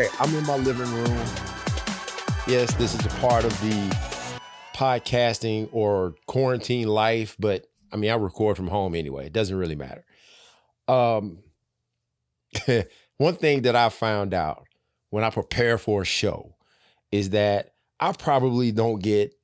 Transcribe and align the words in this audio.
Okay, 0.00 0.08
I'm 0.18 0.34
in 0.34 0.46
my 0.46 0.56
living 0.56 0.90
room. 0.94 1.26
Yes, 2.46 2.72
this 2.76 2.94
is 2.94 3.04
a 3.04 3.10
part 3.20 3.44
of 3.44 3.52
the 3.60 3.94
podcasting 4.74 5.68
or 5.72 6.14
quarantine 6.26 6.88
life, 6.88 7.36
but 7.38 7.66
I 7.92 7.96
mean, 7.96 8.10
I 8.10 8.14
record 8.14 8.56
from 8.56 8.68
home 8.68 8.94
anyway. 8.94 9.26
It 9.26 9.34
doesn't 9.34 9.54
really 9.54 9.76
matter. 9.76 10.06
Um, 10.88 11.40
one 13.18 13.34
thing 13.34 13.60
that 13.62 13.76
I 13.76 13.90
found 13.90 14.32
out 14.32 14.66
when 15.10 15.22
I 15.22 15.28
prepare 15.28 15.76
for 15.76 16.00
a 16.00 16.06
show 16.06 16.56
is 17.12 17.30
that 17.30 17.74
I 17.98 18.12
probably 18.12 18.72
don't 18.72 19.02
get 19.02 19.34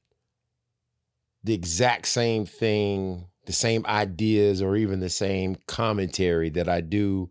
the 1.44 1.52
exact 1.52 2.08
same 2.08 2.46
thing, 2.46 3.26
the 3.44 3.52
same 3.52 3.84
ideas, 3.84 4.62
or 4.62 4.74
even 4.74 5.00
the 5.00 5.10
same 5.10 5.58
commentary 5.66 6.48
that 6.48 6.66
I 6.66 6.80
do 6.80 7.28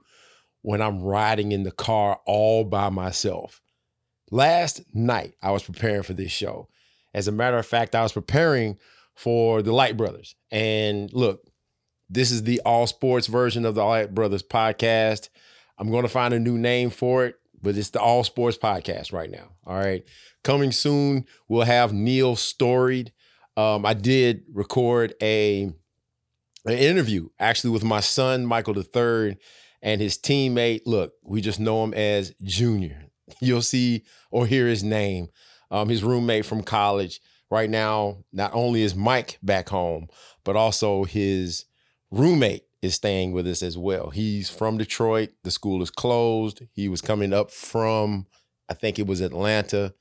when 0.66 0.82
I'm 0.82 1.00
riding 1.00 1.52
in 1.52 1.62
the 1.62 1.72
car 1.72 2.20
all 2.26 2.64
by 2.64 2.90
myself. 2.90 3.62
Last 4.32 4.82
night, 4.96 5.36
I 5.40 5.52
was 5.52 5.62
preparing 5.62 6.02
for 6.02 6.14
this 6.14 6.32
show. 6.32 6.70
As 7.14 7.28
a 7.28 7.32
matter 7.32 7.60
of 7.60 7.68
fact, 7.68 7.94
I 7.94 8.02
was 8.02 8.14
preparing 8.14 8.80
for 9.14 9.62
the 9.62 9.72
Light 9.72 9.96
Brothers. 9.96 10.34
And 10.50 11.14
look, 11.14 11.41
this 12.10 12.32
is 12.32 12.41
the 12.41 12.62
all 12.66 12.88
sports 12.88 13.28
version 13.28 13.64
of 13.64 13.76
the 13.76 13.84
Light 13.84 14.16
Brothers 14.16 14.41
podcast. 14.41 15.30
I'm 15.78 15.91
going 15.91 16.02
to 16.02 16.10
find 16.10 16.34
a 16.34 16.40
new 16.40 16.58
name 16.58 16.90
for 16.90 17.27
it, 17.27 17.36
but 17.62 17.77
it's 17.77 17.91
the 17.91 18.02
all 18.02 18.24
sports 18.24 18.58
podcast 18.58 19.13
right 19.13 19.30
now. 19.30 19.52
All 19.68 19.77
right. 19.77 20.04
Coming 20.44 20.72
soon, 20.72 21.26
we'll 21.48 21.62
have 21.62 21.94
Neil 21.94 22.36
Storied. 22.36 23.13
Um, 23.55 23.86
I 23.86 23.94
did 23.94 24.46
record 24.52 25.13
a 25.22 25.72
an 26.66 26.74
interview 26.74 27.30
actually 27.40 27.70
with 27.70 27.84
my 27.84 27.99
son, 27.99 28.48
Michael 28.48 28.76
III, 28.76 29.38
and 29.86 30.02
his 30.02 30.18
teammate. 30.18 30.82
Look, 30.86 31.14
we 31.24 31.40
just 31.40 31.60
know 31.62 31.82
him 31.86 31.94
as 31.94 32.34
Junior. 32.44 33.05
You'll 33.40 33.62
see 33.62 34.04
or 34.32 34.46
hear 34.46 34.68
his 34.68 34.84
name. 34.84 35.27
Um, 35.72 35.88
his 35.88 36.04
roommate 36.04 36.46
from 36.46 36.64
college. 36.64 37.22
Right 37.52 37.70
now, 37.70 38.18
not 38.34 38.52
only 38.54 38.82
is 38.82 38.96
Mike 38.96 39.38
back 39.42 39.70
home, 39.70 40.08
but 40.44 40.55
also 40.55 41.04
his 41.04 41.66
roommate 42.12 42.64
is 42.82 42.96
staying 42.96 43.34
with 43.34 43.48
us 43.48 43.62
as 43.62 43.77
well. 43.77 44.10
He's 44.10 44.50
from 44.50 44.77
Detroit. 44.77 45.30
The 45.44 45.52
school 45.52 45.82
is 45.82 45.92
closed. 45.92 46.64
He 46.74 46.90
was 46.90 47.02
coming 47.02 47.34
up 47.34 47.52
from, 47.52 48.26
I 48.68 48.74
think 48.74 48.98
it 48.98 49.05
was 49.05 49.22
Atlanta, 49.22 49.94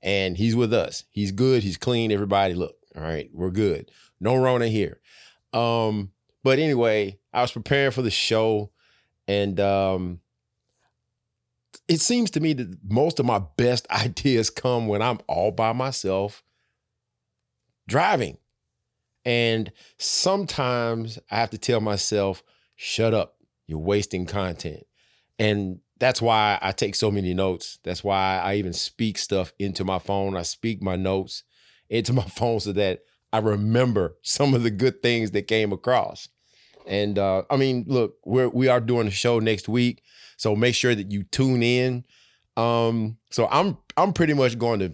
and 0.00 0.36
he's 0.36 0.54
with 0.54 0.72
us. 0.72 1.04
He's 1.10 1.32
good. 1.32 1.64
He's 1.64 1.76
clean. 1.76 2.12
Everybody, 2.12 2.54
look, 2.54 2.76
all 2.96 3.02
right, 3.02 3.28
we're 3.32 3.50
good. 3.50 3.90
No 4.20 4.36
Rona 4.36 4.68
here. 4.68 5.00
Um, 5.52 6.12
but 6.44 6.58
anyway, 6.58 7.18
I 7.32 7.42
was 7.42 7.52
preparing 7.52 7.92
for 7.92 8.02
the 8.02 8.10
show, 8.10 8.71
and 9.28 9.58
um, 9.60 10.20
it 11.88 12.00
seems 12.00 12.30
to 12.32 12.40
me 12.40 12.52
that 12.54 12.78
most 12.88 13.20
of 13.20 13.26
my 13.26 13.40
best 13.56 13.86
ideas 13.90 14.50
come 14.50 14.88
when 14.88 15.02
I'm 15.02 15.20
all 15.26 15.50
by 15.50 15.72
myself 15.72 16.42
driving. 17.88 18.38
And 19.24 19.70
sometimes 19.98 21.18
I 21.30 21.36
have 21.36 21.50
to 21.50 21.58
tell 21.58 21.80
myself, 21.80 22.42
shut 22.74 23.14
up, 23.14 23.36
you're 23.66 23.78
wasting 23.78 24.26
content. 24.26 24.84
And 25.38 25.80
that's 25.98 26.20
why 26.20 26.58
I 26.60 26.72
take 26.72 26.96
so 26.96 27.10
many 27.10 27.32
notes. 27.32 27.78
That's 27.84 28.02
why 28.02 28.40
I 28.42 28.56
even 28.56 28.72
speak 28.72 29.18
stuff 29.18 29.52
into 29.58 29.84
my 29.84 30.00
phone. 30.00 30.36
I 30.36 30.42
speak 30.42 30.82
my 30.82 30.96
notes 30.96 31.44
into 31.88 32.12
my 32.12 32.22
phone 32.28 32.58
so 32.60 32.72
that 32.72 33.00
I 33.32 33.38
remember 33.38 34.16
some 34.22 34.54
of 34.54 34.62
the 34.62 34.70
good 34.70 35.02
things 35.02 35.30
that 35.30 35.46
came 35.46 35.72
across. 35.72 36.28
And 36.86 37.18
uh, 37.18 37.42
I 37.50 37.56
mean, 37.56 37.84
look, 37.86 38.16
we're 38.24 38.48
we 38.48 38.68
are 38.68 38.80
doing 38.80 39.06
a 39.06 39.10
show 39.10 39.38
next 39.38 39.68
week, 39.68 40.02
so 40.36 40.56
make 40.56 40.74
sure 40.74 40.94
that 40.94 41.10
you 41.10 41.24
tune 41.24 41.62
in. 41.62 42.04
Um, 42.56 43.18
so 43.30 43.48
I'm 43.50 43.78
I'm 43.96 44.12
pretty 44.12 44.34
much 44.34 44.58
going 44.58 44.80
to 44.80 44.92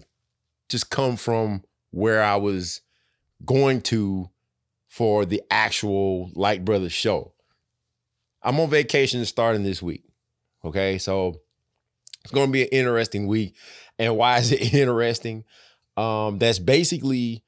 just 0.69 0.89
come 0.89 1.15
from 1.15 1.63
where 1.91 2.23
I 2.23 2.35
was 2.35 2.81
going 3.45 3.81
to 3.81 4.29
for 4.87 5.25
the 5.25 5.41
actual 5.49 6.31
Light 6.33 6.65
Brothers 6.65 6.93
show. 6.93 7.33
I'm 8.41 8.59
on 8.59 8.69
vacation 8.69 9.23
starting 9.25 9.63
this 9.63 9.81
week. 9.81 10.03
Okay, 10.63 10.97
so 10.97 11.41
it's 12.23 12.31
going 12.33 12.47
to 12.47 12.51
be 12.51 12.63
an 12.63 12.69
interesting 12.69 13.27
week. 13.27 13.55
And 13.97 14.15
why 14.17 14.37
is 14.37 14.51
it 14.51 14.73
interesting? 14.73 15.43
Um, 15.97 16.39
that's 16.39 16.59
basically 16.59 17.43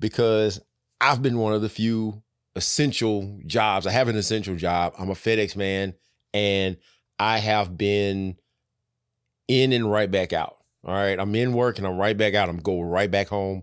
because 0.00 0.60
I've 1.00 1.22
been 1.22 1.38
one 1.38 1.52
of 1.52 1.62
the 1.62 1.68
few 1.68 2.22
essential 2.56 3.40
jobs. 3.46 3.86
I 3.86 3.90
have 3.90 4.08
an 4.08 4.16
essential 4.16 4.56
job. 4.56 4.94
I'm 4.98 5.10
a 5.10 5.14
FedEx 5.14 5.56
man, 5.56 5.94
and 6.32 6.76
I 7.18 7.38
have 7.38 7.76
been 7.76 8.36
in 9.48 9.72
and 9.72 9.90
right 9.90 10.10
back 10.10 10.32
out. 10.32 10.56
All 10.84 10.94
right, 10.94 11.18
I'm 11.18 11.34
in 11.34 11.52
work 11.52 11.78
and 11.78 11.86
I'm 11.86 11.96
right 11.96 12.16
back 12.16 12.34
out. 12.34 12.48
I'm 12.48 12.58
going 12.58 12.88
right 12.88 13.10
back 13.10 13.28
home. 13.28 13.62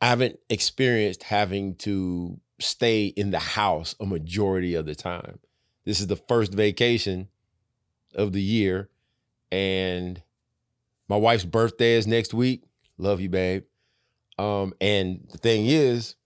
I 0.00 0.06
haven't 0.06 0.38
experienced 0.48 1.24
having 1.24 1.76
to 1.76 2.40
stay 2.58 3.06
in 3.06 3.30
the 3.30 3.38
house 3.38 3.94
a 4.00 4.06
majority 4.06 4.74
of 4.74 4.86
the 4.86 4.94
time. 4.94 5.38
This 5.84 6.00
is 6.00 6.06
the 6.06 6.16
first 6.16 6.52
vacation 6.54 7.28
of 8.14 8.32
the 8.32 8.42
year, 8.42 8.88
and 9.52 10.22
my 11.08 11.16
wife's 11.16 11.44
birthday 11.44 11.94
is 11.94 12.06
next 12.06 12.32
week. 12.32 12.64
Love 12.96 13.20
you, 13.20 13.28
babe. 13.28 13.64
Um, 14.38 14.72
and 14.80 15.26
the 15.30 15.38
thing 15.38 15.66
is, 15.66 16.16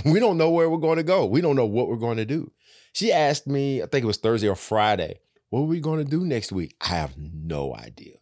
we 0.04 0.20
don't 0.20 0.38
know 0.38 0.50
where 0.50 0.68
we're 0.68 0.78
going 0.78 0.96
to 0.96 1.02
go. 1.02 1.26
We 1.26 1.40
don't 1.40 1.56
know 1.56 1.66
what 1.66 1.88
we're 1.88 1.96
going 1.96 2.18
to 2.18 2.24
do. 2.24 2.50
She 2.92 3.12
asked 3.12 3.46
me, 3.46 3.82
I 3.82 3.86
think 3.86 4.04
it 4.04 4.06
was 4.06 4.16
Thursday 4.16 4.48
or 4.48 4.56
Friday, 4.56 5.20
what 5.50 5.60
are 5.60 5.64
we 5.64 5.80
going 5.80 6.04
to 6.04 6.10
do 6.10 6.24
next 6.24 6.52
week? 6.52 6.76
I 6.80 6.88
have 6.88 7.16
no 7.16 7.74
idea. 7.74 8.16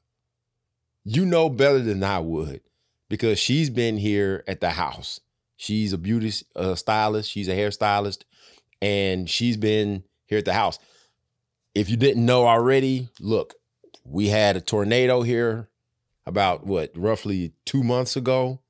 You 1.04 1.24
know 1.24 1.48
better 1.48 1.80
than 1.80 2.02
I 2.02 2.18
would 2.18 2.60
because 3.08 3.38
she's 3.38 3.70
been 3.70 3.96
here 3.96 4.44
at 4.46 4.60
the 4.60 4.70
house. 4.70 5.20
She's 5.56 5.92
a 5.92 5.98
beauty 5.98 6.32
uh, 6.54 6.74
stylist, 6.74 7.30
she's 7.30 7.48
a 7.48 7.56
hairstylist, 7.56 8.24
and 8.82 9.28
she's 9.28 9.56
been 9.56 10.04
here 10.26 10.38
at 10.38 10.44
the 10.44 10.52
house. 10.52 10.78
If 11.74 11.88
you 11.88 11.96
didn't 11.96 12.24
know 12.24 12.46
already, 12.46 13.08
look, 13.20 13.54
we 14.04 14.28
had 14.28 14.56
a 14.56 14.60
tornado 14.60 15.22
here 15.22 15.68
about 16.26 16.66
what, 16.66 16.90
roughly 16.94 17.52
two 17.64 17.82
months 17.82 18.16
ago. 18.16 18.60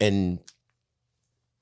And 0.00 0.40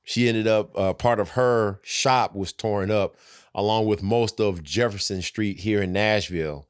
she 0.05 0.29
ended 0.29 0.47
up, 0.47 0.79
uh, 0.79 0.93
part 0.93 1.19
of 1.19 1.31
her 1.31 1.81
shop 1.83 2.35
was 2.35 2.53
torn 2.53 2.91
up 2.91 3.17
along 3.55 3.87
with 3.87 4.03
most 4.03 4.41
of 4.41 4.63
Jefferson 4.63 5.23
Street 5.23 5.61
here 5.61 5.83
in 5.83 5.93
Nashville. 5.93 6.69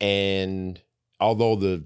And 0.00 0.80
although 1.20 1.56
the 1.56 1.84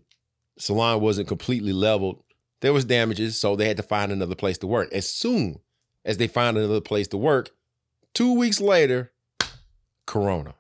salon 0.59 1.01
wasn't 1.01 1.29
completely 1.29 1.73
leveled, 1.73 2.23
there 2.61 2.73
was 2.73 2.85
damages, 2.85 3.39
so 3.39 3.57
they 3.57 3.67
had 3.67 3.77
to 3.77 3.83
find 3.83 4.11
another 4.11 4.35
place 4.35 4.59
to 4.59 4.67
work. 4.67 4.93
As 4.93 5.09
soon 5.09 5.61
as 6.05 6.17
they 6.17 6.27
found 6.27 6.57
another 6.57 6.81
place 6.81 7.09
to 7.09 7.17
work, 7.17 7.51
two 8.15 8.33
weeks 8.35 8.61
later, 8.61 9.13
Corona. 10.07 10.55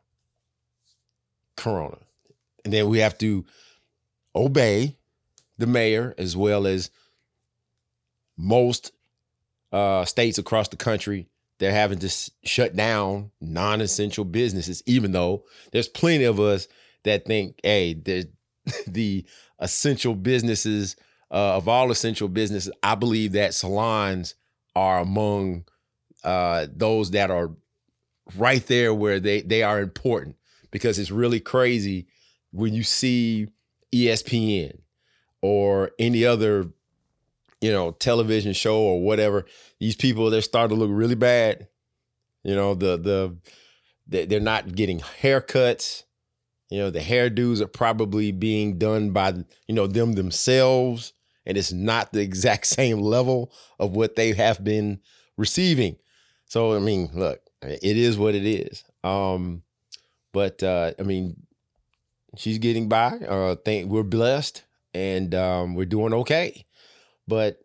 Corona. 1.57 1.99
And 2.65 2.73
then 2.73 2.89
we 2.89 2.99
have 2.99 3.17
to 3.19 3.45
obey 4.35 4.97
the 5.59 5.67
mayor 5.67 6.15
as 6.19 6.37
well 6.37 6.67
as 6.67 6.91
most 8.37 8.93
uh, 9.73 10.05
states 10.05 10.39
across 10.39 10.69
the 10.69 10.77
country. 10.77 11.29
They're 11.59 11.73
having 11.73 11.99
to 12.01 12.31
shut 12.45 12.75
down 12.75 13.31
non 13.41 13.81
essential 13.81 14.25
businesses, 14.25 14.83
even 14.87 15.13
though 15.13 15.45
there's 15.71 15.89
plenty 15.89 16.25
of 16.25 16.41
us 16.41 16.67
that 17.05 17.25
think, 17.25 17.61
hey, 17.63 17.95
the, 17.95 18.29
the 18.87 19.25
essential 19.59 20.15
businesses 20.15 20.97
uh, 21.31 21.57
of 21.57 21.69
all 21.69 21.91
essential 21.91 22.29
businesses, 22.29 22.73
I 22.83 22.95
believe 22.95 23.33
that 23.33 23.55
salons 23.55 24.35
are 24.75 25.01
among 25.01 25.65
uh, 26.25 26.67
those 26.75 27.13
that 27.13 27.31
are 27.31 27.51
right 28.37 28.65
there 28.67 28.95
where 28.95 29.19
they 29.19 29.41
they 29.43 29.63
are 29.63 29.81
important 29.81 30.37
because 30.71 30.99
it's 30.99 31.11
really 31.11 31.41
crazy 31.41 32.07
when 32.53 32.75
you 32.75 32.83
see 32.83 33.49
ESPN 33.93 34.79
or 35.41 35.91
any 35.99 36.25
other 36.25 36.71
you 37.63 37.73
know 37.73 37.93
television 37.93 38.53
show 38.53 38.79
or 38.79 39.03
whatever 39.03 39.47
these 39.81 39.97
people 39.97 40.29
they're 40.29 40.43
starting 40.43 40.77
to 40.77 40.85
look 40.85 40.91
really 40.93 41.15
bad 41.15 41.69
you 42.43 42.55
know 42.55 42.75
the 42.75 42.97
the 42.99 44.27
they're 44.27 44.41
not 44.41 44.75
getting 44.75 45.01
haircuts 45.01 46.03
you 46.71 46.79
know 46.79 46.91
the 46.91 47.01
hairdos 47.01 47.61
are 47.61 47.67
probably 47.67 48.33
being 48.33 48.79
done 48.79 49.11
by 49.11 49.33
you 49.67 49.75
know 49.75 49.87
them 49.87 50.13
themselves 50.13 51.15
and 51.47 51.57
it's 51.57 51.73
not 51.73 52.13
the 52.13 52.21
exact 52.29 52.67
same 52.67 53.01
level 53.01 53.53
of 53.79 53.95
what 53.97 54.17
they 54.17 54.33
have 54.33 54.63
been 54.63 55.01
receiving. 55.37 55.97
So 56.47 56.75
I 56.75 56.79
mean, 56.79 57.11
look, 57.15 57.41
it 57.63 57.97
is 57.97 58.19
what 58.19 58.35
it 58.35 58.47
is. 58.47 58.85
Um, 59.05 59.63
but 60.33 60.63
uh, 60.63 60.93
I 60.99 61.03
mean, 61.03 61.47
she's 62.37 62.59
getting 62.59 62.89
by. 62.89 63.19
Uh, 63.19 63.57
think 63.57 63.91
we're 63.91 64.03
blessed 64.03 64.63
and 64.95 65.35
um, 65.35 65.75
we're 65.75 65.87
doing 65.87 66.15
okay. 66.15 66.67
But 67.27 67.61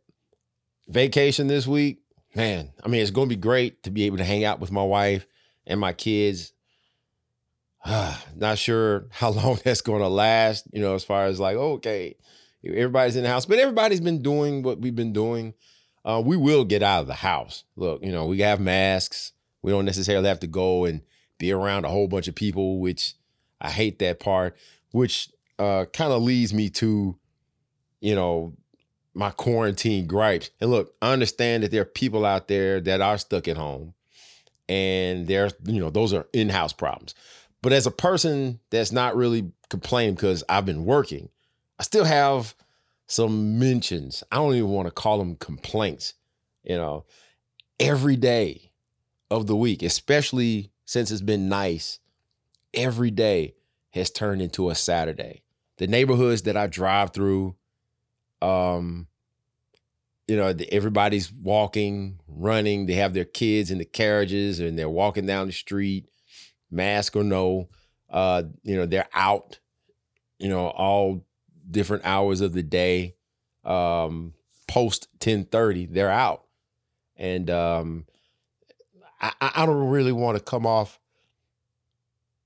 vacation 0.88 1.48
this 1.48 1.68
week, 1.68 2.00
man. 2.36 2.72
I 2.84 2.88
mean, 2.88 3.02
it's 3.02 3.12
going 3.12 3.30
to 3.30 3.36
be 3.36 3.40
great 3.40 3.84
to 3.84 3.92
be 3.92 4.04
able 4.04 4.18
to 4.18 4.24
hang 4.24 4.44
out 4.44 4.60
with 4.60 4.72
my 4.72 4.84
wife 4.84 5.26
and 5.66 5.80
my 5.80 5.94
kids. 5.94 6.54
not 8.36 8.58
sure 8.58 9.08
how 9.12 9.30
long 9.32 9.60
that's 9.64 9.82
going 9.82 10.02
to 10.02 10.08
last, 10.08 10.68
you 10.72 10.82
know, 10.82 10.96
as 10.96 11.04
far 11.04 11.26
as 11.26 11.40
like, 11.40 11.56
okay, 11.56 12.16
everybody's 12.66 13.16
in 13.16 13.24
the 13.24 13.30
house, 13.30 13.46
but 13.46 13.60
everybody's 13.60 14.02
been 14.02 14.22
doing 14.22 14.64
what 14.64 14.80
we've 14.80 14.96
been 14.96 15.14
doing. 15.14 15.54
Uh, 16.06 16.22
we 16.24 16.38
will 16.38 16.64
get 16.64 16.84
out 16.84 17.02
of 17.02 17.08
the 17.08 17.16
house. 17.16 17.64
Look, 17.76 18.04
you 18.04 18.12
know, 18.12 18.26
we 18.26 18.40
have 18.40 18.60
masks. 18.60 19.34
We 19.62 19.72
don't 19.72 19.86
necessarily 19.86 20.28
have 20.28 20.40
to 20.42 20.48
go 20.48 20.86
and 20.86 21.02
be 21.38 21.52
around 21.52 21.86
a 21.86 21.90
whole 21.90 22.08
bunch 22.08 22.28
of 22.28 22.36
people, 22.36 22.80
which 22.80 23.16
I 23.60 23.70
hate 23.70 24.00
that 24.00 24.20
part, 24.20 24.56
which 24.92 25.30
uh, 25.60 25.86
kind 25.92 26.14
of 26.14 26.22
leads 26.22 26.54
me 26.54 26.70
to, 26.70 27.18
you 28.00 28.16
know, 28.16 28.54
my 29.18 29.32
quarantine 29.32 30.06
gripes. 30.06 30.52
And 30.62 30.70
look, 30.70 30.94
I 31.02 31.12
understand 31.12 31.64
that 31.64 31.72
there 31.72 31.82
are 31.82 31.86
people 31.86 32.26
out 32.26 32.48
there 32.48 32.80
that 32.82 33.02
are 33.02 33.18
stuck 33.18 33.48
at 33.48 33.58
home 33.58 33.94
and 34.70 35.28
there's, 35.28 35.54
you 35.66 35.80
know, 35.80 35.90
those 35.90 36.14
are 36.14 36.28
in 36.34 36.50
house 36.50 36.74
problems. 36.74 37.16
But 37.62 37.74
as 37.74 37.88
a 37.88 37.92
person 37.92 38.60
that's 38.70 38.92
not 38.92 39.16
really 39.16 39.52
complaining 39.70 40.16
because 40.16 40.44
I've 40.48 40.66
been 40.66 40.86
working, 40.86 41.30
I 41.80 41.84
still 41.84 42.06
have 42.06 42.56
some 43.08 43.58
mentions. 43.58 44.24
I 44.32 44.36
don't 44.36 44.56
even 44.56 44.70
want 44.70 44.88
to 44.88 44.92
call 44.92 45.18
them 45.18 45.36
complaints, 45.36 46.14
you 46.64 46.76
know, 46.76 47.06
every 47.80 48.16
day 48.16 48.72
of 49.32 49.48
the 49.48 49.56
week, 49.56 49.82
especially 49.82 50.72
since 50.86 51.12
it's 51.12 51.22
been 51.22 51.50
nice, 51.50 52.00
every 52.74 53.12
day 53.12 53.56
has 53.92 54.12
turned 54.12 54.42
into 54.42 54.70
a 54.70 54.76
Saturday. 54.76 55.42
The 55.78 55.88
neighborhoods 55.88 56.44
that 56.44 56.58
I 56.58 56.68
drive 56.68 57.12
through, 57.12 57.56
um, 58.42 59.08
you 60.28 60.36
know, 60.36 60.54
everybody's 60.72 61.32
walking, 61.32 62.20
running. 62.28 62.86
They 62.86 62.94
have 62.94 63.14
their 63.14 63.26
kids 63.26 63.72
in 63.72 63.78
the 63.78 63.86
carriages 63.86 64.60
and 64.60 64.78
they're 64.78 64.90
walking 64.90 65.26
down 65.26 65.48
the 65.48 65.54
street, 65.54 66.10
mask 66.70 67.16
or 67.16 67.24
no. 67.24 67.70
Uh, 68.10 68.44
you 68.64 68.76
know, 68.76 68.86
they're 68.86 69.08
out, 69.14 69.60
you 70.40 70.50
know, 70.50 70.68
all 70.68 71.26
different 71.70 72.06
hours 72.06 72.42
of 72.42 72.54
the 72.54 72.64
day. 72.64 73.16
Um, 73.64 74.34
post 74.68 75.08
1030, 75.14 75.88
they're 75.88 76.12
out. 76.12 76.44
And 77.16 77.50
um 77.50 78.06
I, 79.20 79.34
I 79.42 79.66
don't 79.66 79.90
really 79.90 80.12
want 80.12 80.38
to 80.38 80.44
come 80.44 80.66
off 80.66 81.00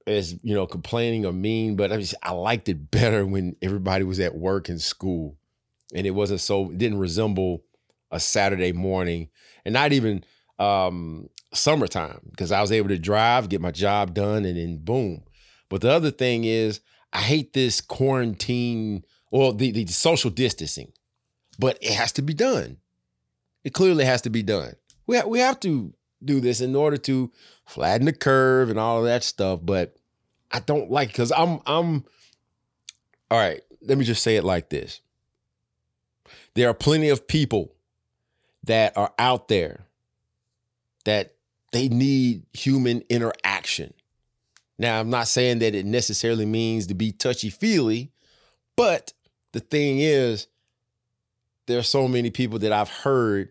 as 0.07 0.33
you 0.43 0.55
know 0.55 0.65
complaining 0.65 1.25
or 1.25 1.33
mean, 1.33 1.75
but 1.75 1.91
I 1.91 1.97
just 1.97 2.15
I 2.23 2.31
liked 2.31 2.69
it 2.69 2.91
better 2.91 3.25
when 3.25 3.55
everybody 3.61 4.03
was 4.03 4.19
at 4.19 4.35
work 4.35 4.69
and 4.69 4.81
school, 4.81 5.37
and 5.93 6.07
it 6.07 6.11
wasn't 6.11 6.41
so 6.41 6.71
it 6.71 6.77
didn't 6.77 6.99
resemble 6.99 7.63
a 8.11 8.19
Saturday 8.19 8.73
morning, 8.73 9.29
and 9.65 9.73
not 9.73 9.93
even 9.93 10.23
um, 10.59 11.29
summertime 11.53 12.19
because 12.29 12.51
I 12.51 12.61
was 12.61 12.71
able 12.71 12.89
to 12.89 12.97
drive, 12.97 13.49
get 13.49 13.61
my 13.61 13.71
job 13.71 14.13
done, 14.13 14.45
and 14.45 14.57
then 14.57 14.77
boom. 14.77 15.23
But 15.69 15.81
the 15.81 15.91
other 15.91 16.11
thing 16.11 16.43
is, 16.43 16.81
I 17.13 17.19
hate 17.19 17.53
this 17.53 17.81
quarantine 17.81 19.03
or 19.31 19.53
the, 19.53 19.71
the 19.71 19.85
social 19.87 20.29
distancing, 20.29 20.91
but 21.57 21.77
it 21.81 21.93
has 21.93 22.11
to 22.13 22.21
be 22.21 22.33
done. 22.33 22.77
It 23.63 23.73
clearly 23.73 24.05
has 24.05 24.21
to 24.23 24.29
be 24.29 24.43
done. 24.43 24.75
We 25.07 25.17
ha- 25.17 25.27
we 25.27 25.39
have 25.39 25.59
to 25.61 25.93
do 26.23 26.39
this 26.39 26.61
in 26.61 26.75
order 26.75 26.97
to 26.97 27.31
flatten 27.65 28.05
the 28.05 28.13
curve 28.13 28.69
and 28.69 28.79
all 28.79 28.99
of 28.99 29.05
that 29.05 29.23
stuff. 29.23 29.59
But 29.63 29.95
I 30.51 30.59
don't 30.59 30.91
like 30.91 31.09
because 31.09 31.31
I'm 31.31 31.59
I'm 31.65 32.05
all 33.29 33.39
right. 33.39 33.61
Let 33.81 33.97
me 33.97 34.05
just 34.05 34.23
say 34.23 34.35
it 34.35 34.43
like 34.43 34.69
this. 34.69 35.01
There 36.55 36.69
are 36.69 36.73
plenty 36.73 37.09
of 37.09 37.27
people 37.27 37.73
that 38.63 38.95
are 38.97 39.13
out 39.17 39.47
there 39.47 39.85
that 41.05 41.35
they 41.71 41.87
need 41.87 42.43
human 42.53 43.03
interaction. 43.09 43.93
Now, 44.77 44.99
I'm 44.99 45.09
not 45.09 45.27
saying 45.27 45.59
that 45.59 45.75
it 45.75 45.85
necessarily 45.85 46.45
means 46.45 46.87
to 46.87 46.93
be 46.93 47.11
touchy 47.11 47.49
feely, 47.49 48.11
but 48.75 49.13
the 49.53 49.59
thing 49.59 49.99
is, 49.99 50.47
there 51.67 51.79
are 51.79 51.83
so 51.83 52.07
many 52.07 52.31
people 52.31 52.59
that 52.59 52.73
I've 52.73 52.89
heard 52.89 53.49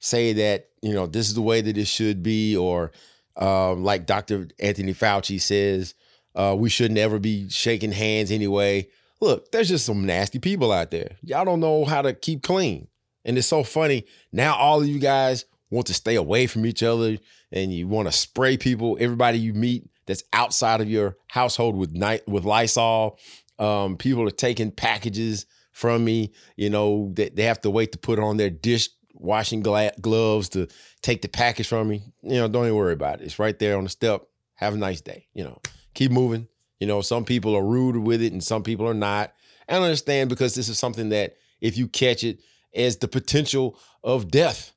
say 0.00 0.32
that, 0.32 0.68
you 0.82 0.92
know, 0.94 1.06
this 1.06 1.28
is 1.28 1.34
the 1.34 1.42
way 1.42 1.60
that 1.60 1.76
it 1.76 1.86
should 1.86 2.22
be, 2.22 2.56
or 2.56 2.92
um, 3.36 3.84
like 3.84 4.06
Dr. 4.06 4.48
Anthony 4.58 4.94
Fauci 4.94 5.40
says, 5.40 5.94
uh, 6.34 6.54
we 6.58 6.68
should 6.68 6.92
never 6.92 7.18
be 7.18 7.48
shaking 7.48 7.92
hands 7.92 8.30
anyway. 8.30 8.88
Look, 9.20 9.50
there's 9.50 9.68
just 9.68 9.86
some 9.86 10.04
nasty 10.04 10.38
people 10.38 10.72
out 10.72 10.90
there. 10.90 11.16
Y'all 11.22 11.44
don't 11.44 11.60
know 11.60 11.84
how 11.84 12.02
to 12.02 12.12
keep 12.12 12.42
clean. 12.42 12.88
And 13.24 13.36
it's 13.36 13.46
so 13.46 13.62
funny. 13.64 14.04
Now 14.32 14.54
all 14.54 14.80
of 14.80 14.86
you 14.86 14.98
guys 14.98 15.46
want 15.70 15.86
to 15.88 15.94
stay 15.94 16.14
away 16.14 16.46
from 16.46 16.64
each 16.64 16.82
other 16.82 17.16
and 17.50 17.72
you 17.72 17.88
want 17.88 18.08
to 18.08 18.12
spray 18.12 18.56
people, 18.56 18.96
everybody 19.00 19.38
you 19.38 19.52
meet 19.52 19.88
that's 20.06 20.22
outside 20.32 20.80
of 20.80 20.88
your 20.88 21.16
household 21.28 21.76
with 21.76 21.92
night 21.92 22.26
with 22.28 22.44
Lysol. 22.44 23.18
Um, 23.58 23.96
people 23.96 24.26
are 24.28 24.30
taking 24.30 24.70
packages 24.70 25.46
from 25.76 26.06
me, 26.06 26.32
you 26.56 26.70
know, 26.70 27.10
they, 27.12 27.28
they 27.28 27.42
have 27.42 27.60
to 27.60 27.68
wait 27.70 27.92
to 27.92 27.98
put 27.98 28.18
on 28.18 28.38
their 28.38 28.48
dish 28.48 28.88
washing 29.12 29.60
gla- 29.60 29.92
gloves 30.00 30.48
to 30.48 30.66
take 31.02 31.20
the 31.20 31.28
package 31.28 31.66
from 31.66 31.86
me. 31.86 32.02
You 32.22 32.36
know, 32.36 32.48
don't 32.48 32.64
even 32.64 32.76
worry 32.76 32.94
about 32.94 33.20
it. 33.20 33.24
It's 33.24 33.38
right 33.38 33.58
there 33.58 33.76
on 33.76 33.84
the 33.84 33.90
step. 33.90 34.22
Have 34.54 34.72
a 34.72 34.78
nice 34.78 35.02
day. 35.02 35.26
You 35.34 35.44
know, 35.44 35.60
keep 35.92 36.10
moving. 36.10 36.48
You 36.80 36.86
know, 36.86 37.00
some 37.00 37.24
people 37.24 37.56
are 37.56 37.64
rude 37.64 37.96
with 37.96 38.22
it 38.22 38.32
and 38.32 38.42
some 38.42 38.62
people 38.62 38.86
are 38.86 38.94
not. 38.94 39.32
I 39.68 39.76
understand 39.76 40.28
because 40.28 40.54
this 40.54 40.68
is 40.68 40.78
something 40.78 41.08
that 41.08 41.36
if 41.60 41.76
you 41.76 41.88
catch 41.88 42.22
it, 42.22 42.40
as 42.74 42.98
the 42.98 43.08
potential 43.08 43.78
of 44.04 44.30
death 44.30 44.72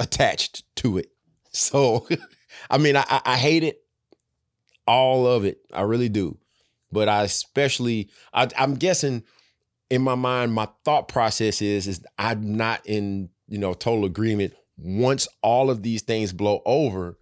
attached 0.00 0.64
to 0.76 0.98
it. 0.98 1.10
So, 1.56 2.08
I 2.70 2.78
mean, 2.78 2.96
I, 2.96 3.04
I 3.24 3.36
hate 3.36 3.62
it, 3.62 3.80
all 4.88 5.24
of 5.24 5.44
it. 5.44 5.58
I 5.72 5.82
really 5.82 6.08
do. 6.08 6.36
But 6.90 7.08
I 7.08 7.22
especially, 7.22 8.10
I, 8.32 8.48
I'm 8.58 8.74
guessing 8.74 9.22
in 9.88 10.02
my 10.02 10.16
mind, 10.16 10.52
my 10.52 10.66
thought 10.84 11.06
process 11.06 11.62
is, 11.62 11.86
is 11.86 12.04
I'm 12.18 12.56
not 12.56 12.84
in, 12.84 13.28
you 13.46 13.58
know, 13.58 13.72
total 13.72 14.04
agreement 14.04 14.54
once 14.76 15.28
all 15.44 15.70
of 15.70 15.84
these 15.84 16.02
things 16.02 16.32
blow 16.32 16.60
over 16.66 17.20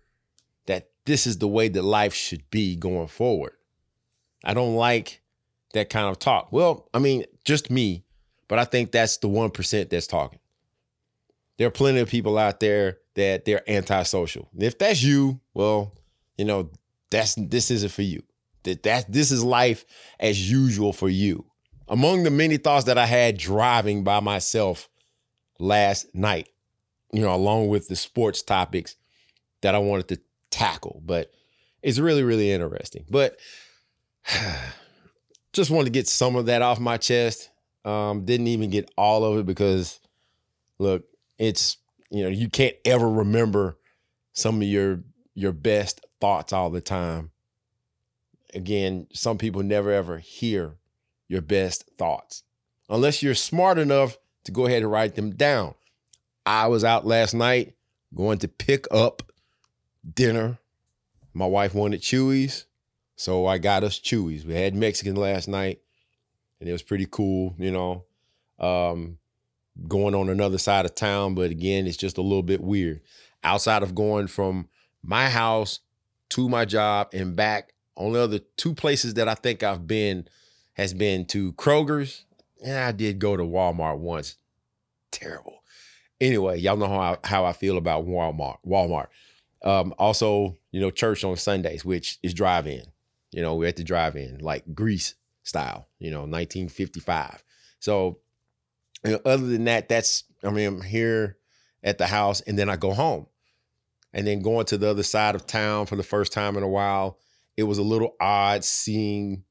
that 0.65 0.89
this 1.05 1.27
is 1.27 1.37
the 1.37 1.49
way 1.49 1.69
that 1.69 1.83
life 1.83 2.15
should 2.15 2.49
be 2.51 2.75
going 2.75 3.09
forward. 3.09 3.53
I 4.45 4.55
don't 4.55 4.75
like 4.75 5.21
that 5.75 5.91
kind 5.91 6.09
of 6.09 6.19
talk. 6.19 6.53
Well, 6.53 6.89
I 6.93 6.99
mean, 6.99 7.25
just 7.45 7.71
me, 7.71 8.05
but 8.49 8.59
I 8.59 8.65
think 8.65 8.93
that's 8.93 9.17
the 9.19 9.29
1% 9.29 9.89
that's 9.89 10.07
talking. 10.07 10.39
There 11.59 11.67
are 11.67 11.71
plenty 11.71 12.01
of 12.01 12.09
people 12.09 12.39
out 12.39 12.61
there 12.61 12.99
that 13.15 13.45
they're 13.45 13.69
antisocial. 13.71 14.49
If 14.59 14.79
that's 14.79 15.03
you, 15.03 15.41
well, 15.55 15.95
you 16.37 16.45
know, 16.45 16.71
that's 17.11 17.35
this 17.37 17.71
isn't 17.71 17.93
for 17.93 18.03
you. 18.03 18.23
That 18.65 18.83
that 18.85 19.13
this 19.13 19.31
is 19.31 19.45
life 19.45 19.85
as 20.19 20.51
usual 20.51 20.93
for 20.93 21.09
you. 21.09 21.45
Among 21.89 22.23
the 22.23 22.31
many 22.31 22.57
thoughts 22.57 22.87
that 22.87 22.97
I 22.97 23.07
had 23.07 23.37
driving 23.37 24.03
by 24.03 24.21
myself 24.21 24.89
last 25.59 26.15
night, 26.15 26.49
you 27.13 27.21
know, 27.21 27.35
along 27.35 27.69
with 27.69 27.89
the 27.89 27.97
sports 27.97 28.43
topics 28.43 28.97
that 29.61 29.75
I 29.75 29.79
wanted 29.79 30.09
to 30.09 30.21
tackle, 30.51 31.03
but 31.05 31.31
it's 31.83 31.99
really, 31.99 32.23
really 32.23 32.51
interesting. 32.51 33.05
But 33.11 33.37
just 35.53 35.71
wanted 35.71 35.87
to 35.87 35.91
get 35.91 36.09
some 36.09 36.37
of 36.37 36.47
that 36.47 36.63
off 36.63 36.81
my 36.81 36.97
chest. 36.97 37.51
Um, 37.85 38.25
didn't 38.25 38.47
even 38.47 38.71
get 38.71 38.91
all 38.97 39.25
of 39.25 39.39
it 39.39 39.47
because 39.47 40.01
look, 40.79 41.05
it's 41.39 41.79
you 42.11 42.23
know, 42.23 42.29
you 42.29 42.49
can't 42.49 42.77
ever 42.85 43.09
remember 43.09 43.79
some 44.33 44.57
of 44.57 44.69
your 44.69 45.03
your 45.35 45.53
best 45.53 46.05
thoughts 46.21 46.53
all 46.53 46.71
the 46.71 46.81
time. 46.81 47.31
Again, 48.55 49.07
some 49.13 49.39
people 49.39 49.63
never 49.63 49.91
ever 49.91 50.19
hear 50.19 50.77
your 51.29 51.41
best 51.41 51.91
thoughts 51.97 52.43
unless 52.89 53.23
you're 53.23 53.35
smart 53.35 53.79
enough 53.79 54.19
to 54.45 54.53
go 54.53 54.67
ahead 54.67 54.83
and 54.83 54.93
write 54.93 55.15
them 55.15 55.31
down. 55.31 55.75
I 56.45 56.67
was 56.67 56.85
out 56.85 57.07
last 57.07 57.35
night 57.35 57.75
going 58.15 58.39
to 58.39 58.49
pick 58.49 58.87
up 58.91 59.23
dinner. 60.15 60.59
My 61.33 61.47
wife 61.47 61.75
wanted 61.75 62.03
Chuy's, 62.03 62.67
so 63.23 63.47
I 63.47 63.59
got 63.59 63.85
us 63.85 63.99
Chuy's. 63.99 64.45
We 64.45 64.55
had 64.55 64.75
Mexican 64.75 65.15
last 65.17 65.49
night 65.49 65.81
and 66.63 66.69
it 66.69 66.73
was 66.73 66.83
pretty 66.83 67.07
cool, 67.11 67.55
you 67.59 67.71
know. 67.71 68.05
Um, 68.59 69.19
going 69.89 70.15
on 70.15 70.29
another 70.29 70.59
side 70.59 70.85
of 70.85 70.95
town, 70.95 71.35
but 71.35 71.51
again, 71.51 71.87
it's 71.87 71.97
just 71.97 72.19
a 72.19 72.23
little 72.23 72.43
bit 72.43 72.61
weird. 72.61 73.01
Outside 73.43 73.83
of 73.83 73.95
going 73.95 74.29
from 74.29 74.69
my 75.03 75.29
house 75.29 75.81
to 76.31 76.49
my 76.49 76.65
job 76.65 77.09
and 77.13 77.35
back, 77.35 77.73
only 77.97 78.21
other 78.21 78.39
two 78.57 78.75
places 78.75 79.15
that 79.15 79.29
I 79.29 79.35
think 79.35 79.63
I've 79.63 79.87
been 79.87 80.29
has 80.75 80.95
been 80.95 81.25
to 81.27 81.53
Kroger's, 81.55 82.25
and 82.65 82.79
I 82.79 82.93
did 82.93 83.19
go 83.19 83.37
to 83.37 83.43
Walmart 83.43 83.99
once. 83.99 84.37
Terrible. 85.11 85.63
Anyway, 86.21 86.59
y'all 86.59 86.77
know 86.77 86.87
how 86.87 87.01
I, 87.01 87.19
how 87.25 87.45
I 87.45 87.53
feel 87.53 87.77
about 87.77 88.07
Walmart. 88.07 88.59
Walmart. 88.67 89.09
Um, 89.65 89.95
also, 89.99 90.57
you 90.71 90.81
know, 90.81 90.91
church 90.91 91.25
on 91.25 91.37
Sundays, 91.37 91.85
which 91.85 92.19
is 92.23 92.35
drive-in. 92.35 92.85
You 93.33 93.43
know, 93.43 93.57
we're 93.57 93.69
at 93.69 93.77
the 93.77 93.85
drive-in, 93.85 94.39
like 94.39 94.75
Grease 94.75 95.15
style, 95.43 95.89
you 95.99 96.11
know, 96.11 96.21
1955. 96.21 97.43
So, 97.81 98.19
you 99.05 99.13
know, 99.13 99.21
other 99.25 99.47
than 99.47 99.65
that, 99.65 99.89
that's, 99.89 100.25
I 100.45 100.51
mean, 100.51 100.69
I'm 100.69 100.83
here 100.83 101.39
at 101.83 101.99
the 101.99 102.07
house 102.07 102.41
and 102.43 102.59
then 102.59 102.69
I 102.69 102.77
go 102.77 102.93
home. 102.93 103.27
And 104.13 104.27
then 104.27 104.43
going 104.43 104.67
to 104.67 104.77
the 104.77 104.91
other 104.91 105.03
side 105.03 105.35
of 105.35 105.47
town 105.47 105.87
for 105.87 105.97
the 105.97 106.03
first 106.03 106.33
time 106.33 106.57
in 106.59 106.63
a 106.63 106.69
while 106.69 107.19
it 107.57 107.65
was 107.65 107.79
a 107.79 107.83
little 107.83 108.17
odd 108.21 108.65
seeing, 108.65 109.45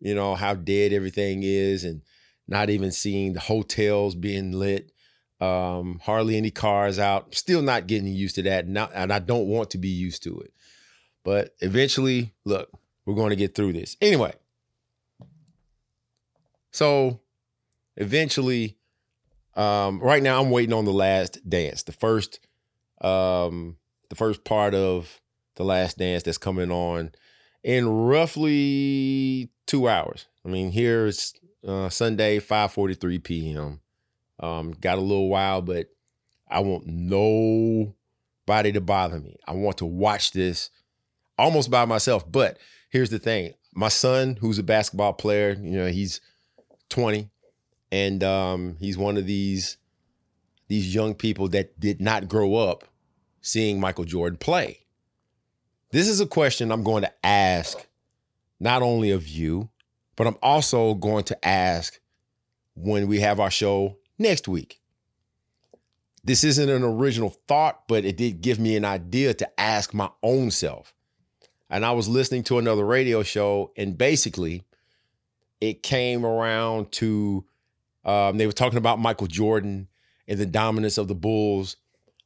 you 0.00 0.14
know, 0.14 0.34
how 0.34 0.54
dead 0.54 0.92
everything 0.92 1.42
is 1.42 1.84
and 1.84 2.02
not 2.48 2.70
even 2.70 2.90
seeing 2.90 3.32
the 3.32 3.40
hotels 3.40 4.14
being 4.14 4.52
lit. 4.52 4.90
Um, 5.40 6.00
hardly 6.02 6.36
any 6.36 6.50
cars 6.50 6.98
out. 6.98 7.34
Still 7.34 7.60
not 7.60 7.86
getting 7.86 8.06
used 8.08 8.36
to 8.36 8.42
that. 8.42 8.66
Not, 8.66 8.92
and 8.94 9.12
I 9.12 9.18
don't 9.18 9.46
want 9.46 9.70
to 9.70 9.78
be 9.78 9.88
used 9.88 10.22
to 10.24 10.38
it. 10.40 10.52
But 11.22 11.54
eventually, 11.60 12.32
look, 12.44 12.70
we're 13.06 13.14
going 13.14 13.30
to 13.30 13.36
get 13.36 13.54
through 13.54 13.72
this. 13.72 13.96
Anyway, 14.00 14.32
so 16.70 17.20
eventually, 17.96 18.76
um, 19.54 20.00
right 20.00 20.22
now 20.22 20.40
I'm 20.40 20.50
waiting 20.50 20.72
on 20.72 20.84
the 20.84 20.92
last 20.92 21.48
dance, 21.48 21.82
the 21.82 21.92
first, 21.92 22.40
um, 23.00 23.76
the 24.08 24.16
first 24.16 24.44
part 24.44 24.74
of 24.74 25.20
the 25.56 25.64
last 25.64 25.98
dance 25.98 26.22
that's 26.22 26.38
coming 26.38 26.70
on 26.70 27.12
in 27.62 27.88
roughly 27.88 29.50
two 29.66 29.88
hours. 29.88 30.26
I 30.44 30.48
mean, 30.48 30.72
here's 30.72 31.34
uh, 31.66 31.88
Sunday, 31.88 32.38
5:43 32.38 33.22
p.m. 33.22 33.80
Um, 34.40 34.72
got 34.72 34.98
a 34.98 35.00
little 35.00 35.28
while, 35.28 35.62
but 35.62 35.88
I 36.48 36.60
want 36.60 36.86
nobody 36.86 38.72
to 38.72 38.80
bother 38.80 39.20
me. 39.20 39.36
I 39.46 39.52
want 39.52 39.78
to 39.78 39.86
watch 39.86 40.32
this 40.32 40.70
almost 41.38 41.70
by 41.70 41.84
myself. 41.84 42.30
But 42.30 42.58
here's 42.90 43.10
the 43.10 43.18
thing: 43.18 43.54
my 43.74 43.88
son, 43.88 44.36
who's 44.40 44.58
a 44.58 44.62
basketball 44.62 45.12
player, 45.12 45.50
you 45.50 45.78
know, 45.78 45.86
he's 45.86 46.20
20, 46.90 47.28
and 47.92 48.22
um, 48.24 48.76
he's 48.78 48.96
one 48.96 49.16
of 49.16 49.26
these 49.26 49.76
these 50.68 50.94
young 50.94 51.14
people 51.14 51.48
that 51.48 51.78
did 51.78 52.00
not 52.00 52.28
grow 52.28 52.54
up 52.54 52.84
seeing 53.42 53.78
Michael 53.78 54.04
Jordan 54.04 54.38
play. 54.38 54.80
This 55.90 56.08
is 56.08 56.20
a 56.20 56.26
question 56.26 56.72
I'm 56.72 56.82
going 56.82 57.02
to 57.02 57.12
ask 57.24 57.86
not 58.58 58.82
only 58.82 59.10
of 59.10 59.28
you, 59.28 59.68
but 60.16 60.26
I'm 60.26 60.38
also 60.42 60.94
going 60.94 61.24
to 61.24 61.46
ask 61.46 62.00
when 62.74 63.06
we 63.06 63.20
have 63.20 63.40
our 63.40 63.50
show 63.50 63.98
next 64.18 64.48
week. 64.48 64.80
This 66.24 66.42
isn't 66.42 66.70
an 66.70 66.82
original 66.82 67.36
thought, 67.46 67.86
but 67.86 68.04
it 68.04 68.16
did 68.16 68.40
give 68.40 68.58
me 68.58 68.76
an 68.76 68.84
idea 68.84 69.34
to 69.34 69.60
ask 69.60 69.92
my 69.92 70.08
own 70.22 70.50
self. 70.50 70.93
And 71.74 71.84
I 71.84 71.90
was 71.90 72.08
listening 72.08 72.44
to 72.44 72.58
another 72.58 72.86
radio 72.86 73.24
show, 73.24 73.72
and 73.76 73.98
basically, 73.98 74.62
it 75.60 75.82
came 75.82 76.24
around 76.24 76.92
to 76.92 77.44
um, 78.04 78.38
they 78.38 78.46
were 78.46 78.52
talking 78.52 78.78
about 78.78 79.00
Michael 79.00 79.26
Jordan 79.26 79.88
and 80.28 80.38
the 80.38 80.46
dominance 80.46 80.98
of 80.98 81.08
the 81.08 81.16
Bulls, 81.16 81.76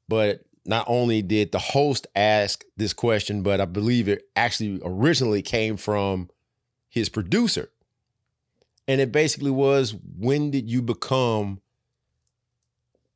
but 0.07 0.45
not 0.67 0.85
only 0.87 1.23
did 1.23 1.53
the 1.53 1.59
host 1.59 2.07
ask 2.15 2.63
this 2.77 2.93
question, 2.93 3.43
but 3.43 3.59
I 3.59 3.65
believe 3.65 4.07
it 4.07 4.29
actually 4.37 4.83
originally 4.85 5.41
came 5.41 5.79
from 5.79 6.29
his 6.91 7.09
producer. 7.09 7.71
And 8.87 9.01
it 9.01 9.13
basically 9.13 9.51
was 9.51 9.95
when 10.19 10.51
did 10.51 10.69
you 10.69 10.83
become 10.83 11.63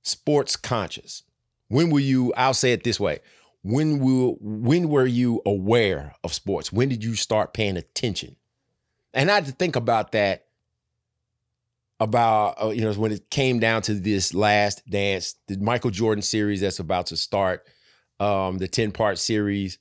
sports 0.00 0.56
conscious? 0.56 1.24
When 1.68 1.90
were 1.90 2.00
you, 2.00 2.32
I'll 2.38 2.54
say 2.54 2.72
it 2.72 2.84
this 2.84 2.98
way, 2.98 3.18
when 3.62 4.00
will 4.00 4.37
when 4.40 4.88
were 4.88 5.07
you 5.07 5.40
aware 5.47 6.14
of 6.25 6.35
sports? 6.35 6.73
When 6.73 6.88
did 6.88 7.02
you 7.02 7.14
start 7.14 7.54
paying 7.54 7.76
attention? 7.76 8.37
And 9.14 9.31
I 9.31 9.35
had 9.37 9.47
to 9.47 9.52
think 9.52 9.76
about 9.76 10.12
that 10.12 10.47
about 12.00 12.62
uh, 12.62 12.71
you 12.71 12.81
know 12.81 12.92
when 12.95 13.12
it 13.12 13.31
came 13.31 13.61
down 13.61 13.83
to 13.83 13.95
this 13.95 14.35
last 14.35 14.88
dance, 14.90 15.37
the 15.47 15.57
Michael 15.59 15.90
Jordan 15.90 16.23
series 16.23 16.61
that's 16.61 16.81
about 16.81 17.07
to 17.07 17.16
start, 17.16 17.64
um, 18.19 18.59
the 18.59 18.69
10 18.69 18.90
part 18.90 19.19
series 19.19 19.78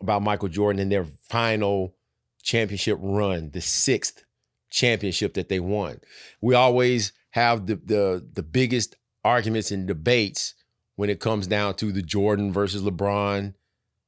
about 0.00 0.22
Michael 0.22 0.48
Jordan 0.48 0.80
and 0.80 0.90
their 0.90 1.04
final 1.04 1.94
championship 2.42 2.98
run, 3.00 3.50
the 3.50 3.60
sixth 3.60 4.24
championship 4.70 5.34
that 5.34 5.50
they 5.50 5.60
won. 5.60 6.00
We 6.40 6.54
always 6.54 7.12
have 7.30 7.66
the 7.66 7.76
the 7.76 8.26
the 8.32 8.42
biggest 8.42 8.96
arguments 9.24 9.70
and 9.70 9.86
debates 9.86 10.54
when 10.96 11.10
it 11.10 11.20
comes 11.20 11.46
down 11.46 11.74
to 11.74 11.92
the 11.92 12.02
Jordan 12.02 12.52
versus 12.52 12.82
LeBron, 12.82 13.54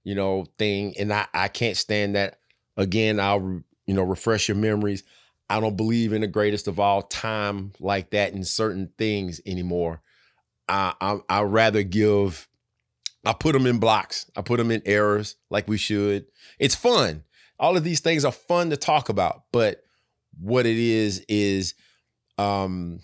you 0.05 0.15
know, 0.15 0.47
thing. 0.59 0.95
And 0.99 1.13
I, 1.13 1.27
I 1.35 1.49
can't 1.49 1.77
stand 1.77 2.15
that. 2.15 2.39
Again, 2.77 3.19
I'll 3.19 3.63
you 3.87 3.95
know 3.95 4.03
refresh 4.03 4.49
your 4.49 4.57
memories. 4.57 5.03
I 5.49 5.61
don't 5.61 5.77
believe 5.77 6.13
in 6.13 6.21
the 6.21 6.27
greatest 6.27 6.67
of 6.67 6.81
all 6.81 7.03
time 7.03 7.73
like 7.79 8.11
that 8.11 8.33
in 8.33 8.45
certain 8.45 8.91
things 8.99 9.41
anymore. 9.47 10.03
I 10.69 10.95
I 11.01 11.19
I 11.29 11.43
rather 11.43 11.83
give. 11.83 12.49
I 13.25 13.33
put 13.33 13.55
them 13.55 13.67
in 13.67 13.79
blocks. 13.79 14.31
I 14.37 14.43
put 14.43 14.59
them 14.59 14.71
in 14.71 14.83
errors 14.87 15.37
like 15.51 15.67
we 15.67 15.79
should. 15.79 16.27
It's 16.61 16.77
fun. 16.77 17.25
All 17.59 17.77
of 17.77 17.83
these 17.83 18.01
things 18.01 18.25
are 18.25 18.33
fun 18.33 18.71
to 18.71 18.77
talk 18.77 19.09
about, 19.09 19.45
but 19.51 19.83
what 20.39 20.67
it 20.67 20.77
is 20.77 21.25
is 21.29 21.75
um 22.39 23.01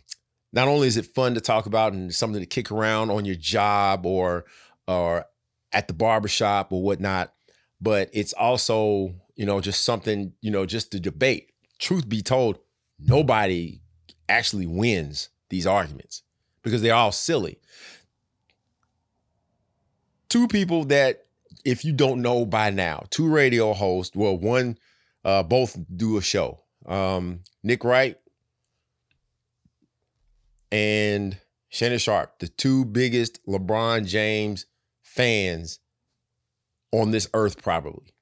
not 0.53 0.69
only 0.69 0.87
is 0.87 0.97
it 0.97 1.07
fun 1.07 1.35
to 1.35 1.41
talk 1.41 1.67
about 1.67 1.93
and 1.93 2.15
something 2.15 2.41
to 2.41 2.47
kick 2.47 2.71
around 2.71 3.11
on 3.11 3.25
your 3.25 3.35
job 3.35 4.05
or 4.07 4.45
or 4.87 5.25
at 5.73 5.89
the 5.89 5.95
barbershop 5.95 6.73
or 6.73 6.83
whatnot, 6.83 7.33
but 7.81 8.11
it's 8.13 8.33
also, 8.35 9.15
you 9.35 9.47
know, 9.47 9.61
just 9.61 9.85
something, 9.85 10.33
you 10.41 10.51
know, 10.51 10.67
just 10.67 10.93
to 10.93 11.01
debate. 11.01 11.51
Truth 11.79 12.09
be 12.09 12.23
told, 12.23 12.59
nobody 12.99 13.81
actually 14.29 14.67
wins 14.67 15.31
these 15.49 15.67
arguments 15.67 16.23
because 16.63 16.83
they're 16.83 16.95
all 16.95 17.13
silly. 17.13 17.59
Two 20.29 20.47
people 20.49 20.85
that, 20.87 21.25
if 21.65 21.85
you 21.85 21.93
don't 21.93 22.23
know 22.23 22.45
by 22.45 22.71
now, 22.71 23.05
two 23.11 23.29
radio 23.29 23.73
hosts, 23.73 24.15
well, 24.15 24.37
one, 24.37 24.79
uh, 25.25 25.43
both 25.43 25.79
do 25.95 26.17
a 26.17 26.23
show. 26.23 26.61
Um, 26.87 27.41
Nick 27.63 27.85
Wright 27.85 28.19
and 30.73 31.39
Shannon 31.69 31.99
Sharpe, 31.99 32.39
the 32.39 32.49
two 32.49 32.85
biggest 32.85 33.45
LeBron 33.47 34.07
James 34.07 34.67
fans 35.03 35.79
on 36.91 37.11
this 37.13 37.29
earth, 37.35 37.63
probably. 37.63 38.15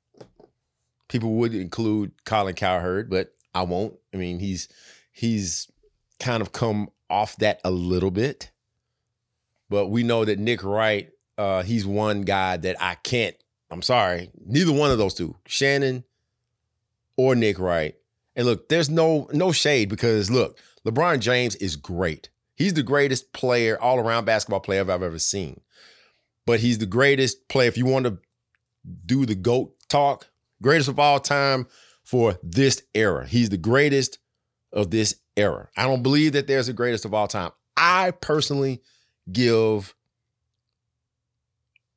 People 1.09 1.35
would 1.35 1.55
include 1.55 2.13
Colin 2.25 2.55
Cowherd, 2.55 3.09
but 3.09 3.35
I 3.55 3.63
won't. 3.63 3.95
I 4.13 4.17
mean, 4.17 4.41
he's 4.41 4.69
he's 5.13 5.71
kind 6.19 6.43
of 6.43 6.53
come 6.53 6.91
off 7.09 7.37
that 7.37 7.61
a 7.65 7.71
little 7.71 8.11
bit. 8.11 8.51
But 9.69 9.89
we 9.89 10.03
know 10.03 10.25
that 10.25 10.39
Nick 10.39 10.63
Wright, 10.63 11.11
uh, 11.39 11.63
he's 11.63 11.87
one 11.87 12.23
guy 12.23 12.57
that 12.57 12.77
I 12.81 12.97
can't. 12.97 13.37
I'm 13.71 13.83
sorry, 13.83 14.31
neither 14.45 14.73
one 14.73 14.91
of 14.91 14.99
those 14.99 15.15
two, 15.15 15.37
Shannon 15.47 16.05
or 17.17 17.37
Nick 17.37 17.59
Wright. 17.59 17.95
And 18.35 18.47
look, 18.47 18.69
there's 18.69 18.91
no 18.91 19.29
no 19.33 19.53
shade 19.53 19.89
because 19.89 20.31
look, 20.31 20.59
LeBron 20.85 21.21
James 21.21 21.57
is 21.57 21.77
great. 21.77 22.29
He's 22.61 22.75
the 22.75 22.83
greatest 22.83 23.33
player, 23.33 23.81
all 23.81 23.99
around 23.99 24.27
basketball 24.27 24.61
player 24.61 24.83
I've 24.83 24.91
ever 24.91 25.19
seen. 25.19 25.63
But 26.45 26.61
he's 26.61 26.77
the 26.77 26.85
greatest 26.85 27.49
player. 27.49 27.69
If 27.69 27.79
you 27.79 27.87
want 27.87 28.05
to 28.05 28.19
do 29.07 29.25
the 29.25 29.35
GOAT 29.35 29.75
talk, 29.89 30.29
greatest 30.61 30.91
of 30.91 30.99
all 30.99 31.21
time 31.21 31.67
for 32.05 32.39
this 32.43 32.83
era. 32.95 33.27
He's 33.27 33.49
the 33.49 33.57
greatest 33.57 34.19
of 34.75 34.91
this 34.91 35.15
era. 35.39 35.71
I 35.75 35.85
don't 35.85 36.03
believe 36.03 36.35
that 36.35 36.49
there's 36.49 36.69
a 36.69 36.75
greatest 36.75 37.07
of 37.07 37.15
all 37.15 37.29
time. 37.29 37.53
I 37.79 38.11
personally 38.11 38.83
give 39.33 39.95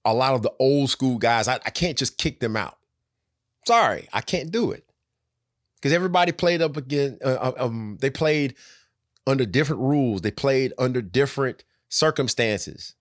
a 0.05 0.13
lot 0.13 0.33
of 0.33 0.43
the 0.43 0.53
old 0.59 0.89
school 0.89 1.17
guys, 1.17 1.49
I, 1.49 1.55
I 1.55 1.71
can't 1.71 1.97
just 1.97 2.17
kick 2.17 2.39
them 2.39 2.55
out. 2.55 2.77
Sorry, 3.67 4.07
I 4.13 4.21
can't 4.21 4.49
do 4.49 4.71
it. 4.71 4.85
Because 5.75 5.91
everybody 5.91 6.31
played 6.31 6.61
up 6.61 6.77
again, 6.77 7.19
uh, 7.21 7.51
uh 7.57 7.65
um, 7.65 7.97
they 7.99 8.09
played 8.09 8.55
under 9.25 9.45
different 9.45 9.81
rules. 9.81 10.21
They 10.21 10.31
played 10.31 10.73
under 10.77 11.01
different 11.01 11.63
circumstances. 11.89 12.95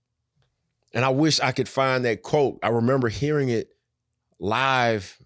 And 0.94 1.04
I 1.04 1.08
wish 1.08 1.40
I 1.40 1.52
could 1.52 1.68
find 1.68 2.04
that 2.04 2.22
quote. 2.22 2.58
I 2.62 2.68
remember 2.68 3.08
hearing 3.08 3.48
it 3.48 3.70
live 4.38 5.18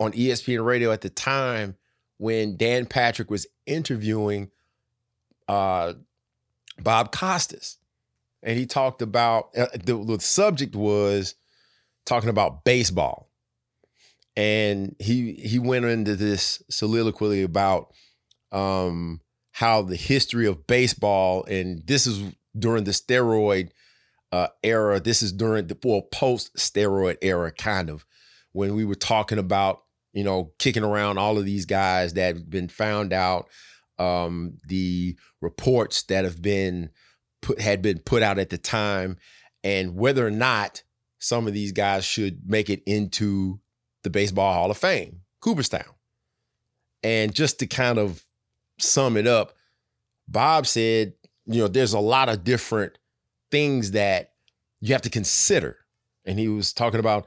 on 0.00 0.12
ESPN 0.12 0.64
radio 0.64 0.90
at 0.90 1.02
the 1.02 1.10
time 1.10 1.76
when 2.18 2.56
Dan 2.56 2.86
Patrick 2.86 3.30
was 3.30 3.46
interviewing 3.66 4.50
uh, 5.48 5.94
Bob 6.80 7.12
Costas. 7.12 7.78
And 8.42 8.58
he 8.58 8.66
talked 8.66 9.02
about 9.02 9.50
uh, 9.56 9.66
the, 9.84 10.02
the 10.04 10.20
subject 10.20 10.74
was 10.74 11.34
talking 12.04 12.30
about 12.30 12.64
baseball. 12.64 13.28
And 14.34 14.96
he 14.98 15.34
he 15.34 15.58
went 15.58 15.84
into 15.84 16.16
this 16.16 16.62
soliloquy 16.70 17.42
about 17.42 17.92
um, 18.50 19.20
how 19.62 19.80
the 19.80 19.94
history 19.94 20.44
of 20.44 20.66
baseball, 20.66 21.44
and 21.44 21.86
this 21.86 22.04
is 22.04 22.20
during 22.58 22.82
the 22.82 22.90
steroid 22.90 23.70
uh, 24.32 24.48
era. 24.64 24.98
This 24.98 25.22
is 25.22 25.32
during 25.32 25.68
the 25.68 25.78
well 25.84 26.02
post 26.02 26.52
steroid 26.56 27.18
era, 27.22 27.52
kind 27.52 27.88
of 27.88 28.04
when 28.50 28.74
we 28.74 28.84
were 28.84 28.96
talking 28.96 29.38
about 29.38 29.84
you 30.12 30.24
know 30.24 30.50
kicking 30.58 30.82
around 30.82 31.18
all 31.18 31.38
of 31.38 31.44
these 31.44 31.64
guys 31.64 32.14
that 32.14 32.34
have 32.34 32.50
been 32.50 32.66
found 32.66 33.12
out, 33.12 33.48
um, 34.00 34.58
the 34.66 35.16
reports 35.40 36.02
that 36.04 36.24
have 36.24 36.42
been 36.42 36.90
put 37.40 37.60
had 37.60 37.82
been 37.82 38.00
put 38.00 38.24
out 38.24 38.40
at 38.40 38.50
the 38.50 38.58
time, 38.58 39.16
and 39.62 39.94
whether 39.94 40.26
or 40.26 40.32
not 40.32 40.82
some 41.20 41.46
of 41.46 41.54
these 41.54 41.70
guys 41.70 42.04
should 42.04 42.50
make 42.50 42.68
it 42.68 42.82
into 42.84 43.60
the 44.02 44.10
Baseball 44.10 44.54
Hall 44.54 44.72
of 44.72 44.76
Fame. 44.76 45.20
Cooperstown. 45.38 45.84
And 47.04 47.32
just 47.32 47.60
to 47.60 47.68
kind 47.68 47.98
of 47.98 48.24
sum 48.82 49.16
it 49.16 49.26
up, 49.26 49.54
Bob 50.28 50.66
said, 50.66 51.14
you 51.46 51.60
know, 51.60 51.68
there's 51.68 51.92
a 51.92 52.00
lot 52.00 52.28
of 52.28 52.44
different 52.44 52.98
things 53.50 53.92
that 53.92 54.32
you 54.80 54.92
have 54.92 55.02
to 55.02 55.10
consider. 55.10 55.78
And 56.24 56.38
he 56.38 56.48
was 56.48 56.72
talking 56.72 57.00
about 57.00 57.26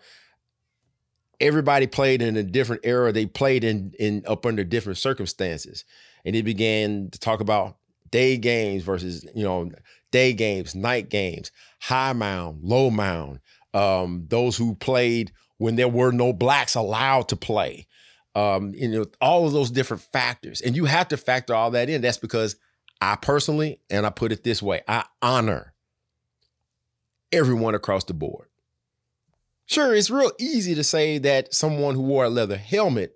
everybody 1.40 1.88
played 1.88 2.22
in 2.22 2.38
a 2.38 2.44
different 2.44 2.82
era. 2.86 3.12
They 3.12 3.26
played 3.26 3.64
in 3.64 3.94
in 4.00 4.24
up 4.28 4.46
under 4.46 4.64
different 4.64 4.98
circumstances. 4.98 5.86
And 6.24 6.36
he 6.36 6.42
began 6.42 7.10
to 7.12 7.20
talk 7.20 7.40
about 7.40 7.78
day 8.10 8.38
games 8.38 8.84
versus, 8.84 9.26
you 9.36 9.44
know, 9.44 9.72
day 10.12 10.34
games, 10.34 10.76
night 10.76 11.10
games, 11.10 11.52
high 11.82 12.14
mound, 12.14 12.64
low 12.64 12.90
mound, 12.90 13.40
um, 13.74 14.26
those 14.30 14.58
who 14.58 14.76
played 14.76 15.32
when 15.58 15.76
there 15.76 15.90
were 15.90 16.12
no 16.12 16.34
blacks 16.34 16.76
allowed 16.76 17.28
to 17.30 17.36
play. 17.36 17.88
Um, 18.36 18.74
you 18.76 18.90
know, 18.90 19.06
all 19.22 19.48
of 19.48 19.54
those 19.54 19.72
different 19.72 20.04
factors. 20.04 20.60
And 20.60 20.76
you 20.76 20.86
have 20.86 21.08
to 21.08 21.18
factor 21.18 21.56
all 21.56 21.72
that 21.72 21.90
in. 21.90 22.02
That's 22.02 22.18
because 22.18 22.58
I 23.00 23.16
personally, 23.16 23.80
and 23.90 24.06
I 24.06 24.10
put 24.10 24.32
it 24.32 24.44
this 24.44 24.62
way, 24.62 24.82
I 24.88 25.06
honor 25.22 25.74
everyone 27.32 27.76
across 27.76 28.04
the 28.04 28.14
board. 28.14 28.48
Sure, 29.68 29.96
it's 29.96 30.10
real 30.10 30.32
easy 30.40 30.76
to 30.76 30.84
say 30.84 31.18
that 31.20 31.54
someone 31.54 31.96
who 31.96 32.02
wore 32.02 32.26
a 32.26 32.30
leather 32.30 32.58
helmet 32.58 33.14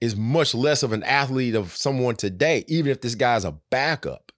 is 0.00 0.14
much 0.14 0.54
less 0.54 0.82
of 0.82 0.92
an 0.92 1.02
athlete 1.04 1.54
of 1.54 1.74
someone 1.74 2.16
today, 2.16 2.64
even 2.68 2.92
if 2.92 3.00
this 3.00 3.14
guy's 3.14 3.44
a 3.44 3.56
backup. 3.70 4.32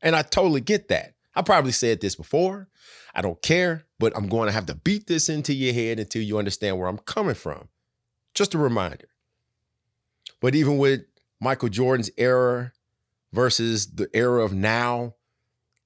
And 0.00 0.14
I 0.14 0.22
totally 0.22 0.60
get 0.60 0.88
that. 0.88 1.14
I 1.34 1.42
probably 1.42 1.72
said 1.72 2.00
this 2.00 2.14
before. 2.14 2.68
I 3.14 3.22
don't 3.22 3.42
care, 3.42 3.84
but 3.98 4.16
I'm 4.16 4.28
going 4.28 4.46
to 4.46 4.52
have 4.52 4.66
to 4.66 4.74
beat 4.74 5.06
this 5.06 5.28
into 5.28 5.52
your 5.52 5.74
head 5.74 5.98
until 5.98 6.22
you 6.22 6.38
understand 6.38 6.78
where 6.78 6.88
I'm 6.88 6.98
coming 6.98 7.34
from. 7.34 7.68
Just 8.34 8.54
a 8.54 8.58
reminder. 8.58 9.08
But 10.42 10.56
even 10.56 10.76
with 10.76 11.02
Michael 11.40 11.68
Jordan's 11.68 12.10
era 12.18 12.72
versus 13.32 13.86
the 13.86 14.10
era 14.12 14.44
of 14.44 14.52
now, 14.52 15.14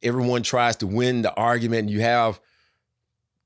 everyone 0.02 0.42
tries 0.42 0.76
to 0.76 0.86
win 0.86 1.20
the 1.20 1.34
argument. 1.34 1.90
You 1.90 2.00
have 2.00 2.40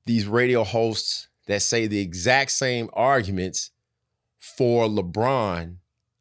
these 0.05 0.25
radio 0.25 0.63
hosts 0.63 1.27
that 1.47 1.61
say 1.61 1.85
the 1.85 1.99
exact 1.99 2.51
same 2.51 2.89
arguments 2.93 3.71
for 4.39 4.87
LeBron 4.87 5.75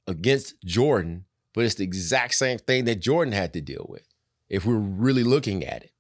against 0.09 0.61
Jordan, 0.65 1.25
but 1.55 1.65
it's 1.65 1.77
the 1.77 1.85
exact 1.85 2.35
same 2.35 2.59
thing 2.59 2.85
that 2.87 3.01
Jordan 3.01 3.33
had 3.33 3.53
to 3.53 3.61
deal 3.61 3.87
with 3.89 4.09
if 4.49 4.67
we're 4.67 4.75
really 4.75 5.23
looking 5.23 5.65
at 5.65 5.85
it. 5.85 5.93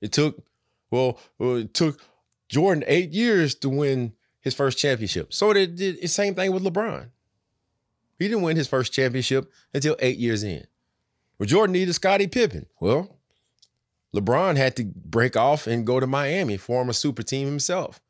It 0.00 0.10
took, 0.10 0.44
well, 0.90 1.20
it 1.38 1.72
took 1.72 2.00
Jordan 2.48 2.82
eight 2.88 3.12
years 3.12 3.54
to 3.56 3.68
win 3.68 4.14
his 4.40 4.54
first 4.54 4.76
championship. 4.76 5.32
So 5.32 5.52
it 5.52 5.76
did 5.76 6.02
the 6.02 6.08
same 6.08 6.34
thing 6.34 6.52
with 6.52 6.64
LeBron. 6.64 7.10
He 8.18 8.28
didn't 8.28 8.42
win 8.42 8.56
his 8.56 8.68
first 8.68 8.92
championship 8.92 9.52
until 9.74 9.96
eight 9.98 10.18
years 10.18 10.42
in. 10.42 10.66
Well, 11.38 11.46
Jordan 11.46 11.72
needed 11.72 11.92
Scottie 11.92 12.26
Pippen. 12.26 12.66
Well, 12.80 13.18
LeBron 14.14 14.56
had 14.56 14.76
to 14.76 14.84
break 14.84 15.36
off 15.36 15.66
and 15.66 15.86
go 15.86 16.00
to 16.00 16.06
Miami, 16.06 16.56
form 16.56 16.88
a 16.88 16.94
super 16.94 17.22
team 17.22 17.46
himself. 17.46 18.00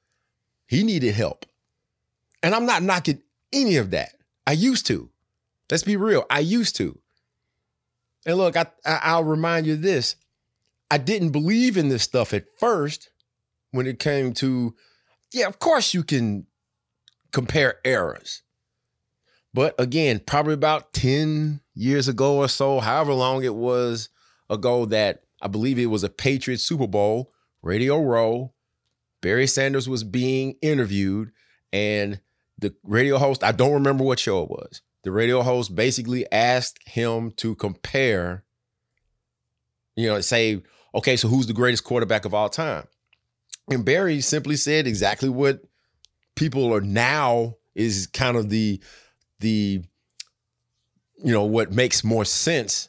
He 0.66 0.84
needed 0.84 1.14
help. 1.14 1.46
And 2.42 2.54
I'm 2.54 2.66
not 2.66 2.82
knocking 2.82 3.22
any 3.52 3.76
of 3.76 3.90
that. 3.90 4.12
I 4.46 4.52
used 4.52 4.86
to. 4.86 5.10
Let's 5.70 5.82
be 5.82 5.96
real. 5.96 6.24
I 6.30 6.40
used 6.40 6.76
to. 6.76 7.00
And 8.24 8.36
look, 8.36 8.56
I, 8.56 8.66
I 8.84 9.16
will 9.16 9.24
remind 9.24 9.66
you 9.66 9.76
this. 9.76 10.16
I 10.90 10.98
didn't 10.98 11.30
believe 11.30 11.76
in 11.76 11.88
this 11.88 12.04
stuff 12.04 12.32
at 12.32 12.46
first 12.60 13.10
when 13.72 13.86
it 13.86 13.98
came 13.98 14.32
to, 14.34 14.74
yeah, 15.32 15.46
of 15.48 15.58
course 15.58 15.94
you 15.94 16.04
can 16.04 16.46
compare 17.32 17.80
eras. 17.84 18.42
But 19.56 19.74
again, 19.78 20.20
probably 20.26 20.52
about 20.52 20.92
10 20.92 21.62
years 21.74 22.08
ago 22.08 22.36
or 22.36 22.48
so, 22.48 22.78
however 22.78 23.14
long 23.14 23.42
it 23.42 23.54
was 23.54 24.10
ago 24.50 24.84
that 24.84 25.22
I 25.40 25.48
believe 25.48 25.78
it 25.78 25.86
was 25.86 26.04
a 26.04 26.10
Patriots 26.10 26.62
Super 26.62 26.86
Bowl, 26.86 27.32
Radio 27.62 27.98
Row, 28.02 28.52
Barry 29.22 29.46
Sanders 29.46 29.88
was 29.88 30.04
being 30.04 30.56
interviewed, 30.60 31.32
and 31.72 32.20
the 32.58 32.74
radio 32.84 33.16
host, 33.16 33.42
I 33.42 33.52
don't 33.52 33.72
remember 33.72 34.04
what 34.04 34.18
show 34.18 34.42
it 34.42 34.50
was. 34.50 34.82
The 35.04 35.10
radio 35.10 35.40
host 35.40 35.74
basically 35.74 36.30
asked 36.30 36.86
him 36.86 37.30
to 37.38 37.54
compare, 37.54 38.44
you 39.94 40.06
know, 40.06 40.20
say, 40.20 40.62
okay, 40.94 41.16
so 41.16 41.28
who's 41.28 41.46
the 41.46 41.54
greatest 41.54 41.82
quarterback 41.82 42.26
of 42.26 42.34
all 42.34 42.50
time? 42.50 42.88
And 43.70 43.86
Barry 43.86 44.20
simply 44.20 44.56
said 44.56 44.86
exactly 44.86 45.30
what 45.30 45.62
people 46.34 46.74
are 46.74 46.82
now 46.82 47.56
is 47.74 48.06
kind 48.06 48.36
of 48.36 48.50
the 48.50 48.82
the 49.40 49.82
you 51.18 51.32
know 51.32 51.44
what 51.44 51.72
makes 51.72 52.04
more 52.04 52.24
sense 52.24 52.88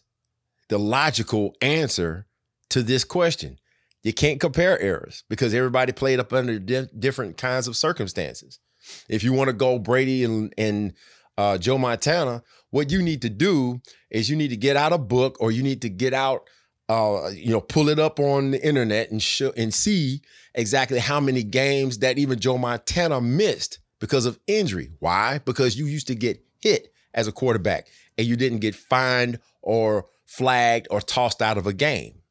the 0.70 0.78
logical 0.78 1.56
answer 1.62 2.28
to 2.70 2.84
this 2.84 3.06
question. 3.06 3.58
You 4.04 4.14
can't 4.14 4.40
compare 4.40 4.82
eras 4.82 5.24
because 5.30 5.54
everybody 5.54 5.94
played 5.94 6.20
up 6.20 6.34
under 6.34 6.60
di- 6.60 6.90
different 6.98 7.38
kinds 7.38 7.68
of 7.68 7.78
circumstances. 7.78 8.60
If 9.08 9.24
you 9.24 9.34
want 9.34 9.48
to 9.48 9.54
go 9.54 9.80
brady 9.80 10.24
and, 10.24 10.54
and 10.58 10.94
uh, 11.38 11.58
joe 11.58 11.78
montana 11.78 12.42
what 12.72 12.92
you 12.92 13.02
need 13.02 13.22
to 13.22 13.30
do 13.30 13.80
is 14.10 14.30
you 14.30 14.36
need 14.36 14.48
to 14.48 14.58
get 14.58 14.76
out 14.76 14.92
a 14.92 14.98
book 14.98 15.38
or 15.40 15.52
you 15.52 15.62
need 15.62 15.82
to 15.84 15.90
get 15.90 16.14
out 16.14 16.48
uh, 16.90 17.30
you 17.34 17.52
know, 17.52 17.62
pull 17.62 17.90
it 17.90 18.00
up 18.00 18.20
on 18.20 18.52
the 18.52 18.66
internet 18.66 19.12
and 19.12 19.22
show 19.22 19.52
and 19.58 19.74
see 19.74 20.22
exactly 20.56 21.00
how 21.00 21.20
many 21.20 21.44
games 21.44 22.00
that 22.00 22.18
even 22.18 22.40
Joe 22.40 22.58
Montana 22.58 23.20
missed 23.20 23.80
because 24.00 24.26
of 24.26 24.40
injury. 24.48 24.92
Why? 25.00 25.40
Because 25.44 25.78
you 25.78 25.86
used 25.86 26.08
to 26.08 26.16
get 26.16 26.44
hit 26.60 26.94
as 27.14 27.28
a 27.28 27.32
quarterback 27.32 27.88
and 28.18 28.28
you 28.28 28.36
didn't 28.36 28.60
get 28.60 28.76
fined 28.76 29.40
or 29.62 30.06
flagged 30.26 30.88
or 30.92 31.02
tossed 31.02 31.42
out 31.42 31.58
of 31.58 31.68
a 31.68 31.74
game. 31.74 32.22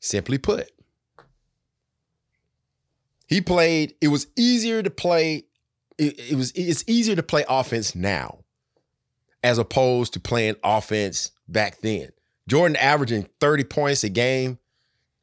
Simply 0.00 0.38
put, 0.38 0.70
he 3.26 3.40
played, 3.40 3.94
it 4.00 4.08
was 4.08 4.26
easier 4.36 4.82
to 4.82 4.90
play, 4.90 5.44
it, 5.96 6.32
it 6.32 6.36
was 6.36 6.52
it's 6.56 6.84
easier 6.86 7.14
to 7.14 7.22
play 7.22 7.44
offense 7.48 7.94
now 7.94 8.38
as 9.42 9.58
opposed 9.58 10.12
to 10.14 10.20
playing 10.20 10.56
offense 10.62 11.30
back 11.48 11.80
then. 11.80 12.10
Jordan 12.48 12.76
averaging 12.76 13.28
30 13.40 13.64
points 13.64 14.04
a 14.04 14.08
game 14.08 14.58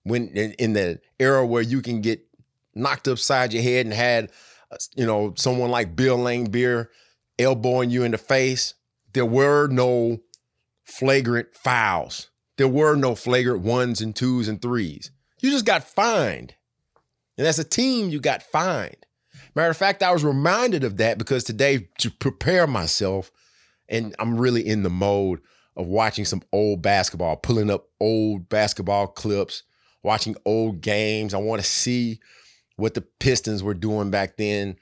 when 0.03 0.29
in, 0.29 0.53
in 0.53 0.73
the 0.73 0.99
era 1.19 1.45
where 1.45 1.61
you 1.61 1.81
can 1.81 2.01
get 2.01 2.25
knocked 2.73 3.07
upside 3.07 3.53
your 3.53 3.63
head 3.63 3.85
and 3.85 3.93
had 3.93 4.31
you 4.95 5.05
know 5.05 5.33
someone 5.35 5.71
like 5.71 5.95
Bill 5.95 6.17
Laimbeer 6.17 6.87
elbowing 7.37 7.89
you 7.89 8.03
in 8.03 8.11
the 8.11 8.17
face, 8.17 8.75
there 9.13 9.25
were 9.25 9.67
no 9.67 10.19
flagrant 10.83 11.55
fouls. 11.55 12.29
There 12.57 12.67
were 12.67 12.95
no 12.95 13.15
flagrant 13.15 13.61
ones 13.61 14.01
and 14.01 14.15
twos 14.15 14.47
and 14.47 14.61
threes. 14.61 15.11
You 15.39 15.49
just 15.49 15.65
got 15.65 15.83
fined. 15.83 16.55
And 17.37 17.47
as 17.47 17.57
a 17.57 17.63
team, 17.63 18.09
you 18.09 18.19
got 18.19 18.43
fined. 18.43 19.05
Matter 19.55 19.69
of 19.69 19.77
fact, 19.77 20.03
I 20.03 20.11
was 20.11 20.23
reminded 20.23 20.83
of 20.83 20.97
that 20.97 21.17
because 21.17 21.43
today, 21.43 21.87
to 21.99 22.11
prepare 22.11 22.67
myself, 22.67 23.31
and 23.87 24.13
I'm 24.19 24.37
really 24.37 24.67
in 24.67 24.83
the 24.83 24.89
mode 24.89 25.39
of 25.75 25.87
watching 25.87 26.25
some 26.25 26.43
old 26.51 26.81
basketball, 26.81 27.37
pulling 27.37 27.71
up 27.71 27.87
old 27.99 28.49
basketball 28.49 29.07
clips, 29.07 29.63
watching 30.03 30.35
old 30.45 30.81
games. 30.81 31.33
I 31.33 31.37
want 31.37 31.61
to 31.61 31.67
see 31.67 32.19
what 32.79 32.93
the 32.93 33.01
Pistons 33.01 33.61
were 33.61 33.73
doing 33.73 34.11
back 34.11 34.37
then 34.37 34.77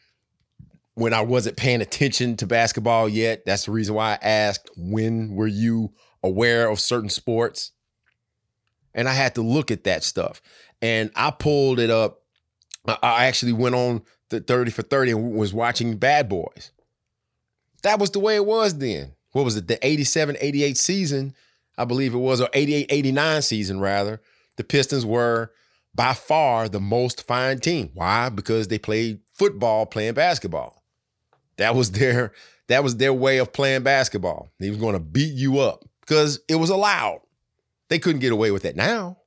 when 0.98 1.14
I 1.14 1.22
wasn't 1.22 1.58
paying 1.58 1.82
attention 1.82 2.38
to 2.38 2.48
basketball 2.48 3.08
yet. 3.08 3.46
That's 3.46 3.66
the 3.66 3.72
reason 3.72 3.96
why 3.96 4.14
I 4.14 4.20
asked, 4.22 4.70
when 4.76 5.36
were 5.36 5.48
you 5.48 5.94
aware 6.24 6.70
of 6.70 6.80
certain 6.80 7.10
sports? 7.10 7.72
And 8.94 9.08
I 9.08 9.14
had 9.14 9.36
to 9.36 9.42
look 9.42 9.70
at 9.70 9.84
that 9.84 10.04
stuff. 10.04 10.42
And 10.82 11.12
I 11.16 11.30
pulled 11.32 11.80
it 11.80 11.92
up. 11.92 12.24
I 12.88 13.26
actually 13.26 13.54
went 13.54 13.76
on 13.76 14.02
the 14.30 14.40
30 14.40 14.72
for 14.72 14.82
30 14.82 15.12
and 15.12 15.32
was 15.34 15.54
watching 15.54 15.98
Bad 15.98 16.30
Boys. 16.30 16.72
That 17.84 18.00
was 18.00 18.10
the 18.12 18.20
way 18.20 18.36
it 18.36 18.46
was 18.46 18.78
then. 18.78 19.14
What 19.34 19.46
was 19.46 19.56
it? 19.56 19.68
The 19.68 19.86
87 19.86 20.38
88 20.40 20.78
season, 20.78 21.36
I 21.78 21.86
believe 21.86 22.16
it 22.16 22.18
was, 22.18 22.42
or 22.42 22.50
88 22.54 22.88
89 22.90 23.42
season 23.44 23.80
rather. 23.80 24.20
The 24.56 24.64
Pistons 24.64 25.06
were 25.06 25.52
by 25.98 26.14
far 26.14 26.70
the 26.70 26.80
most 26.80 27.26
fine 27.26 27.60
team. 27.60 27.90
Why? 27.96 28.30
Because 28.30 28.68
they 28.68 28.78
played 28.78 29.20
football 29.34 29.88
playing 29.88 30.14
basketball. 30.14 30.84
That 31.58 31.76
was 31.76 31.92
their 32.00 32.32
that 32.68 32.84
was 32.84 32.96
their 32.96 33.14
way 33.14 33.40
of 33.40 33.52
playing 33.52 33.84
basketball. 33.84 34.52
He 34.60 34.70
was 34.70 34.80
going 34.80 34.94
to 34.94 35.00
beat 35.00 35.34
you 35.34 35.60
up 35.60 35.84
because 36.02 36.40
it 36.48 36.56
was 36.56 36.70
allowed. 36.70 37.22
They 37.90 38.00
couldn't 38.00 38.22
get 38.22 38.32
away 38.32 38.52
with 38.52 38.64
it 38.64 38.76
now. 38.76 39.18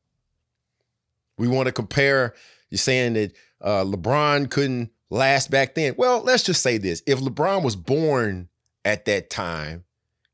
We 1.36 1.48
want 1.48 1.66
to 1.66 1.72
compare. 1.72 2.34
You're 2.70 2.78
saying 2.78 3.14
that 3.14 3.32
uh, 3.60 3.84
LeBron 3.84 4.50
couldn't 4.50 4.90
last 5.08 5.50
back 5.50 5.74
then. 5.74 5.94
Well, 5.98 6.22
let's 6.22 6.44
just 6.44 6.62
say 6.62 6.78
this: 6.78 7.02
if 7.06 7.18
LeBron 7.18 7.64
was 7.64 7.74
born 7.74 8.48
at 8.84 9.06
that 9.06 9.28
time, 9.28 9.84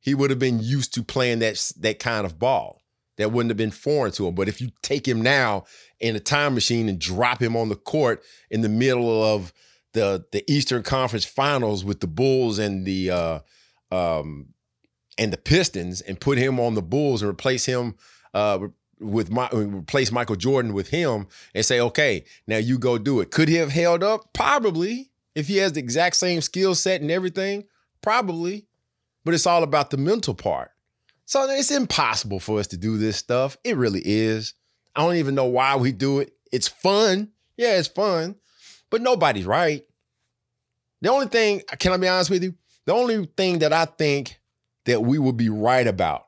he 0.00 0.14
would 0.14 0.28
have 0.30 0.38
been 0.38 0.60
used 0.60 0.92
to 0.94 1.02
playing 1.02 1.38
that 1.38 1.72
that 1.80 1.98
kind 1.98 2.26
of 2.26 2.38
ball. 2.38 2.82
That 3.16 3.32
wouldn't 3.32 3.50
have 3.50 3.56
been 3.56 3.70
foreign 3.70 4.12
to 4.12 4.28
him. 4.28 4.34
But 4.34 4.48
if 4.48 4.60
you 4.60 4.70
take 4.82 5.08
him 5.08 5.22
now 5.22 5.64
in 6.00 6.16
a 6.16 6.20
time 6.20 6.54
machine 6.54 6.88
and 6.88 6.98
drop 6.98 7.40
him 7.40 7.56
on 7.56 7.68
the 7.68 7.76
court 7.76 8.22
in 8.50 8.60
the 8.60 8.68
middle 8.68 9.24
of 9.24 9.52
the 9.92 10.26
the 10.32 10.44
Eastern 10.50 10.82
Conference 10.82 11.24
Finals 11.24 11.84
with 11.84 12.00
the 12.00 12.06
Bulls 12.06 12.58
and 12.58 12.84
the 12.84 13.10
uh, 13.10 13.38
um, 13.90 14.48
and 15.18 15.32
the 15.32 15.38
Pistons 15.38 16.02
and 16.02 16.20
put 16.20 16.38
him 16.38 16.60
on 16.60 16.74
the 16.74 16.82
Bulls 16.82 17.22
and 17.22 17.30
replace 17.30 17.64
him 17.64 17.96
uh, 18.34 18.68
with 19.00 19.30
my 19.30 19.48
replace 19.52 20.12
Michael 20.12 20.36
Jordan 20.36 20.72
with 20.72 20.88
him 20.88 21.26
and 21.54 21.64
say, 21.64 21.80
okay, 21.80 22.24
now 22.46 22.58
you 22.58 22.78
go 22.78 22.98
do 22.98 23.20
it. 23.20 23.30
Could 23.30 23.48
he 23.48 23.56
have 23.56 23.72
held 23.72 24.02
up? 24.02 24.32
Probably. 24.32 25.10
If 25.34 25.48
he 25.48 25.58
has 25.58 25.72
the 25.72 25.80
exact 25.80 26.16
same 26.16 26.40
skill 26.40 26.74
set 26.74 27.02
and 27.02 27.10
everything, 27.10 27.64
probably. 28.00 28.66
But 29.24 29.34
it's 29.34 29.46
all 29.46 29.62
about 29.62 29.90
the 29.90 29.98
mental 29.98 30.34
part. 30.34 30.70
So 31.26 31.48
it's 31.50 31.72
impossible 31.72 32.40
for 32.40 32.60
us 32.60 32.68
to 32.68 32.76
do 32.76 32.98
this 32.98 33.16
stuff. 33.16 33.56
It 33.64 33.76
really 33.76 34.02
is. 34.04 34.54
I 34.94 35.02
don't 35.02 35.16
even 35.16 35.34
know 35.34 35.46
why 35.46 35.76
we 35.76 35.92
do 35.92 36.20
it. 36.20 36.32
It's 36.52 36.68
fun. 36.68 37.32
Yeah, 37.56 37.78
it's 37.78 37.88
fun. 37.88 38.36
But 38.90 39.02
nobody's 39.02 39.44
right. 39.44 39.84
The 41.02 41.10
only 41.10 41.26
thing, 41.26 41.62
can 41.78 41.92
I 41.92 41.96
be 41.96 42.08
honest 42.08 42.30
with 42.30 42.42
you? 42.42 42.54
The 42.86 42.94
only 42.94 43.26
thing 43.36 43.58
that 43.58 43.72
I 43.72 43.84
think 43.84 44.40
that 44.84 45.02
we 45.02 45.18
would 45.18 45.36
be 45.36 45.48
right 45.48 45.86
about 45.86 46.26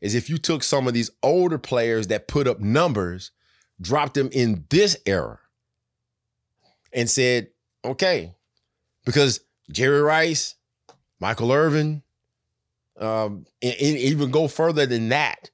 is 0.00 0.14
if 0.14 0.28
you 0.28 0.36
took 0.36 0.62
some 0.62 0.88
of 0.88 0.94
these 0.94 1.10
older 1.22 1.58
players 1.58 2.08
that 2.08 2.28
put 2.28 2.48
up 2.48 2.58
numbers, 2.58 3.30
dropped 3.80 4.14
them 4.14 4.28
in 4.32 4.64
this 4.68 4.96
era, 5.06 5.38
and 6.92 7.08
said, 7.08 7.48
okay, 7.84 8.34
because 9.04 9.40
Jerry 9.70 10.02
Rice, 10.02 10.56
Michael 11.20 11.52
Irvin, 11.52 12.02
um, 13.00 13.46
and, 13.62 13.74
and 13.74 13.98
even 13.98 14.30
go 14.30 14.46
further 14.46 14.86
than 14.86 15.08
that. 15.08 15.50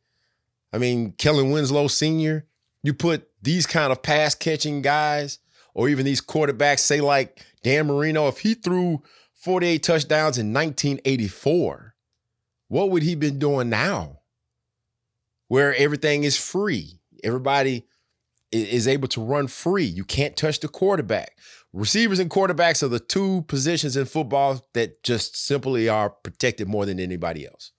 I 0.72 0.78
mean, 0.78 1.12
Kellen 1.12 1.50
Winslow 1.50 1.87
Sr., 1.87 2.46
you 2.82 2.92
put 2.92 3.28
these 3.42 3.66
kind 3.66 3.92
of 3.92 4.02
pass 4.02 4.35
catching 4.35 4.82
guys, 4.82 5.38
or 5.74 5.88
even 5.88 6.04
these 6.04 6.20
quarterbacks, 6.20 6.80
say 6.80 7.00
like 7.00 7.40
Dan 7.62 7.87
Marino, 7.87 8.28
if 8.28 8.38
he 8.38 8.54
threw 8.54 9.02
48 9.35 9.82
touchdowns 9.82 10.38
in 10.38 10.52
1984, 10.52 11.94
what 12.68 12.90
would 12.90 13.02
he 13.02 13.14
been 13.14 13.38
doing 13.38 13.68
now? 13.68 14.20
Where 15.48 15.74
everything 15.74 16.24
is 16.24 16.37
free. 16.37 17.00
Everybody 17.22 17.87
is 18.50 18.88
able 18.88 19.09
to 19.09 19.20
run 19.20 19.46
free. 19.46 19.85
You 19.85 20.04
can't 20.04 20.37
touch 20.37 20.61
the 20.61 20.68
quarterback. 20.68 21.37
Receivers 21.72 22.18
and 22.18 22.31
quarterbacks 22.31 22.83
are 22.83 22.88
the 22.88 23.00
two 23.00 23.42
positions 23.42 23.96
in 23.96 24.07
football 24.07 24.64
that 24.72 25.02
just 25.02 25.37
simply 25.37 25.88
are 25.88 26.11
protected 26.11 26.68
more 26.68 26.87
than 26.87 26.98
anybody 26.98 27.46
else. 27.46 27.72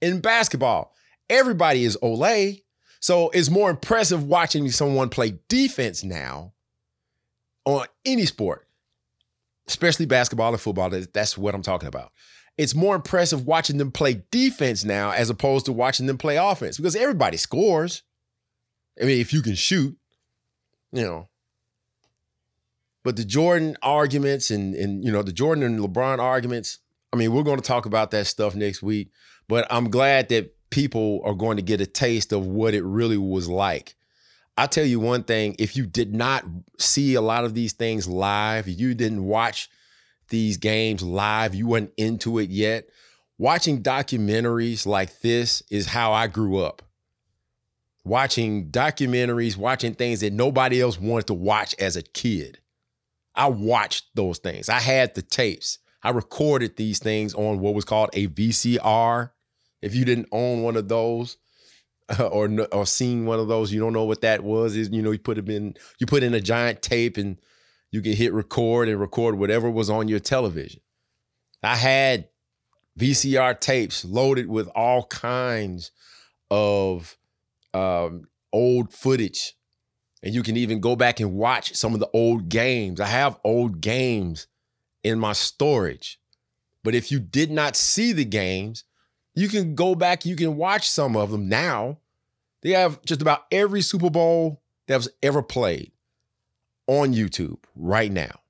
In 0.00 0.20
basketball, 0.20 0.94
everybody 1.28 1.84
is 1.84 1.98
Ole. 2.00 2.56
So 3.00 3.30
it's 3.30 3.50
more 3.50 3.70
impressive 3.70 4.24
watching 4.24 4.70
someone 4.70 5.08
play 5.08 5.38
defense 5.48 6.04
now 6.04 6.52
on 7.64 7.86
any 8.04 8.26
sport, 8.26 8.68
especially 9.66 10.06
basketball 10.06 10.52
and 10.52 10.60
football. 10.60 10.90
That's 10.90 11.36
what 11.36 11.54
I'm 11.54 11.62
talking 11.62 11.88
about 11.88 12.12
it's 12.58 12.74
more 12.74 12.94
impressive 12.94 13.46
watching 13.46 13.78
them 13.78 13.90
play 13.90 14.22
defense 14.30 14.84
now 14.84 15.10
as 15.10 15.30
opposed 15.30 15.66
to 15.66 15.72
watching 15.72 16.06
them 16.06 16.18
play 16.18 16.36
offense 16.36 16.76
because 16.76 16.96
everybody 16.96 17.36
scores. 17.36 18.02
I 19.00 19.04
mean, 19.04 19.20
if 19.20 19.32
you 19.32 19.42
can 19.42 19.54
shoot, 19.54 19.96
you 20.92 21.02
know. 21.02 21.28
But 23.04 23.16
the 23.16 23.24
Jordan 23.24 23.76
arguments 23.82 24.50
and 24.50 24.74
and 24.74 25.04
you 25.04 25.10
know 25.10 25.22
the 25.22 25.32
Jordan 25.32 25.64
and 25.64 25.80
LeBron 25.80 26.18
arguments. 26.18 26.78
I 27.12 27.16
mean, 27.16 27.32
we're 27.32 27.42
going 27.42 27.60
to 27.60 27.66
talk 27.66 27.84
about 27.84 28.10
that 28.12 28.26
stuff 28.26 28.54
next 28.54 28.82
week. 28.82 29.10
But 29.48 29.66
I'm 29.70 29.90
glad 29.90 30.28
that 30.30 30.54
people 30.70 31.20
are 31.24 31.34
going 31.34 31.56
to 31.56 31.62
get 31.62 31.80
a 31.80 31.86
taste 31.86 32.32
of 32.32 32.46
what 32.46 32.74
it 32.74 32.82
really 32.84 33.18
was 33.18 33.48
like. 33.48 33.94
I'll 34.56 34.68
tell 34.68 34.84
you 34.84 35.00
one 35.00 35.24
thing: 35.24 35.56
if 35.58 35.76
you 35.76 35.86
did 35.86 36.14
not 36.14 36.44
see 36.78 37.14
a 37.14 37.20
lot 37.20 37.44
of 37.44 37.54
these 37.54 37.72
things 37.72 38.06
live, 38.06 38.68
you 38.68 38.94
didn't 38.94 39.24
watch 39.24 39.68
these 40.32 40.56
games 40.56 41.02
live, 41.02 41.54
you 41.54 41.68
weren't 41.68 41.92
into 41.96 42.38
it 42.38 42.50
yet, 42.50 42.88
watching 43.38 43.82
documentaries 43.82 44.86
like 44.86 45.20
this 45.20 45.62
is 45.70 45.86
how 45.86 46.12
I 46.12 46.26
grew 46.26 46.58
up. 46.58 46.82
Watching 48.04 48.70
documentaries, 48.70 49.56
watching 49.56 49.94
things 49.94 50.20
that 50.20 50.32
nobody 50.32 50.80
else 50.80 50.98
wanted 50.98 51.28
to 51.28 51.34
watch 51.34 51.74
as 51.78 51.96
a 51.96 52.02
kid. 52.02 52.58
I 53.34 53.48
watched 53.48 54.06
those 54.14 54.38
things. 54.38 54.68
I 54.68 54.80
had 54.80 55.14
the 55.14 55.22
tapes. 55.22 55.78
I 56.02 56.10
recorded 56.10 56.76
these 56.76 56.98
things 56.98 57.34
on 57.34 57.60
what 57.60 57.74
was 57.74 57.84
called 57.84 58.10
a 58.12 58.26
VCR. 58.28 59.30
If 59.80 59.94
you 59.94 60.04
didn't 60.04 60.28
own 60.32 60.62
one 60.62 60.76
of 60.76 60.88
those 60.88 61.36
or 62.18 62.48
or 62.72 62.86
seen 62.86 63.24
one 63.24 63.38
of 63.38 63.48
those, 63.48 63.72
you 63.72 63.80
don't 63.80 63.92
know 63.92 64.04
what 64.04 64.20
that 64.22 64.42
was. 64.42 64.76
Is 64.76 64.90
you 64.90 65.02
know 65.02 65.12
you 65.12 65.18
put 65.18 65.38
it 65.38 65.48
in 65.48 65.74
you 65.98 66.06
put 66.06 66.22
in 66.22 66.34
a 66.34 66.40
giant 66.40 66.82
tape 66.82 67.16
and 67.16 67.38
you 67.90 68.00
can 68.00 68.14
hit 68.14 68.32
record 68.32 68.88
and 68.88 69.00
record 69.00 69.38
whatever 69.38 69.70
was 69.70 69.90
on 69.90 70.08
your 70.08 70.20
television. 70.20 70.80
I 71.62 71.76
had 71.76 72.28
VCR 72.98 73.58
tapes 73.60 74.04
loaded 74.04 74.48
with 74.48 74.68
all 74.74 75.04
kinds 75.04 75.92
of 76.50 77.16
um, 77.72 78.24
old 78.52 78.92
footage. 78.92 79.54
And 80.22 80.34
you 80.34 80.42
can 80.42 80.56
even 80.56 80.80
go 80.80 80.94
back 80.94 81.20
and 81.20 81.34
watch 81.34 81.74
some 81.74 81.94
of 81.94 82.00
the 82.00 82.10
old 82.12 82.48
games. 82.48 83.00
I 83.00 83.06
have 83.06 83.38
old 83.42 83.80
games 83.80 84.46
in 85.02 85.18
my 85.18 85.32
storage. 85.32 86.20
But 86.84 86.94
if 86.94 87.10
you 87.10 87.18
did 87.18 87.50
not 87.50 87.76
see 87.76 88.12
the 88.12 88.24
games, 88.24 88.84
you 89.34 89.48
can 89.48 89.74
go 89.74 89.94
back, 89.94 90.24
you 90.24 90.36
can 90.36 90.56
watch 90.56 90.88
some 90.88 91.16
of 91.16 91.30
them 91.30 91.48
now. 91.48 91.98
They 92.62 92.70
have 92.70 93.02
just 93.04 93.22
about 93.22 93.46
every 93.50 93.80
Super 93.80 94.10
Bowl 94.10 94.62
that 94.86 94.96
was 94.96 95.08
ever 95.22 95.42
played 95.42 95.92
on 96.86 97.14
YouTube 97.14 97.58
right 97.74 98.10
now. 98.10 98.40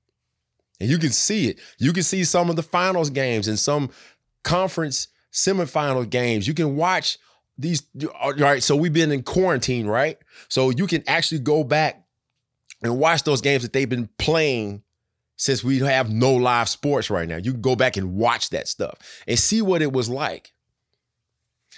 And 0.79 0.89
you 0.89 0.97
can 0.97 1.11
see 1.11 1.47
it. 1.47 1.59
You 1.77 1.93
can 1.93 2.03
see 2.03 2.23
some 2.23 2.49
of 2.49 2.55
the 2.55 2.63
finals 2.63 3.09
games 3.09 3.47
and 3.47 3.57
some 3.57 3.89
conference 4.43 5.07
semifinal 5.31 6.07
games. 6.09 6.47
You 6.47 6.53
can 6.53 6.75
watch 6.75 7.17
these. 7.57 7.83
All 8.19 8.33
right. 8.33 8.63
So 8.63 8.75
we've 8.75 8.93
been 8.93 9.11
in 9.11 9.23
quarantine, 9.23 9.87
right? 9.87 10.17
So 10.49 10.69
you 10.69 10.87
can 10.87 11.03
actually 11.07 11.39
go 11.39 11.63
back 11.63 12.03
and 12.81 12.97
watch 12.97 13.23
those 13.23 13.41
games 13.41 13.63
that 13.63 13.73
they've 13.73 13.89
been 13.89 14.09
playing 14.17 14.83
since 15.35 15.63
we 15.63 15.79
have 15.79 16.11
no 16.11 16.33
live 16.33 16.69
sports 16.69 17.09
right 17.09 17.27
now. 17.27 17.37
You 17.37 17.51
can 17.53 17.61
go 17.61 17.75
back 17.75 17.97
and 17.97 18.15
watch 18.15 18.49
that 18.51 18.67
stuff 18.67 18.97
and 19.27 19.37
see 19.37 19.61
what 19.61 19.81
it 19.81 19.91
was 19.91 20.09
like. 20.09 20.53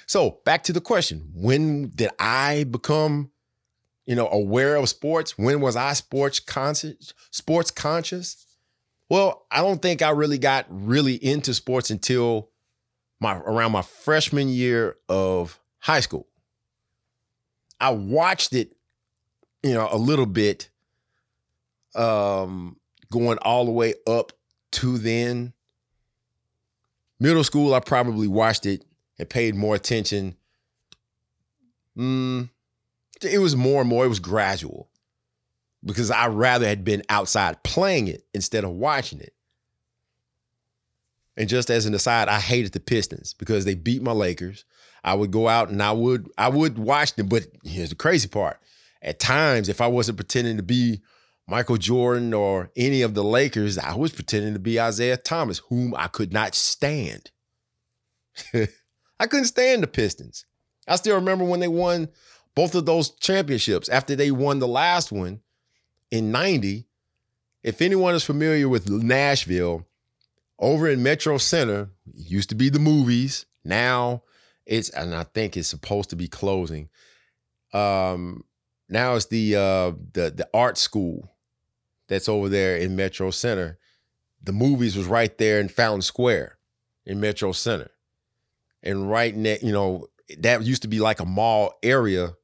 So 0.07 0.39
back 0.45 0.63
to 0.63 0.73
the 0.73 0.81
question 0.81 1.31
when 1.33 1.89
did 1.89 2.09
I 2.19 2.65
become 2.65 3.31
you 4.05 4.15
know, 4.15 4.27
aware 4.27 4.75
of 4.75 4.87
sports? 4.87 5.37
When 5.37 5.61
was 5.61 5.75
I 5.75 5.93
sports 5.93 6.39
conscious? 6.39 7.13
Sports 7.31 7.71
conscious? 7.71 8.45
Well, 9.09 9.45
I 9.51 9.61
don't 9.61 9.81
think 9.81 10.01
I 10.01 10.11
really 10.11 10.37
got 10.37 10.65
really 10.69 11.15
into 11.15 11.53
sports 11.53 11.89
until 11.89 12.49
my 13.19 13.35
around 13.35 13.71
my 13.71 13.81
freshman 13.81 14.49
year 14.49 14.97
of 15.09 15.59
high 15.85 15.99
school. 15.99 16.25
I 17.79 17.91
watched 17.91 18.53
it, 18.53 18.75
you 19.61 19.75
know, 19.75 19.87
a 19.91 19.97
little 19.97 20.25
bit 20.25 20.69
um 21.93 22.77
going 23.11 23.37
all 23.43 23.65
the 23.65 23.71
way 23.71 23.93
up 24.07 24.33
to 24.71 24.97
then. 24.97 25.53
Middle 27.19 27.43
school, 27.43 27.75
I 27.75 27.79
probably 27.81 28.27
watched 28.27 28.65
it 28.65 28.83
and 29.19 29.29
paid 29.29 29.53
more 29.53 29.75
attention. 29.75 30.35
Mm, 31.95 32.49
it 33.21 33.37
was 33.37 33.55
more 33.55 33.81
and 33.81 33.89
more, 33.89 34.05
it 34.05 34.09
was 34.09 34.19
gradual 34.19 34.89
because 35.85 36.09
I 36.09 36.27
rather 36.27 36.67
had 36.67 36.83
been 36.83 37.03
outside 37.09 37.63
playing 37.63 38.07
it 38.07 38.25
instead 38.33 38.63
of 38.63 38.71
watching 38.71 39.19
it. 39.19 39.33
And 41.37 41.47
just 41.47 41.69
as 41.69 41.85
an 41.85 41.93
aside, 41.93 42.27
I 42.27 42.39
hated 42.39 42.73
the 42.73 42.79
Pistons 42.79 43.35
because 43.35 43.65
they 43.65 43.75
beat 43.75 44.01
my 44.01 44.13
Lakers. 44.13 44.65
I 45.05 45.13
would 45.13 45.29
go 45.29 45.47
out 45.47 45.69
and 45.69 45.81
I 45.83 45.91
would 45.91 46.29
I 46.35 46.49
would 46.49 46.79
watch 46.79 47.13
them, 47.13 47.27
but 47.27 47.45
here's 47.63 47.89
the 47.89 47.95
crazy 47.95 48.27
part. 48.27 48.57
At 49.03 49.19
times, 49.19 49.69
if 49.69 49.79
I 49.79 49.85
wasn't 49.85 50.17
pretending 50.17 50.57
to 50.57 50.63
be 50.63 51.01
Michael 51.47 51.77
Jordan 51.77 52.33
or 52.33 52.71
any 52.75 53.03
of 53.03 53.13
the 53.13 53.23
Lakers, 53.23 53.77
I 53.77 53.95
was 53.95 54.11
pretending 54.11 54.53
to 54.53 54.59
be 54.59 54.79
Isiah 54.79 55.17
Thomas, 55.17 55.59
whom 55.69 55.93
I 55.95 56.07
could 56.07 56.33
not 56.33 56.55
stand. 56.55 57.29
I 58.53 59.27
couldn't 59.27 59.45
stand 59.45 59.83
the 59.83 59.87
Pistons. 59.87 60.45
I 60.87 60.95
still 60.95 61.15
remember 61.15 61.45
when 61.45 61.59
they 61.59 61.67
won 61.67 62.09
both 62.55 62.73
of 62.73 62.87
those 62.87 63.11
championships 63.11 63.89
after 63.89 64.15
they 64.15 64.31
won 64.31 64.57
the 64.57 64.67
last 64.67 65.11
one 65.11 65.41
in 66.09 66.31
90. 66.31 66.87
If 67.61 67.79
anyone 67.79 68.15
is 68.15 68.23
familiar 68.23 68.67
with 68.67 68.89
Nashville, 68.89 69.85
over 70.57 70.89
in 70.89 71.03
Metro 71.03 71.37
Center, 71.37 71.89
used 72.11 72.49
to 72.49 72.55
be 72.55 72.69
the 72.69 72.79
movies. 72.79 73.45
Now 73.63 74.23
it's, 74.65 74.89
and 74.89 75.15
I 75.15 75.23
think 75.23 75.57
it's 75.57 75.67
supposed 75.69 76.09
to 76.11 76.15
be 76.15 76.27
closing. 76.27 76.89
Um, 77.73 78.43
now 78.89 79.15
it's 79.15 79.25
the 79.25 79.55
uh 79.55 79.91
the 80.13 80.31
the 80.31 80.47
art 80.53 80.77
school 80.77 81.31
that's 82.07 82.29
over 82.29 82.49
there 82.49 82.77
in 82.77 82.95
Metro 82.95 83.31
Center. 83.31 83.79
The 84.43 84.53
movies 84.53 84.95
was 84.95 85.07
right 85.07 85.35
there 85.37 85.59
in 85.59 85.69
Fountain 85.69 86.03
Square 86.03 86.57
in 87.05 87.19
Metro 87.19 87.51
Center. 87.51 87.91
And 88.83 89.09
right 89.09 89.35
next, 89.35 89.63
you 89.63 89.73
know, 89.73 90.07
that 90.39 90.63
used 90.63 90.83
to 90.83 90.87
be 90.87 90.99
like 90.99 91.19
a 91.19 91.25
mall 91.25 91.73
area 91.83 92.35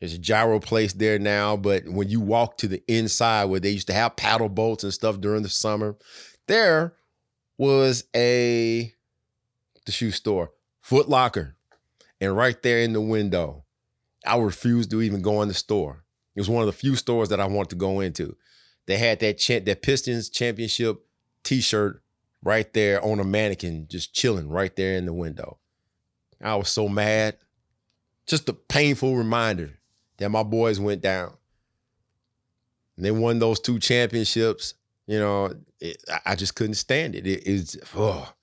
There's 0.00 0.14
a 0.14 0.18
gyro 0.18 0.60
place 0.60 0.92
there 0.92 1.18
now, 1.18 1.56
but 1.56 1.88
when 1.88 2.08
you 2.08 2.20
walk 2.20 2.58
to 2.58 2.68
the 2.68 2.82
inside 2.88 3.46
where 3.46 3.60
they 3.60 3.70
used 3.70 3.86
to 3.86 3.94
have 3.94 4.16
paddle 4.16 4.48
boats 4.50 4.84
and 4.84 4.92
stuff 4.92 5.20
during 5.20 5.42
the 5.42 5.48
summer, 5.48 5.96
there 6.46 6.94
was 7.56 8.04
a 8.14 8.92
the 9.86 9.92
shoe 9.92 10.10
store, 10.10 10.52
Foot 10.84 11.08
Locker. 11.08 11.56
And 12.20 12.36
right 12.36 12.62
there 12.62 12.80
in 12.80 12.92
the 12.92 13.00
window, 13.00 13.64
I 14.26 14.36
refused 14.36 14.90
to 14.90 15.00
even 15.00 15.22
go 15.22 15.40
in 15.40 15.48
the 15.48 15.54
store. 15.54 16.04
It 16.36 16.40
was 16.40 16.50
one 16.50 16.60
of 16.60 16.66
the 16.66 16.74
few 16.74 16.94
stores 16.94 17.30
that 17.30 17.40
I 17.40 17.46
wanted 17.46 17.70
to 17.70 17.76
go 17.76 18.00
into. 18.00 18.36
They 18.84 18.98
had 18.98 19.18
that 19.20 19.38
that 19.64 19.80
Pistons 19.80 20.28
championship 20.28 20.98
T-shirt 21.42 22.02
right 22.42 22.70
there 22.74 23.02
on 23.02 23.18
a 23.18 23.24
mannequin, 23.24 23.86
just 23.88 24.12
chilling 24.12 24.50
right 24.50 24.76
there 24.76 24.98
in 24.98 25.06
the 25.06 25.14
window. 25.14 25.56
I 26.42 26.54
was 26.56 26.68
so 26.68 26.86
mad. 26.86 27.38
Just 28.26 28.50
a 28.50 28.52
painful 28.52 29.16
reminder 29.16 29.78
that 30.18 30.28
my 30.28 30.42
boys 30.42 30.78
went 30.78 31.00
down. 31.00 31.32
And 32.96 33.06
they 33.06 33.10
won 33.10 33.38
those 33.38 33.58
two 33.58 33.78
championships. 33.78 34.74
You 35.06 35.18
know, 35.18 35.54
it, 35.80 36.04
I 36.26 36.34
just 36.34 36.54
couldn't 36.54 36.74
stand 36.74 37.14
it. 37.14 37.26
It 37.26 37.46
is 37.46 37.80
oh. 37.96 38.33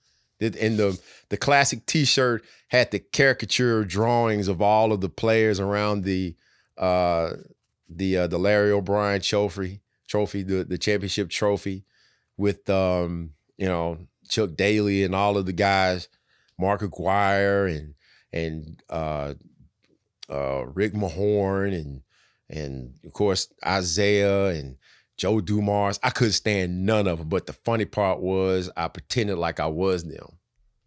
And 0.41 0.77
the 0.77 0.99
the 1.29 1.37
classic 1.37 1.85
T-shirt 1.85 2.43
had 2.69 2.91
the 2.91 2.99
caricature 2.99 3.85
drawings 3.85 4.47
of 4.47 4.61
all 4.61 4.91
of 4.91 5.01
the 5.01 5.09
players 5.09 5.59
around 5.59 6.03
the 6.03 6.35
uh, 6.77 7.33
the 7.87 8.17
uh, 8.17 8.27
the 8.27 8.39
Larry 8.39 8.71
O'Brien 8.71 9.21
trophy, 9.21 9.81
trophy, 10.07 10.43
the 10.43 10.63
the 10.63 10.77
championship 10.77 11.29
trophy, 11.29 11.85
with 12.37 12.69
um, 12.69 13.31
you 13.57 13.67
know 13.67 13.99
Chuck 14.29 14.55
Daly 14.55 15.03
and 15.03 15.13
all 15.13 15.37
of 15.37 15.45
the 15.45 15.53
guys, 15.53 16.09
Mark 16.57 16.81
Aguirre 16.81 17.67
and 17.67 17.93
and 18.33 18.81
uh, 18.89 19.33
uh, 20.29 20.65
Rick 20.65 20.93
Mahorn 20.93 21.73
and 21.73 22.01
and 22.49 22.95
of 23.05 23.13
course 23.13 23.47
Isiah 23.65 24.47
and 24.47 24.77
Joe 25.21 25.39
Dumars. 25.39 25.99
I 26.01 26.09
couldn't 26.09 26.33
stand 26.33 26.83
none 26.83 27.05
of 27.05 27.19
them. 27.19 27.29
But 27.29 27.45
the 27.45 27.53
funny 27.53 27.85
part 27.85 28.21
was 28.21 28.71
I 28.75 28.87
pretended 28.87 29.37
like 29.37 29.59
I 29.59 29.67
was 29.67 30.03
them 30.03 30.39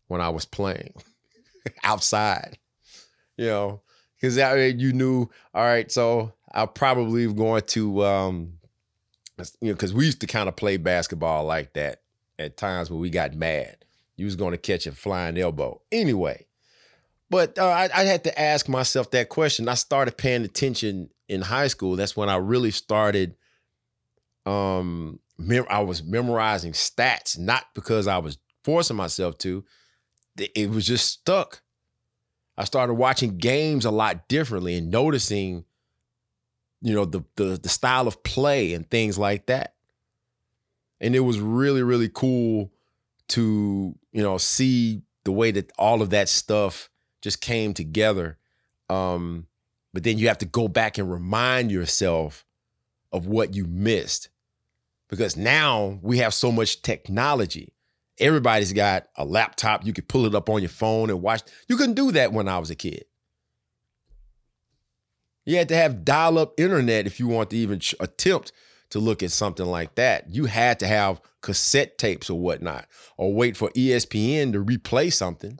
when 0.08 0.20
I 0.20 0.30
was 0.30 0.44
playing 0.44 0.92
outside. 1.84 2.58
You 3.36 3.46
know, 3.46 3.82
because 4.16 4.34
that 4.34 4.80
you 4.80 4.92
knew, 4.92 5.30
all 5.54 5.62
right, 5.62 5.88
so 5.90 6.32
I 6.52 6.66
probably 6.66 7.32
going 7.32 7.62
to 7.62 8.04
um 8.04 8.54
you 9.60 9.68
know, 9.68 9.74
because 9.74 9.94
we 9.94 10.04
used 10.04 10.20
to 10.22 10.26
kind 10.26 10.48
of 10.48 10.56
play 10.56 10.78
basketball 10.78 11.44
like 11.44 11.74
that 11.74 12.02
at 12.36 12.56
times 12.56 12.90
when 12.90 12.98
we 12.98 13.10
got 13.10 13.34
mad. 13.34 13.84
You 14.16 14.24
was 14.24 14.34
going 14.34 14.50
to 14.50 14.58
catch 14.58 14.88
a 14.88 14.92
flying 14.92 15.38
elbow. 15.38 15.80
Anyway, 15.92 16.46
but 17.30 17.56
uh, 17.56 17.66
I, 17.66 17.88
I, 17.94 18.04
had 18.04 18.24
to 18.24 18.40
ask 18.40 18.68
myself 18.68 19.10
that 19.12 19.28
question. 19.28 19.68
I 19.68 19.74
started 19.74 20.16
paying 20.16 20.44
attention 20.44 21.10
in 21.28 21.40
high 21.40 21.66
school. 21.66 21.96
That's 21.96 22.16
when 22.16 22.28
I 22.28 22.36
really 22.36 22.70
started. 22.70 23.36
Um, 24.46 25.20
mem- 25.38 25.66
I 25.68 25.80
was 25.80 26.02
memorizing 26.02 26.72
stats, 26.72 27.38
not 27.38 27.64
because 27.74 28.06
I 28.06 28.18
was 28.18 28.38
forcing 28.62 28.96
myself 28.96 29.38
to. 29.38 29.64
It 30.36 30.70
was 30.70 30.86
just 30.86 31.08
stuck. 31.08 31.62
I 32.56 32.64
started 32.64 32.94
watching 32.94 33.38
games 33.38 33.84
a 33.84 33.90
lot 33.90 34.28
differently 34.28 34.76
and 34.76 34.90
noticing, 34.90 35.64
you 36.82 36.94
know, 36.94 37.04
the 37.04 37.22
the, 37.36 37.58
the 37.62 37.68
style 37.68 38.06
of 38.06 38.22
play 38.22 38.74
and 38.74 38.88
things 38.88 39.18
like 39.18 39.46
that. 39.46 39.74
And 41.00 41.14
it 41.14 41.20
was 41.20 41.40
really 41.40 41.82
really 41.82 42.10
cool 42.12 42.72
to 43.28 43.94
you 44.12 44.22
know 44.22 44.38
see 44.38 45.02
the 45.24 45.32
way 45.32 45.50
that 45.50 45.72
all 45.78 46.02
of 46.02 46.10
that 46.10 46.28
stuff 46.28 46.90
just 47.22 47.40
came 47.40 47.74
together. 47.74 48.38
Um, 48.88 49.46
but 49.92 50.02
then 50.02 50.18
you 50.18 50.28
have 50.28 50.38
to 50.38 50.46
go 50.46 50.68
back 50.68 50.98
and 50.98 51.10
remind 51.10 51.72
yourself 51.72 52.44
of 53.12 53.26
what 53.26 53.54
you 53.54 53.64
missed. 53.64 54.28
Because 55.16 55.36
now 55.36 55.98
we 56.02 56.18
have 56.18 56.34
so 56.34 56.50
much 56.50 56.82
technology. 56.82 57.72
Everybody's 58.18 58.72
got 58.72 59.06
a 59.16 59.24
laptop. 59.24 59.84
You 59.84 59.92
could 59.92 60.08
pull 60.08 60.26
it 60.26 60.34
up 60.34 60.48
on 60.48 60.60
your 60.60 60.68
phone 60.68 61.10
and 61.10 61.22
watch. 61.22 61.42
You 61.68 61.76
couldn't 61.76 61.94
do 61.94 62.12
that 62.12 62.32
when 62.32 62.48
I 62.48 62.58
was 62.58 62.70
a 62.70 62.74
kid. 62.74 63.04
You 65.44 65.56
had 65.56 65.68
to 65.68 65.76
have 65.76 66.04
dial 66.04 66.38
up 66.38 66.58
internet 66.58 67.06
if 67.06 67.20
you 67.20 67.28
want 67.28 67.50
to 67.50 67.56
even 67.56 67.80
attempt 68.00 68.52
to 68.90 68.98
look 68.98 69.22
at 69.22 69.30
something 69.30 69.66
like 69.66 69.96
that. 69.96 70.30
You 70.30 70.46
had 70.46 70.78
to 70.80 70.86
have 70.86 71.20
cassette 71.42 71.98
tapes 71.98 72.30
or 72.30 72.38
whatnot, 72.38 72.86
or 73.16 73.34
wait 73.34 73.56
for 73.56 73.68
ESPN 73.70 74.52
to 74.52 74.64
replay 74.64 75.12
something 75.12 75.58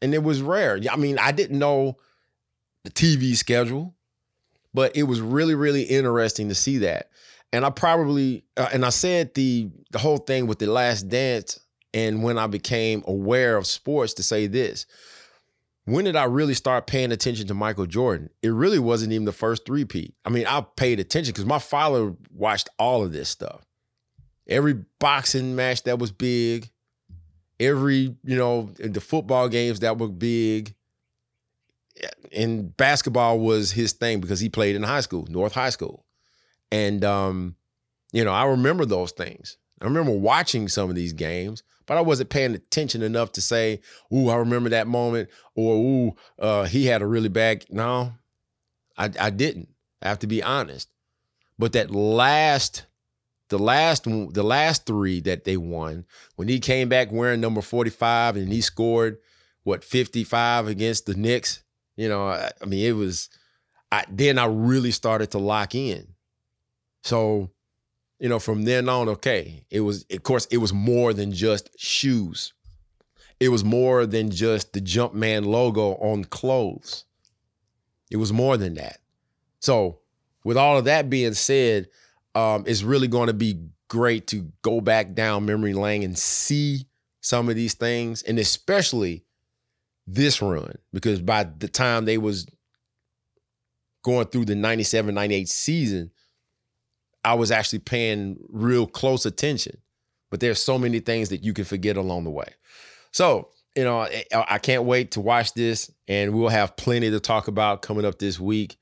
and 0.00 0.14
it 0.14 0.22
was 0.22 0.42
rare. 0.42 0.80
I 0.90 0.96
mean, 0.96 1.18
I 1.18 1.32
didn't 1.32 1.58
know 1.58 1.96
the 2.84 2.90
TV 2.90 3.36
schedule, 3.36 3.94
but 4.72 4.96
it 4.96 5.04
was 5.04 5.20
really, 5.20 5.54
really 5.54 5.82
interesting 5.82 6.48
to 6.48 6.54
see 6.54 6.78
that. 6.78 7.10
And 7.52 7.64
I 7.64 7.70
probably, 7.70 8.44
uh, 8.56 8.68
and 8.72 8.84
I 8.84 8.90
said 8.90 9.34
the 9.34 9.70
the 9.90 9.98
whole 9.98 10.18
thing 10.18 10.46
with 10.46 10.58
the 10.58 10.66
Last 10.66 11.08
Dance, 11.08 11.58
and 11.94 12.22
when 12.22 12.38
I 12.38 12.46
became 12.46 13.02
aware 13.06 13.56
of 13.56 13.66
sports, 13.66 14.14
to 14.14 14.22
say 14.22 14.46
this. 14.46 14.86
When 15.86 16.04
did 16.04 16.16
I 16.16 16.24
really 16.24 16.52
start 16.52 16.86
paying 16.86 17.12
attention 17.12 17.46
to 17.46 17.54
Michael 17.54 17.86
Jordan? 17.86 18.28
It 18.42 18.50
really 18.50 18.78
wasn't 18.78 19.12
even 19.14 19.24
the 19.24 19.32
first 19.32 19.64
three-peat. 19.64 20.12
I 20.22 20.28
mean, 20.28 20.46
I 20.46 20.60
paid 20.76 21.00
attention 21.00 21.32
because 21.32 21.46
my 21.46 21.58
father 21.58 22.14
watched 22.30 22.68
all 22.78 23.02
of 23.02 23.12
this 23.12 23.30
stuff. 23.30 23.64
Every 24.46 24.84
boxing 24.98 25.56
match 25.56 25.84
that 25.84 25.98
was 25.98 26.12
big, 26.12 26.68
every, 27.58 28.14
you 28.22 28.36
know, 28.36 28.70
the 28.78 29.00
football 29.00 29.48
games 29.48 29.80
that 29.80 29.96
were 29.96 30.08
big. 30.08 30.74
And 32.32 32.76
basketball 32.76 33.38
was 33.38 33.72
his 33.72 33.92
thing 33.92 34.20
because 34.20 34.40
he 34.40 34.50
played 34.50 34.76
in 34.76 34.82
high 34.82 35.00
school, 35.00 35.26
North 35.30 35.54
High 35.54 35.70
School. 35.70 36.04
And 36.70 37.04
um, 37.04 37.56
you 38.12 38.24
know, 38.24 38.32
I 38.32 38.44
remember 38.44 38.84
those 38.84 39.12
things. 39.12 39.56
I 39.80 39.84
remember 39.84 40.12
watching 40.12 40.68
some 40.68 40.90
of 40.90 40.96
these 40.96 41.12
games, 41.12 41.62
but 41.86 41.96
I 41.96 42.00
wasn't 42.00 42.30
paying 42.30 42.54
attention 42.54 43.02
enough 43.02 43.32
to 43.32 43.40
say, 43.40 43.80
"Ooh, 44.12 44.28
I 44.28 44.36
remember 44.36 44.70
that 44.70 44.86
moment," 44.86 45.30
or 45.54 45.76
"Ooh, 45.76 46.16
uh, 46.38 46.64
he 46.64 46.86
had 46.86 47.02
a 47.02 47.06
really 47.06 47.28
bad." 47.28 47.64
No, 47.70 48.12
I, 48.96 49.10
I 49.18 49.30
didn't. 49.30 49.68
I 50.02 50.08
have 50.08 50.18
to 50.20 50.26
be 50.26 50.42
honest. 50.42 50.88
But 51.58 51.72
that 51.72 51.90
last 51.90 52.86
the 53.48 53.58
last 53.58 54.04
the 54.04 54.42
last 54.42 54.86
three 54.86 55.20
that 55.20 55.44
they 55.44 55.56
won 55.56 56.04
when 56.36 56.48
he 56.48 56.60
came 56.60 56.88
back 56.88 57.10
wearing 57.10 57.40
number 57.40 57.62
45 57.62 58.36
and 58.36 58.52
he 58.52 58.60
scored 58.60 59.18
what 59.64 59.84
55 59.84 60.68
against 60.68 61.06
the 61.06 61.14
Knicks 61.14 61.62
you 61.96 62.08
know 62.08 62.28
I, 62.28 62.50
I 62.60 62.66
mean 62.66 62.84
it 62.84 62.92
was 62.92 63.30
I 63.90 64.04
then 64.10 64.38
I 64.38 64.46
really 64.46 64.90
started 64.90 65.30
to 65.30 65.38
lock 65.38 65.74
in 65.74 66.08
so 67.08 67.50
you 68.20 68.28
know 68.28 68.38
from 68.38 68.62
then 68.62 68.88
on 68.88 69.08
okay 69.08 69.64
it 69.70 69.80
was 69.80 70.04
of 70.10 70.22
course 70.22 70.46
it 70.50 70.58
was 70.58 70.72
more 70.72 71.12
than 71.12 71.32
just 71.32 71.70
shoes. 71.78 72.52
It 73.40 73.50
was 73.50 73.64
more 73.64 74.04
than 74.04 74.30
just 74.30 74.72
the 74.72 74.80
Jumpman 74.80 75.46
logo 75.46 75.94
on 75.94 76.24
clothes. 76.24 77.04
It 78.10 78.16
was 78.16 78.32
more 78.32 78.56
than 78.56 78.74
that. 78.74 78.98
So 79.60 80.00
with 80.44 80.56
all 80.56 80.76
of 80.76 80.84
that 80.84 81.08
being 81.08 81.34
said 81.34 81.88
um, 82.34 82.64
it's 82.66 82.82
really 82.82 83.08
going 83.08 83.28
to 83.28 83.32
be 83.32 83.58
great 83.88 84.26
to 84.28 84.52
go 84.62 84.80
back 84.80 85.14
down 85.14 85.46
memory 85.46 85.72
lane 85.72 86.02
and 86.02 86.16
see 86.16 86.86
some 87.20 87.48
of 87.48 87.56
these 87.56 87.74
things, 87.74 88.22
and 88.22 88.38
especially 88.38 89.24
this 90.06 90.40
run 90.40 90.76
because 90.92 91.20
by 91.20 91.44
the 91.44 91.68
time 91.68 92.04
they 92.04 92.16
was 92.16 92.46
going 94.02 94.26
through 94.26 94.46
the 94.46 94.54
97 94.54 95.14
98 95.14 95.48
season 95.48 96.10
i 97.28 97.34
was 97.34 97.50
actually 97.50 97.78
paying 97.78 98.36
real 98.48 98.86
close 98.86 99.26
attention 99.26 99.76
but 100.30 100.40
there's 100.40 100.62
so 100.62 100.78
many 100.78 101.00
things 101.00 101.28
that 101.28 101.42
you 101.42 101.52
can 101.52 101.64
forget 101.64 101.96
along 101.96 102.24
the 102.24 102.30
way 102.30 102.48
so 103.12 103.48
you 103.76 103.84
know 103.84 104.06
i 104.48 104.58
can't 104.58 104.84
wait 104.84 105.10
to 105.12 105.20
watch 105.20 105.54
this 105.54 105.90
and 106.06 106.32
we'll 106.32 106.48
have 106.48 106.76
plenty 106.76 107.10
to 107.10 107.20
talk 107.20 107.48
about 107.48 107.82
coming 107.82 108.04
up 108.04 108.18
this 108.18 108.38
week 108.38 108.76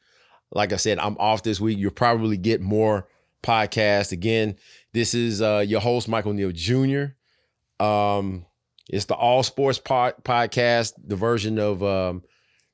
like 0.53 0.73
i 0.73 0.77
said 0.77 0.99
i'm 0.99 1.17
off 1.19 1.43
this 1.43 1.61
week 1.61 1.79
you'll 1.79 1.91
probably 1.91 2.37
get 2.37 2.61
more 2.61 3.07
podcast. 3.47 4.13
Again, 4.13 4.57
this 4.93 5.15
is 5.15 5.41
uh, 5.41 5.65
your 5.67 5.81
host, 5.81 6.09
Michael 6.09 6.33
Neal 6.33 6.53
Jr. 6.53 7.85
Um, 7.85 8.45
it's 8.89 9.07
the 9.07 9.15
All 9.15 9.43
Sports 9.43 9.79
pod- 9.79 10.23
Podcast, 10.25 10.95
the 11.03 11.17
version 11.17 11.59
of 11.59 11.83
um, 11.83 12.23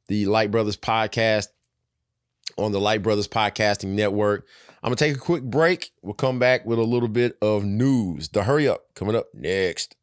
the 0.09 0.27
Light 0.27 0.51
Brothers 0.51 0.77
podcast 0.77 1.49
on 2.57 2.73
the 2.73 2.81
Light 2.81 3.03
Brothers 3.03 3.29
Podcasting 3.29 3.91
Network. 3.91 4.47
I'm 4.85 4.89
going 4.89 4.97
to 4.97 5.05
take 5.05 5.17
a 5.17 5.21
quick 5.21 5.45
break. 5.45 5.93
We'll 6.03 6.13
come 6.15 6.41
back 6.41 6.67
with 6.67 6.77
a 6.77 6.83
little 6.83 7.09
bit 7.09 7.39
of 7.41 7.65
news. 7.65 8.29
The 8.29 8.43
hurry 8.43 8.67
up 8.67 8.93
coming 8.97 9.15
up 9.15 9.27
next. 9.33 9.95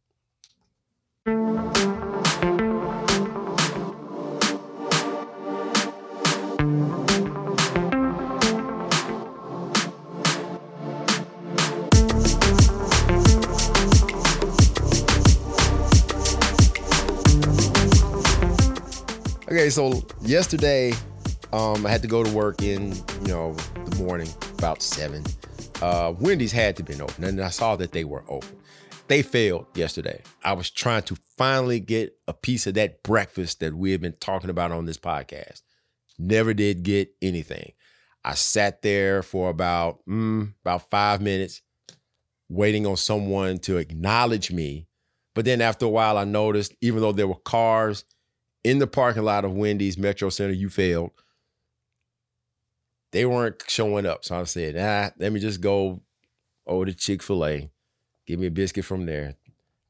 Okay, 19.51 19.69
so 19.69 20.01
yesterday 20.21 20.93
Um, 21.51 21.83
I 21.83 21.89
had 21.89 22.03
to 22.03 22.07
go 22.07 22.23
to 22.23 22.29
work 22.29 22.61
in, 22.61 22.93
you 23.21 23.27
know, 23.27 23.53
the 23.85 24.03
morning 24.03 24.29
about 24.59 24.83
seven. 24.83 25.23
Uh, 25.81 26.13
Wendy's 26.19 26.51
had 26.51 26.75
to 26.75 26.83
been 26.83 27.01
open, 27.01 27.23
and 27.23 27.41
I 27.41 27.49
saw 27.49 27.77
that 27.77 27.93
they 27.93 28.03
were 28.03 28.25
open. 28.27 28.57
They 29.07 29.21
failed 29.23 29.65
yesterday. 29.73 30.21
I 30.43 30.53
was 30.53 30.69
trying 30.69 31.03
to 31.03 31.15
finally 31.37 31.79
get 31.79 32.15
a 32.27 32.33
piece 32.33 32.67
of 32.67 32.73
that 32.75 33.01
breakfast 33.01 33.61
that 33.61 33.73
we 33.73 33.91
have 33.93 34.01
been 34.01 34.17
talking 34.19 34.49
about 34.49 34.71
on 34.71 34.85
this 34.85 34.97
podcast. 34.97 35.61
Never 36.19 36.53
did 36.53 36.83
get 36.83 37.09
anything. 37.21 37.71
I 38.23 38.33
sat 38.33 38.81
there 38.81 39.23
for 39.23 39.49
about 39.49 40.05
mm, 40.05 40.53
about 40.61 40.89
five 40.89 41.21
minutes, 41.21 41.61
waiting 42.49 42.85
on 42.85 42.97
someone 42.97 43.59
to 43.59 43.77
acknowledge 43.77 44.51
me. 44.51 44.87
But 45.33 45.45
then 45.45 45.61
after 45.61 45.85
a 45.85 45.89
while, 45.89 46.17
I 46.17 46.25
noticed 46.25 46.75
even 46.81 46.99
though 46.99 47.13
there 47.13 47.29
were 47.29 47.35
cars 47.35 48.03
in 48.65 48.79
the 48.79 48.87
parking 48.87 49.23
lot 49.23 49.45
of 49.45 49.53
Wendy's 49.53 49.97
Metro 49.97 50.29
Center, 50.29 50.53
you 50.53 50.67
failed. 50.67 51.11
They 53.11 53.25
weren't 53.25 53.63
showing 53.67 54.05
up. 54.05 54.23
So 54.23 54.39
I 54.39 54.43
said, 54.43 54.75
ah, 54.77 55.13
let 55.17 55.31
me 55.31 55.39
just 55.39 55.61
go 55.61 56.01
over 56.67 56.85
to 56.85 56.93
Chick 56.93 57.23
fil 57.23 57.45
A, 57.45 57.69
give 58.25 58.39
me 58.39 58.47
a 58.47 58.51
biscuit 58.51 58.85
from 58.85 59.05
there. 59.05 59.35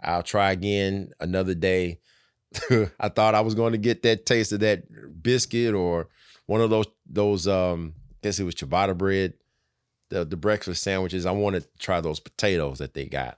I'll 0.01 0.23
try 0.23 0.51
again 0.51 1.11
another 1.19 1.53
day. 1.53 1.99
I 2.99 3.09
thought 3.09 3.35
I 3.35 3.41
was 3.41 3.55
going 3.55 3.73
to 3.73 3.77
get 3.77 4.03
that 4.03 4.25
taste 4.25 4.51
of 4.53 4.61
that 4.61 4.83
biscuit 5.21 5.73
or 5.73 6.07
one 6.45 6.61
of 6.61 6.69
those 6.69 6.87
those 7.05 7.47
um 7.47 7.93
I 8.11 8.15
guess 8.23 8.39
it 8.39 8.43
was 8.43 8.55
ciabatta 8.55 8.97
bread, 8.97 9.33
the 10.09 10.25
the 10.25 10.37
breakfast 10.37 10.81
sandwiches. 10.81 11.25
I 11.25 11.31
wanted 11.31 11.63
to 11.63 11.69
try 11.77 12.01
those 12.01 12.19
potatoes 12.19 12.79
that 12.79 12.93
they 12.93 13.05
got. 13.05 13.37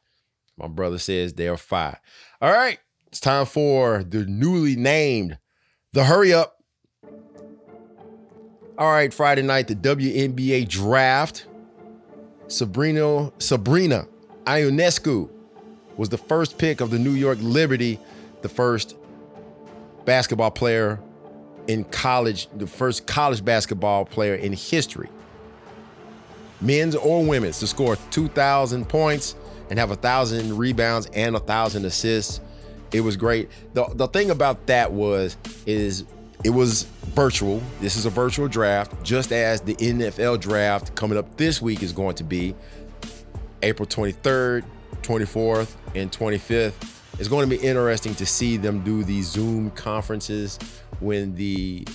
My 0.58 0.68
brother 0.68 0.98
says 0.98 1.34
they're 1.34 1.58
fire. 1.58 2.00
All 2.42 2.52
right, 2.52 2.80
it's 3.08 3.20
time 3.20 3.46
for 3.48 4.04
the 4.04 4.26
newly 4.26 4.76
named 4.76 5.40
the 5.92 6.06
hurry 6.06 6.34
up 6.34 6.61
all 8.78 8.92
right, 8.92 9.14
Friday 9.14 9.42
night, 9.42 9.68
the 9.68 9.76
WNBA 9.76 10.68
draft. 10.68 11.46
Sabrina 12.48 13.32
Sabrina 13.40 14.08
Ionescu 14.44 15.30
was 15.98 16.10
the 16.10 16.18
first 16.18 16.58
pick 16.58 16.82
of 16.82 16.90
the 16.90 17.00
New 17.00 17.12
York 17.12 17.38
Liberty, 17.42 18.00
the 18.42 18.50
first 18.50 18.96
basketball 20.04 20.52
player 20.52 21.00
in 21.68 21.84
college, 21.86 22.48
the 22.58 22.68
first 22.68 23.08
college 23.08 23.46
basketball 23.46 24.04
player 24.04 24.36
in 24.36 24.52
history, 24.52 25.10
men's 26.60 26.96
or 26.96 27.24
women's, 27.24 27.60
to 27.60 27.68
score 27.68 27.96
2,000 28.10 28.90
points 28.90 29.36
and 29.70 29.80
have 29.80 29.92
a 29.92 29.96
thousand 29.96 30.58
rebounds 30.58 31.08
and 31.14 31.36
a 31.36 31.40
thousand 31.40 31.86
assists. 31.86 32.42
It 32.92 33.02
was 33.02 33.16
great. 33.16 33.50
The, 33.74 33.86
the 33.94 34.08
thing 34.08 34.32
about 34.32 34.66
that 34.68 34.92
was 34.92 35.38
is 35.66 36.04
it 36.44 36.50
was 36.50 36.84
virtual. 37.14 37.62
This 37.80 37.96
is 37.96 38.06
a 38.06 38.10
virtual 38.10 38.48
draft, 38.48 39.04
just 39.04 39.32
as 39.32 39.62
the 39.62 39.76
NFL 39.76 40.40
draft 40.40 40.96
coming 40.96 41.18
up 41.18 41.38
this 41.38 41.62
week 41.62 41.84
is 41.84 41.94
going 41.94 42.16
to 42.16 42.24
be 42.24 42.56
April 43.62 43.88
23rd, 43.88 44.64
24th, 45.04 45.76
and 45.96 46.12
25th. 46.12 46.74
It's 47.20 47.28
going 47.28 47.48
to 47.48 47.56
be 47.56 47.62
interesting 47.62 48.16
to 48.16 48.26
see 48.26 48.58
them 48.58 48.84
do 48.84 49.04
these 49.04 49.28
Zoom 49.28 49.70
conferences 49.72 50.58
when 51.00 51.36
the 51.36 51.86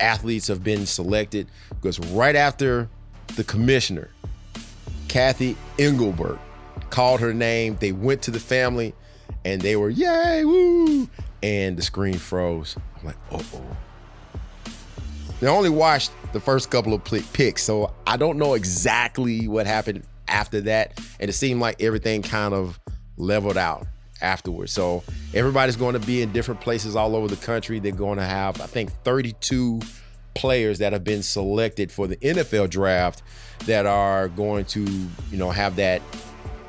athletes 0.00 0.48
have 0.48 0.62
been 0.62 0.84
selected. 0.84 1.46
Because 1.70 1.98
right 2.10 2.36
after 2.36 2.88
the 3.36 3.44
commissioner, 3.44 4.10
Cathy 5.08 5.56
Engelbert, 5.78 6.38
called 6.90 7.20
her 7.20 7.32
name, 7.32 7.76
they 7.80 7.92
went 7.92 8.20
to 8.22 8.30
the 8.30 8.40
family 8.40 8.94
and 9.44 9.62
they 9.62 9.76
were, 9.76 9.88
yay, 9.88 10.44
woo! 10.44 11.08
And 11.42 11.76
the 11.76 11.82
screen 11.82 12.14
froze. 12.14 12.76
I'm 12.98 13.06
like, 13.06 13.16
oh, 13.30 13.44
oh 13.54 13.76
they 15.44 15.50
only 15.50 15.68
watched 15.68 16.10
the 16.32 16.40
first 16.40 16.70
couple 16.70 16.94
of 16.94 17.04
picks, 17.04 17.62
so 17.62 17.92
I 18.06 18.16
don't 18.16 18.38
know 18.38 18.54
exactly 18.54 19.46
what 19.46 19.66
happened 19.66 20.04
after 20.26 20.62
that. 20.62 20.98
And 21.20 21.28
it 21.28 21.34
seemed 21.34 21.60
like 21.60 21.82
everything 21.82 22.22
kind 22.22 22.54
of 22.54 22.80
leveled 23.18 23.58
out 23.58 23.86
afterwards. 24.22 24.72
So 24.72 25.02
everybody's 25.34 25.76
going 25.76 25.92
to 25.92 26.06
be 26.06 26.22
in 26.22 26.32
different 26.32 26.62
places 26.62 26.96
all 26.96 27.14
over 27.14 27.28
the 27.28 27.36
country. 27.44 27.78
They're 27.78 27.92
going 27.92 28.18
to 28.18 28.24
have, 28.24 28.60
I 28.62 28.66
think, 28.66 28.90
32 29.04 29.80
players 30.34 30.78
that 30.78 30.94
have 30.94 31.04
been 31.04 31.22
selected 31.22 31.92
for 31.92 32.06
the 32.06 32.16
NFL 32.16 32.70
draft 32.70 33.22
that 33.66 33.84
are 33.84 34.28
going 34.28 34.64
to, 34.66 34.80
you 35.30 35.36
know, 35.36 35.50
have 35.50 35.76
that. 35.76 36.00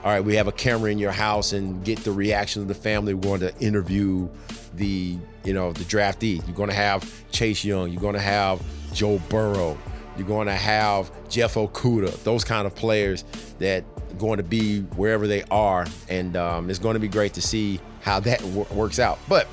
All 0.06 0.12
right, 0.12 0.24
we 0.24 0.36
have 0.36 0.48
a 0.48 0.52
camera 0.52 0.92
in 0.92 1.00
your 1.00 1.12
house 1.12 1.52
and 1.52 1.84
get 1.84 2.04
the 2.04 2.12
reaction 2.12 2.62
of 2.62 2.68
the 2.68 2.76
family. 2.76 3.16
We're 3.16 3.40
going 3.40 3.40
to 3.40 3.58
interview 3.60 4.30
the 4.76 5.18
you 5.44 5.54
know 5.54 5.74
the 5.74 5.84
draftee. 5.84 6.46
You're 6.46 6.56
going 6.56 6.70
to 6.70 6.76
have 6.76 7.12
Chase 7.32 7.66
Young. 7.66 7.92
You're 7.92 8.04
going 8.04 8.14
to 8.14 8.22
have 8.22 8.62
Joe 8.94 9.18
Burrow. 9.30 9.76
You're 10.16 10.28
going 10.28 10.46
to 10.46 10.54
have 10.54 11.10
Jeff 11.28 11.56
Okudah. 11.56 12.22
Those 12.24 12.44
kind 12.44 12.68
of 12.68 12.76
players 12.76 13.26
that 13.58 13.84
are 14.12 14.14
going 14.20 14.38
to 14.38 14.44
be 14.44 14.82
wherever 14.82 15.26
they 15.26 15.42
are, 15.50 15.88
and 16.08 16.38
um, 16.38 16.70
it's 16.70 16.78
going 16.78 16.94
to 16.94 17.00
be 17.00 17.08
great 17.08 17.34
to 17.34 17.42
see 17.42 17.80
how 18.02 18.20
that 18.20 18.42
w- 18.42 18.68
works 18.76 19.00
out. 19.00 19.18
But 19.28 19.48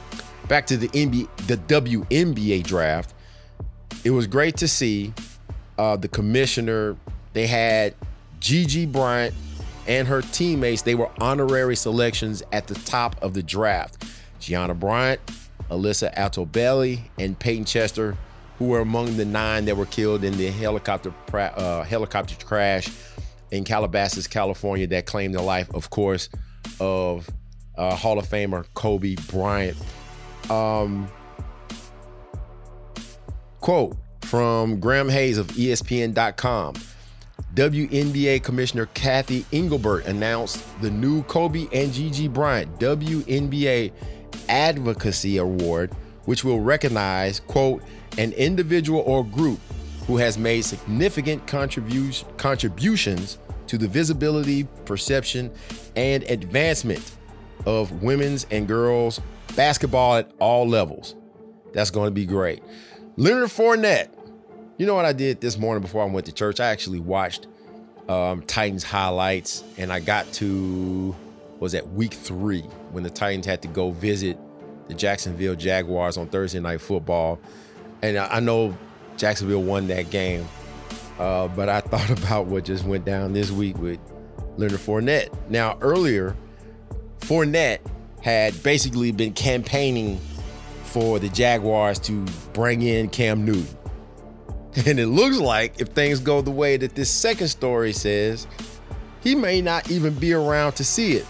back 0.49 0.67
to 0.67 0.77
the 0.77 0.88
NBA, 0.88 1.47
the 1.47 1.57
WNBA 1.57 2.62
draft. 2.65 3.15
It 4.05 4.11
was 4.11 4.27
great 4.27 4.59
to 4.59 4.69
see 4.69 5.15
uh, 5.79 5.97
the 5.97 6.09
commissioner. 6.09 6.99
They 7.33 7.47
had 7.47 7.95
Gigi 8.38 8.85
Bryant 8.85 9.35
and 9.87 10.07
her 10.09 10.23
teammates. 10.23 10.83
They 10.83 10.95
were 10.95 11.11
honorary 11.21 11.77
selections 11.77 12.42
at 12.53 12.66
the 12.66 12.75
top 12.75 13.16
of 13.23 13.35
the 13.35 13.42
draft. 13.42 14.05
Gianna 14.40 14.75
Bryant, 14.75 15.21
Alyssa 15.71 16.14
Altobelli, 16.14 17.01
and 17.18 17.38
Payton 17.38 17.64
Chester, 17.64 18.16
who 18.59 18.66
were 18.66 18.81
among 18.81 19.16
the 19.16 19.25
nine 19.25 19.64
that 19.66 19.77
were 19.77 19.87
killed 19.87 20.25
in 20.25 20.37
the 20.37 20.49
helicopter 20.49 21.12
uh, 21.33 21.83
helicopter 21.83 22.35
crash 22.45 22.88
in 23.51 23.64
Calabasas, 23.64 24.27
California, 24.27 24.87
that 24.88 25.07
claimed 25.07 25.35
the 25.35 25.42
life, 25.42 25.73
of 25.75 25.90
course, 25.90 26.29
of 26.81 27.29
uh, 27.77 27.95
Hall 27.95 28.18
of 28.18 28.27
Famer 28.27 28.66
Kobe 28.75 29.16
Bryant. 29.29 29.77
Um, 30.51 31.09
quote 33.61 33.97
from 34.23 34.81
Graham 34.81 35.09
Hays 35.09 35.38
of 35.38 35.47
ESPN.com. 35.49 36.75
WNBA 37.55 38.43
Commissioner 38.43 38.87
Cathy 38.95 39.45
Engelbert 39.53 40.07
announced 40.07 40.65
the 40.81 40.91
new 40.91 41.23
Kobe 41.25 41.69
and 41.71 41.93
Gigi 41.93 42.27
Bryant 42.27 42.81
WNBA 42.81 43.93
Advocacy 44.49 45.37
Award, 45.37 45.93
which 46.25 46.45
will 46.45 46.61
recognize, 46.61 47.41
quote, 47.41 47.83
an 48.17 48.33
individual 48.33 49.01
or 49.01 49.23
group 49.23 49.61
who 50.07 50.17
has 50.17 50.38
made 50.38 50.62
significant 50.62 51.47
contribution, 51.47 52.27
contributions 52.38 53.37
to 53.67 53.77
the 53.77 53.87
visibility, 53.87 54.65
perception, 54.87 55.53
and 55.95 56.23
advancement 56.25 57.17
of 57.67 58.03
women's 58.03 58.47
and 58.51 58.67
girls 58.67 59.21
basketball 59.57 60.17
at 60.17 60.33
all 60.38 60.67
levels. 60.67 61.17
That's 61.75 61.91
going 61.91 62.07
to 62.07 62.12
be 62.12 62.25
great. 62.25 62.62
Leonard 63.17 63.51
Fournette. 63.51 64.09
You 64.83 64.87
know 64.87 64.97
what 64.97 65.05
I 65.05 65.12
did 65.12 65.40
this 65.40 65.57
morning 65.57 65.81
before 65.81 66.03
I 66.03 66.07
went 66.07 66.27
to 66.27 66.33
church? 66.33 66.59
I 66.59 66.73
actually 66.73 66.99
watched 66.99 67.47
um, 68.09 68.42
Titans 68.42 68.83
highlights 68.83 69.62
and 69.79 69.92
I 69.92 70.01
got 70.01 70.33
to 70.33 71.14
was 71.61 71.77
at 71.77 71.88
week 71.90 72.12
three 72.12 72.62
when 72.90 73.05
the 73.05 73.11
Titans 73.11 73.47
had 73.47 73.62
to 73.62 73.68
go 73.68 73.92
visit 73.92 74.37
the 74.88 74.95
Jacksonville 74.95 75.55
Jaguars 75.55 76.16
on 76.16 76.27
Thursday 76.27 76.59
Night 76.59 76.81
Football. 76.81 77.38
And 78.03 78.18
I 78.18 78.40
know 78.40 78.77
Jacksonville 79.16 79.62
won 79.62 79.87
that 79.87 80.11
game, 80.11 80.49
uh, 81.21 81.47
but 81.47 81.68
I 81.68 81.81
thought 81.83 82.11
about 82.11 82.47
what 82.47 82.64
just 82.64 82.85
went 82.85 83.05
down 83.05 83.35
this 83.35 83.53
week 83.53 83.79
with 83.79 84.01
Leonard 84.57 84.81
Fournette. 84.81 85.33
Now, 85.49 85.79
earlier, 85.81 86.35
Fournette 87.21 87.79
had 88.21 88.61
basically 88.64 89.12
been 89.12 89.33
campaigning 89.33 90.18
for 90.83 91.20
the 91.20 91.28
Jaguars 91.28 92.01
to 92.01 92.24
bring 92.53 92.83
in 92.83 93.11
Cam 93.11 93.45
Newton. 93.45 93.78
And 94.87 94.99
it 94.99 95.09
looks 95.09 95.39
like 95.39 95.81
if 95.81 95.89
things 95.89 96.18
go 96.18 96.41
the 96.41 96.51
way 96.51 96.79
that 96.79 96.95
this 96.95 97.11
second 97.11 97.49
story 97.49 97.93
says, 97.93 98.47
he 99.20 99.35
may 99.35 99.61
not 99.61 99.91
even 99.91 100.14
be 100.14 100.33
around 100.33 100.73
to 100.73 100.85
see 100.85 101.12
it 101.12 101.27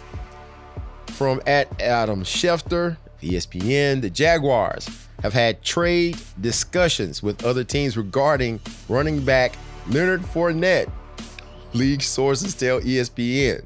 from 1.22 1.40
at 1.47 1.80
Adam 1.80 2.24
Schefter, 2.24 2.97
ESPN, 3.20 4.01
the 4.01 4.11
Jaguars 4.11 4.88
have 5.22 5.32
had 5.32 5.62
trade 5.62 6.18
discussions 6.40 7.22
with 7.22 7.45
other 7.45 7.62
teams 7.62 7.97
regarding 7.97 8.59
running 8.88 9.24
back 9.24 9.55
Leonard 9.88 10.22
Fournette. 10.22 10.90
League 11.74 12.03
sources 12.03 12.55
tell 12.55 12.80
ESPN. 12.80 13.62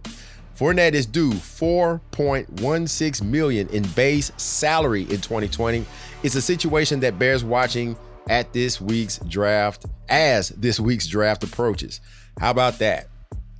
Fournette 0.55 0.93
is 0.93 1.07
due 1.07 1.33
4.16 1.33 3.22
million 3.22 3.68
in 3.70 3.83
base 3.95 4.31
salary 4.37 5.03
in 5.05 5.22
2020. 5.22 5.87
It's 6.22 6.35
a 6.35 6.43
situation 6.43 7.01
that 7.01 7.18
bears 7.18 7.43
watching 7.43 7.97
at 8.29 8.53
this 8.53 8.81
week's 8.81 9.18
draft 9.18 9.87
as 10.09 10.49
this 10.51 10.79
week's 10.81 11.07
draft 11.07 11.45
approaches. 11.45 12.01
How 12.39 12.51
about 12.51 12.79
that? 12.81 13.09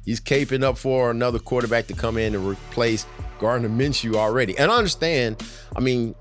He's 0.05 0.21
caping 0.21 0.63
up 0.63 0.79
for 0.79 1.11
another 1.11 1.39
quarterback 1.39 1.87
to 1.89 1.95
come 1.95 2.17
in 2.17 2.35
and 2.35 2.47
replace 2.47 3.07
Gardner 3.39 3.69
Minshew 3.69 4.15
already. 4.15 4.57
And 4.57 4.71
I 4.71 4.77
understand, 4.77 5.43
I 5.75 5.81
mean, 5.81 6.15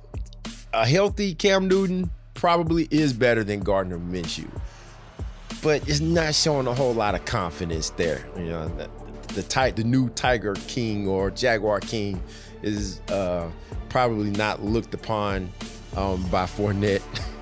a 0.74 0.86
healthy 0.88 1.36
Cam 1.36 1.68
Newton 1.68 2.10
probably 2.34 2.88
is 2.92 3.14
better 3.14 3.44
than 3.44 3.60
Gardner 3.62 3.98
Minshew. 4.00 4.50
but 5.62 5.88
it's 5.88 6.00
not 6.00 6.34
showing 6.36 6.68
a 6.68 6.74
whole 6.74 6.94
lot 6.94 7.16
of 7.16 7.26
confidence 7.26 7.92
there. 7.92 8.26
You 8.38 8.46
know, 8.46 8.68
the, 8.70 8.90
the, 9.34 9.44
ty- 9.44 9.72
the 9.72 9.84
new 9.84 10.10
Tiger 10.10 10.56
King 10.68 11.08
or 11.08 11.30
Jaguar 11.32 11.80
King 11.80 12.22
is 12.62 13.00
uh, 13.10 13.50
probably 13.90 14.32
not 14.32 14.64
looked 14.64 14.94
upon 14.94 15.50
um, 15.96 16.24
by 16.30 16.46
Fournette 16.46 17.02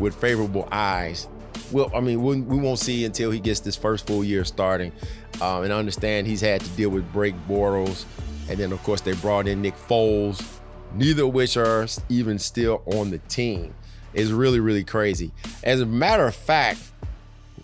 with 0.00 0.14
favorable 0.14 0.66
eyes. 0.72 1.28
Well, 1.70 1.90
I 1.94 2.00
mean, 2.00 2.22
we, 2.22 2.40
we 2.40 2.58
won't 2.58 2.80
see 2.80 3.04
until 3.04 3.30
he 3.30 3.38
gets 3.38 3.60
this 3.60 3.76
first 3.76 4.06
full 4.06 4.24
year 4.24 4.44
starting. 4.44 4.92
Um, 5.40 5.62
and 5.64 5.72
I 5.72 5.78
understand 5.78 6.26
he's 6.26 6.40
had 6.40 6.62
to 6.62 6.68
deal 6.70 6.90
with 6.90 7.10
Blake 7.12 7.36
Bortles. 7.48 8.04
And 8.48 8.58
then, 8.58 8.72
of 8.72 8.82
course, 8.82 9.00
they 9.02 9.12
brought 9.14 9.46
in 9.46 9.62
Nick 9.62 9.76
Foles, 9.76 10.44
neither 10.94 11.24
of 11.24 11.32
which 11.32 11.56
are 11.56 11.86
even 12.08 12.38
still 12.38 12.82
on 12.86 13.10
the 13.10 13.18
team. 13.18 13.74
It's 14.12 14.30
really, 14.30 14.58
really 14.58 14.82
crazy. 14.82 15.30
As 15.62 15.80
a 15.80 15.86
matter 15.86 16.26
of 16.26 16.34
fact, 16.34 16.80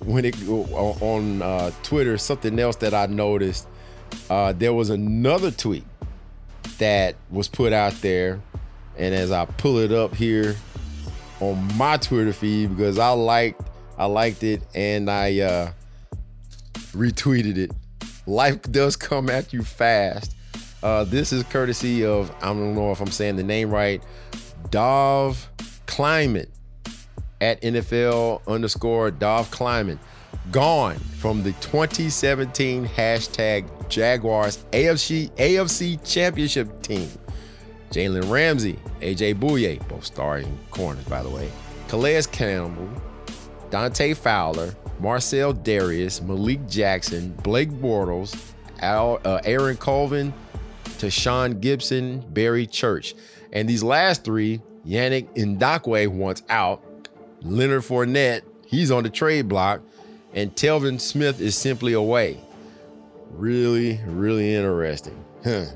when 0.05 0.25
it 0.25 0.37
on 0.49 1.43
uh, 1.43 1.73
Twitter, 1.83 2.19
something 2.19 2.57
else 2.59 2.77
that 2.77 2.95
I 2.95 3.07
noticed, 3.07 3.67
uh, 4.31 4.53
there 4.53 4.73
was 4.73 4.91
another 4.91 5.51
tweet 5.51 5.85
that 6.79 7.17
was 7.31 7.49
put 7.49 7.73
out 7.73 7.95
there. 8.03 8.41
And 8.97 9.15
as 9.15 9.33
I 9.33 9.47
pull 9.47 9.79
it 9.79 9.91
up 9.91 10.15
here 10.15 10.57
on 11.41 11.77
my 11.77 11.97
Twitter 11.97 12.33
feed, 12.33 12.77
because 12.77 12.99
I 12.99 13.11
liked 13.11 13.63
I 13.99 14.05
liked 14.07 14.43
it 14.43 14.63
and 14.75 15.11
I 15.11 15.41
uh, 15.41 15.71
retweeted 16.93 17.57
it. 17.57 17.71
Life 18.27 18.61
does 18.63 18.97
come 18.97 19.31
at 19.31 19.53
you 19.53 19.63
fast. 19.63 20.35
Uh, 20.83 21.05
this 21.05 21.33
is 21.33 21.43
courtesy 21.45 22.05
of, 22.05 22.31
I 22.43 22.47
don't 22.49 22.75
know 22.75 22.93
if 22.93 23.01
I'm 23.01 23.11
saying 23.11 23.37
the 23.37 23.43
name 23.43 23.71
right, 23.71 24.03
Dov 24.71 25.49
Kleiman 25.87 26.47
at 27.41 27.61
NFL 27.63 28.43
underscore 28.47 29.11
Dov 29.11 29.51
Kleiman. 29.51 29.99
Gone 30.53 30.97
from 30.97 31.43
the 31.43 31.53
2017 31.53 32.87
hashtag 32.87 33.89
Jaguars 33.89 34.65
AFC, 34.73 35.31
AFC 35.37 35.99
Championship 36.09 36.83
team. 36.83 37.09
Jalen 37.91 38.31
Ramsey, 38.31 38.79
AJ 39.01 39.35
Bouye, 39.35 39.87
both 39.89 40.05
starting 40.05 40.59
corners, 40.71 41.05
by 41.05 41.23
the 41.23 41.31
way. 41.31 41.51
Calais 41.89 42.23
Campbell, 42.31 42.89
Dante 43.71 44.15
Fowler, 44.15 44.75
Marcell 45.01 45.55
Dareus, 45.55 46.23
Malik 46.23 46.67
Jackson, 46.69 47.33
Blake 47.43 47.71
Bortles, 47.71 48.53
Al, 48.81 49.21
uh, 49.25 49.41
Aaron 49.45 49.77
Colvin, 49.77 50.33
Tashaun 50.99 51.61
Gipson, 51.61 52.23
Barry 52.33 52.67
Church. 52.67 53.15
And 53.53 53.69
these 53.69 53.83
last 53.83 54.25
three, 54.25 54.61
Yannick 54.87 55.29
Ngakoue 55.35 56.09
wants 56.09 56.43
out. 56.49 56.83
Leonard 57.43 57.83
Fournette, 57.83 58.43
he's 58.67 58.91
on 58.91 59.03
the 59.03 59.11
trade 59.11 59.49
block. 59.49 59.83
And 60.35 60.55
Telvin 60.55 61.01
Smith 61.01 61.41
is 61.41 61.57
simply 61.57 61.93
away. 61.93 62.41
Really, 63.31 64.01
really 64.07 64.55
interesting. 64.55 65.25
Huh. 65.45 65.67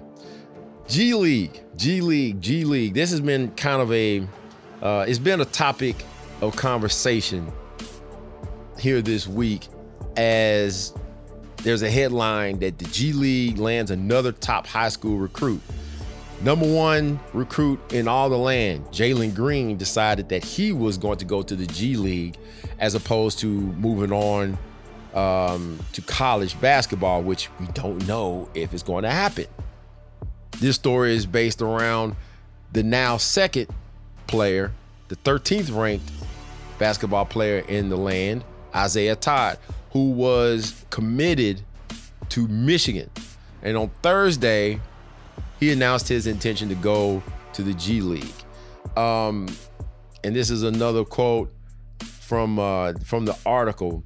G 0.90 1.14
League, 1.14 1.62
G 1.76 2.00
League, 2.00 2.40
G 2.40 2.64
League. 2.64 2.94
This 2.94 3.12
has 3.12 3.20
been 3.20 3.52
kind 3.52 3.80
of 3.80 3.92
a, 3.92 4.26
uh, 4.82 5.04
it's 5.06 5.20
been 5.20 5.40
a 5.40 5.44
topic 5.44 5.94
of 6.40 6.56
conversation 6.56 7.52
here 8.76 9.00
this 9.00 9.28
week 9.28 9.68
as 10.16 10.92
there's 11.58 11.82
a 11.82 11.90
headline 11.90 12.58
that 12.58 12.78
the 12.78 12.86
G 12.86 13.12
League 13.12 13.58
lands 13.58 13.92
another 13.92 14.32
top 14.32 14.66
high 14.66 14.88
school 14.88 15.16
recruit. 15.16 15.60
Number 16.40 16.66
one 16.66 17.20
recruit 17.34 17.78
in 17.92 18.08
all 18.08 18.28
the 18.28 18.38
land, 18.38 18.84
Jalen 18.86 19.32
Green, 19.32 19.76
decided 19.76 20.28
that 20.30 20.42
he 20.42 20.72
was 20.72 20.98
going 20.98 21.18
to 21.18 21.24
go 21.24 21.42
to 21.42 21.54
the 21.54 21.66
G 21.66 21.94
League 21.94 22.36
as 22.80 22.96
opposed 22.96 23.38
to 23.40 23.46
moving 23.46 24.10
on 24.10 24.58
um, 25.14 25.78
to 25.92 26.02
college 26.02 26.60
basketball, 26.60 27.22
which 27.22 27.48
we 27.60 27.66
don't 27.74 28.04
know 28.08 28.48
if 28.54 28.74
it's 28.74 28.82
going 28.82 29.04
to 29.04 29.10
happen. 29.10 29.46
This 30.60 30.76
story 30.76 31.16
is 31.16 31.24
based 31.24 31.62
around 31.62 32.16
the 32.72 32.82
now 32.82 33.16
second 33.16 33.68
player, 34.26 34.72
the 35.08 35.16
13th 35.16 35.74
ranked 35.74 36.10
basketball 36.78 37.24
player 37.24 37.60
in 37.66 37.88
the 37.88 37.96
land, 37.96 38.44
Isaiah 38.74 39.16
Todd, 39.16 39.58
who 39.92 40.10
was 40.10 40.84
committed 40.90 41.62
to 42.28 42.46
Michigan. 42.46 43.10
And 43.62 43.76
on 43.76 43.90
Thursday, 44.02 44.80
he 45.58 45.72
announced 45.72 46.08
his 46.08 46.26
intention 46.26 46.68
to 46.68 46.74
go 46.74 47.22
to 47.54 47.62
the 47.62 47.72
G 47.72 48.02
League. 48.02 48.26
Um, 48.98 49.48
and 50.22 50.36
this 50.36 50.50
is 50.50 50.62
another 50.62 51.04
quote 51.06 51.50
from 52.00 52.58
uh, 52.58 52.92
from 53.04 53.24
the 53.24 53.36
article, 53.46 54.04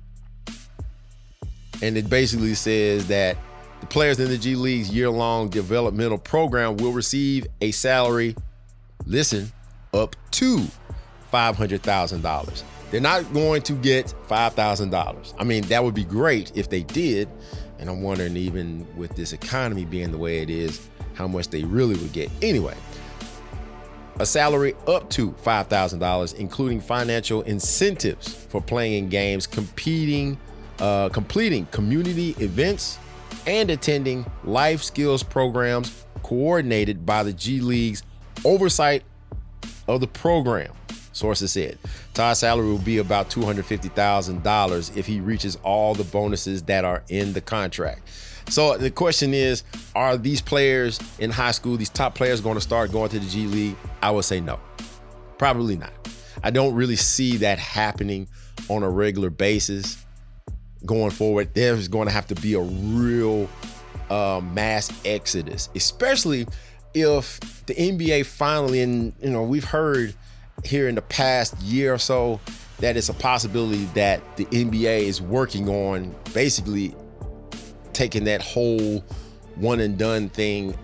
and 1.83 1.97
it 1.97 2.09
basically 2.09 2.55
says 2.55 3.09
that 3.09 3.37
the 3.85 3.89
players 3.89 4.19
in 4.19 4.31
the 4.31 4.39
G 4.39 4.55
League's 4.55 4.89
year-long 4.89 5.51
developmental 5.51 6.17
program 6.17 6.79
will 6.79 6.93
receive 6.93 7.47
a 7.61 7.71
salary. 7.71 8.35
Listen, 9.05 9.53
up 9.93 10.17
to 10.33 10.65
five 11.31 11.57
hundred 11.57 11.83
thousand 11.83 12.23
dollars. 12.23 12.65
They're 12.91 13.03
not 13.03 13.31
going 13.35 13.61
to 13.63 13.73
get 13.73 14.15
$5,000. 14.29 15.35
I 15.37 15.45
mean, 15.45 15.65
that 15.65 15.83
would 15.83 15.95
be 15.95 16.05
great 16.05 16.53
if 16.57 16.71
they 16.71 16.85
did. 16.85 17.29
And 17.81 17.91
I'm 17.91 18.03
wondering, 18.03 18.37
even 18.37 18.87
with 18.97 19.17
this 19.17 19.33
economy 19.33 19.85
being 19.85 20.13
the 20.13 20.19
way 20.19 20.43
it 20.43 20.49
is, 20.49 20.89
how 21.15 21.27
much 21.27 21.49
they 21.49 21.65
really 21.65 21.97
would 21.97 22.13
get. 22.13 22.31
Anyway, 22.41 22.77
a 24.21 24.27
salary 24.27 24.77
up 24.87 25.11
to 25.11 25.33
$5,000, 25.33 26.35
including 26.37 26.81
financial 26.81 27.43
incentives 27.43 28.33
for 28.33 28.61
playing 28.61 28.93
in 29.05 29.09
games, 29.09 29.49
competing, 29.49 30.39
uh, 30.79 31.09
completing 31.09 31.67
community 31.67 32.37
events, 32.39 33.01
and 33.47 33.71
attending 33.71 34.27
life 34.45 34.83
skills 34.83 35.23
programs 35.23 36.07
coordinated 36.23 37.05
by 37.05 37.23
the 37.23 37.33
G 37.33 37.61
League's 37.61 38.03
oversight 38.45 39.03
of 39.87 40.01
the 40.01 40.07
program 40.07 40.73
sources 41.13 41.53
said. 41.53 41.79
Todd's 42.13 42.41
salary 42.41 42.67
will 42.67 42.79
be 42.79 42.99
about 42.99 43.31
$250,000 43.31 44.97
if 44.97 45.07
he 45.07 45.21
reaches 45.21 45.57
all 45.63 45.95
the 45.95 46.05
bonuses 46.05 46.63
that 46.65 46.85
are 46.85 47.03
in 47.09 47.33
the 47.33 47.41
contract. 47.41 48.09
So 48.49 48.77
the 48.77 48.91
question 48.91 49.33
is, 49.33 49.65
are 49.95 50.17
these 50.17 50.43
players 50.43 51.01
in 51.19 51.31
high 51.31 51.53
school, 51.53 51.77
these 51.77 51.89
top 51.89 52.15
players 52.15 52.41
going 52.41 52.57
to 52.57 52.61
start 52.61 52.93
going 52.93 53.11
to 53.11 53.19
the 53.19 53.27
G 53.27 53.47
League? 53.47 53.77
I 54.03 54.11
would 54.11 54.25
say 54.25 54.41
no. 54.41 54.61
Probably 55.39 55.77
not. 55.77 55.93
I 56.43 56.51
don't 56.51 56.75
really 56.75 56.97
see 56.97 57.39
that 57.39 57.59
happening 57.59 58.29
on 58.69 58.83
a 58.83 58.91
regular 58.91 59.31
basis 59.31 60.04
going 60.87 61.11
forward. 61.11 61.55
There's 61.55 61.89
going 61.89 62.07
to 62.07 62.13
have 62.13 62.27
to 62.29 62.35
be 62.35 62.55
a 62.55 62.61
real 62.61 63.49
uh, 64.11 64.41
mass 64.53 64.93
exodus, 65.05 65.69
especially 65.75 66.47
if 66.95 67.41
the 67.67 67.75
NBA 67.75 68.27
finally, 68.27 68.81
and 68.81 69.13
you 69.21 69.31
know, 69.31 69.43
we've 69.43 69.65
heard 69.65 70.15
here 70.65 70.89
in 70.89 70.95
the 70.95 71.03
past 71.03 71.61
year 71.63 71.95
or 71.95 71.99
so 71.99 72.41
that 72.79 72.97
it's 72.97 73.09
a 73.09 73.15
possibility 73.15 73.85
that 73.95 74.37
the 74.37 74.45
NBA 74.47 75.01
is 75.03 75.21
working 75.21 75.69
on 75.69 76.15
basically 76.33 76.95
taking 77.93 78.25
that 78.25 78.43
whole 78.43 79.05
one 79.57 79.81
and 79.81 79.97
done 79.97 80.29
thing 80.29 80.77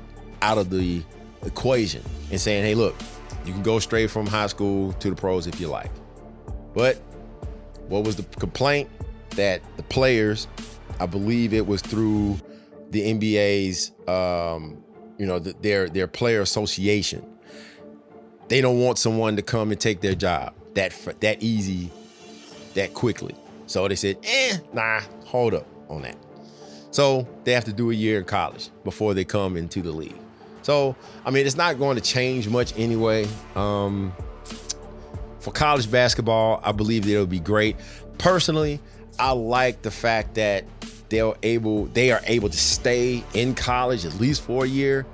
out 0.42 0.58
of 0.58 0.70
the 0.70 1.02
equation 1.44 2.02
and 2.30 2.40
saying, 2.40 2.64
hey, 2.64 2.74
look, 2.74 2.94
you 3.44 3.52
can 3.52 3.62
go 3.62 3.78
straight 3.78 4.10
from 4.10 4.26
high 4.26 4.46
school 4.46 4.92
to 4.94 5.10
the 5.10 5.16
pros 5.16 5.46
if 5.46 5.60
you 5.60 5.68
like. 5.68 5.90
But 6.74 6.96
what 7.88 8.04
was 8.04 8.16
the 8.16 8.22
complaint? 8.38 8.88
That 9.36 9.62
the 9.76 9.82
players, 9.84 10.48
I 10.98 11.06
believe 11.06 11.54
it 11.54 11.66
was 11.66 11.82
through 11.82 12.38
the 12.90 13.02
NBA's, 13.02 13.92
um, 14.08 14.82
you 15.18 15.26
know, 15.26 15.38
the, 15.38 15.54
their 15.60 15.88
their 15.88 16.06
player 16.06 16.40
association 16.40 17.24
they 18.50 18.60
don't 18.60 18.80
want 18.80 18.98
someone 18.98 19.36
to 19.36 19.42
come 19.42 19.70
and 19.70 19.80
take 19.80 20.00
their 20.00 20.16
job 20.16 20.52
that 20.74 20.92
that 21.20 21.42
easy, 21.42 21.90
that 22.74 22.92
quickly. 22.92 23.34
So 23.66 23.86
they 23.86 23.94
said, 23.94 24.18
eh, 24.24 24.58
nah, 24.72 25.00
hold 25.24 25.54
up 25.54 25.66
on 25.88 26.02
that. 26.02 26.16
So 26.90 27.28
they 27.44 27.52
have 27.52 27.64
to 27.66 27.72
do 27.72 27.92
a 27.92 27.94
year 27.94 28.18
in 28.18 28.24
college 28.24 28.70
before 28.82 29.14
they 29.14 29.24
come 29.24 29.56
into 29.56 29.80
the 29.80 29.92
league. 29.92 30.18
So 30.62 30.96
I 31.24 31.30
mean, 31.30 31.46
it's 31.46 31.56
not 31.56 31.78
going 31.78 31.96
to 31.96 32.02
change 32.02 32.48
much 32.48 32.76
anyway. 32.76 33.28
Um, 33.54 34.12
for 35.38 35.52
college 35.52 35.90
basketball, 35.90 36.60
I 36.64 36.72
believe 36.72 37.04
that 37.04 37.12
it'll 37.12 37.26
be 37.26 37.40
great. 37.40 37.76
Personally, 38.18 38.80
I 39.20 39.32
like 39.32 39.82
the 39.82 39.90
fact 39.90 40.34
that 40.34 40.64
they're 41.10 41.34
able 41.42 41.86
they 41.86 42.10
are 42.10 42.20
able 42.24 42.48
to 42.48 42.58
stay 42.58 43.22
in 43.34 43.54
college 43.54 44.04
at 44.04 44.14
least 44.14 44.42
for 44.42 44.64
a 44.64 44.68
year 44.68 45.06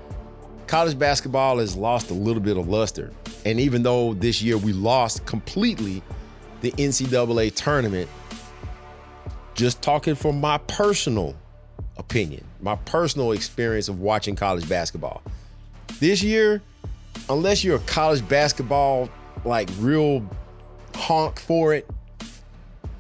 college 0.66 0.98
basketball 0.98 1.58
has 1.58 1.76
lost 1.76 2.10
a 2.10 2.14
little 2.14 2.42
bit 2.42 2.56
of 2.56 2.68
luster. 2.68 3.12
And 3.44 3.60
even 3.60 3.82
though 3.82 4.14
this 4.14 4.42
year 4.42 4.58
we 4.58 4.72
lost 4.72 5.24
completely 5.26 6.02
the 6.60 6.72
NCAA 6.72 7.54
tournament, 7.54 8.08
just 9.54 9.80
talking 9.82 10.14
from 10.14 10.40
my 10.40 10.58
personal 10.58 11.34
opinion, 11.96 12.44
my 12.60 12.76
personal 12.76 13.32
experience 13.32 13.88
of 13.88 14.00
watching 14.00 14.36
college 14.36 14.68
basketball. 14.68 15.22
This 16.00 16.22
year, 16.22 16.60
unless 17.28 17.64
you're 17.64 17.76
a 17.76 17.80
college 17.80 18.26
basketball 18.28 19.08
like 19.44 19.70
real 19.78 20.28
honk 20.94 21.38
for 21.38 21.74
it, 21.74 21.88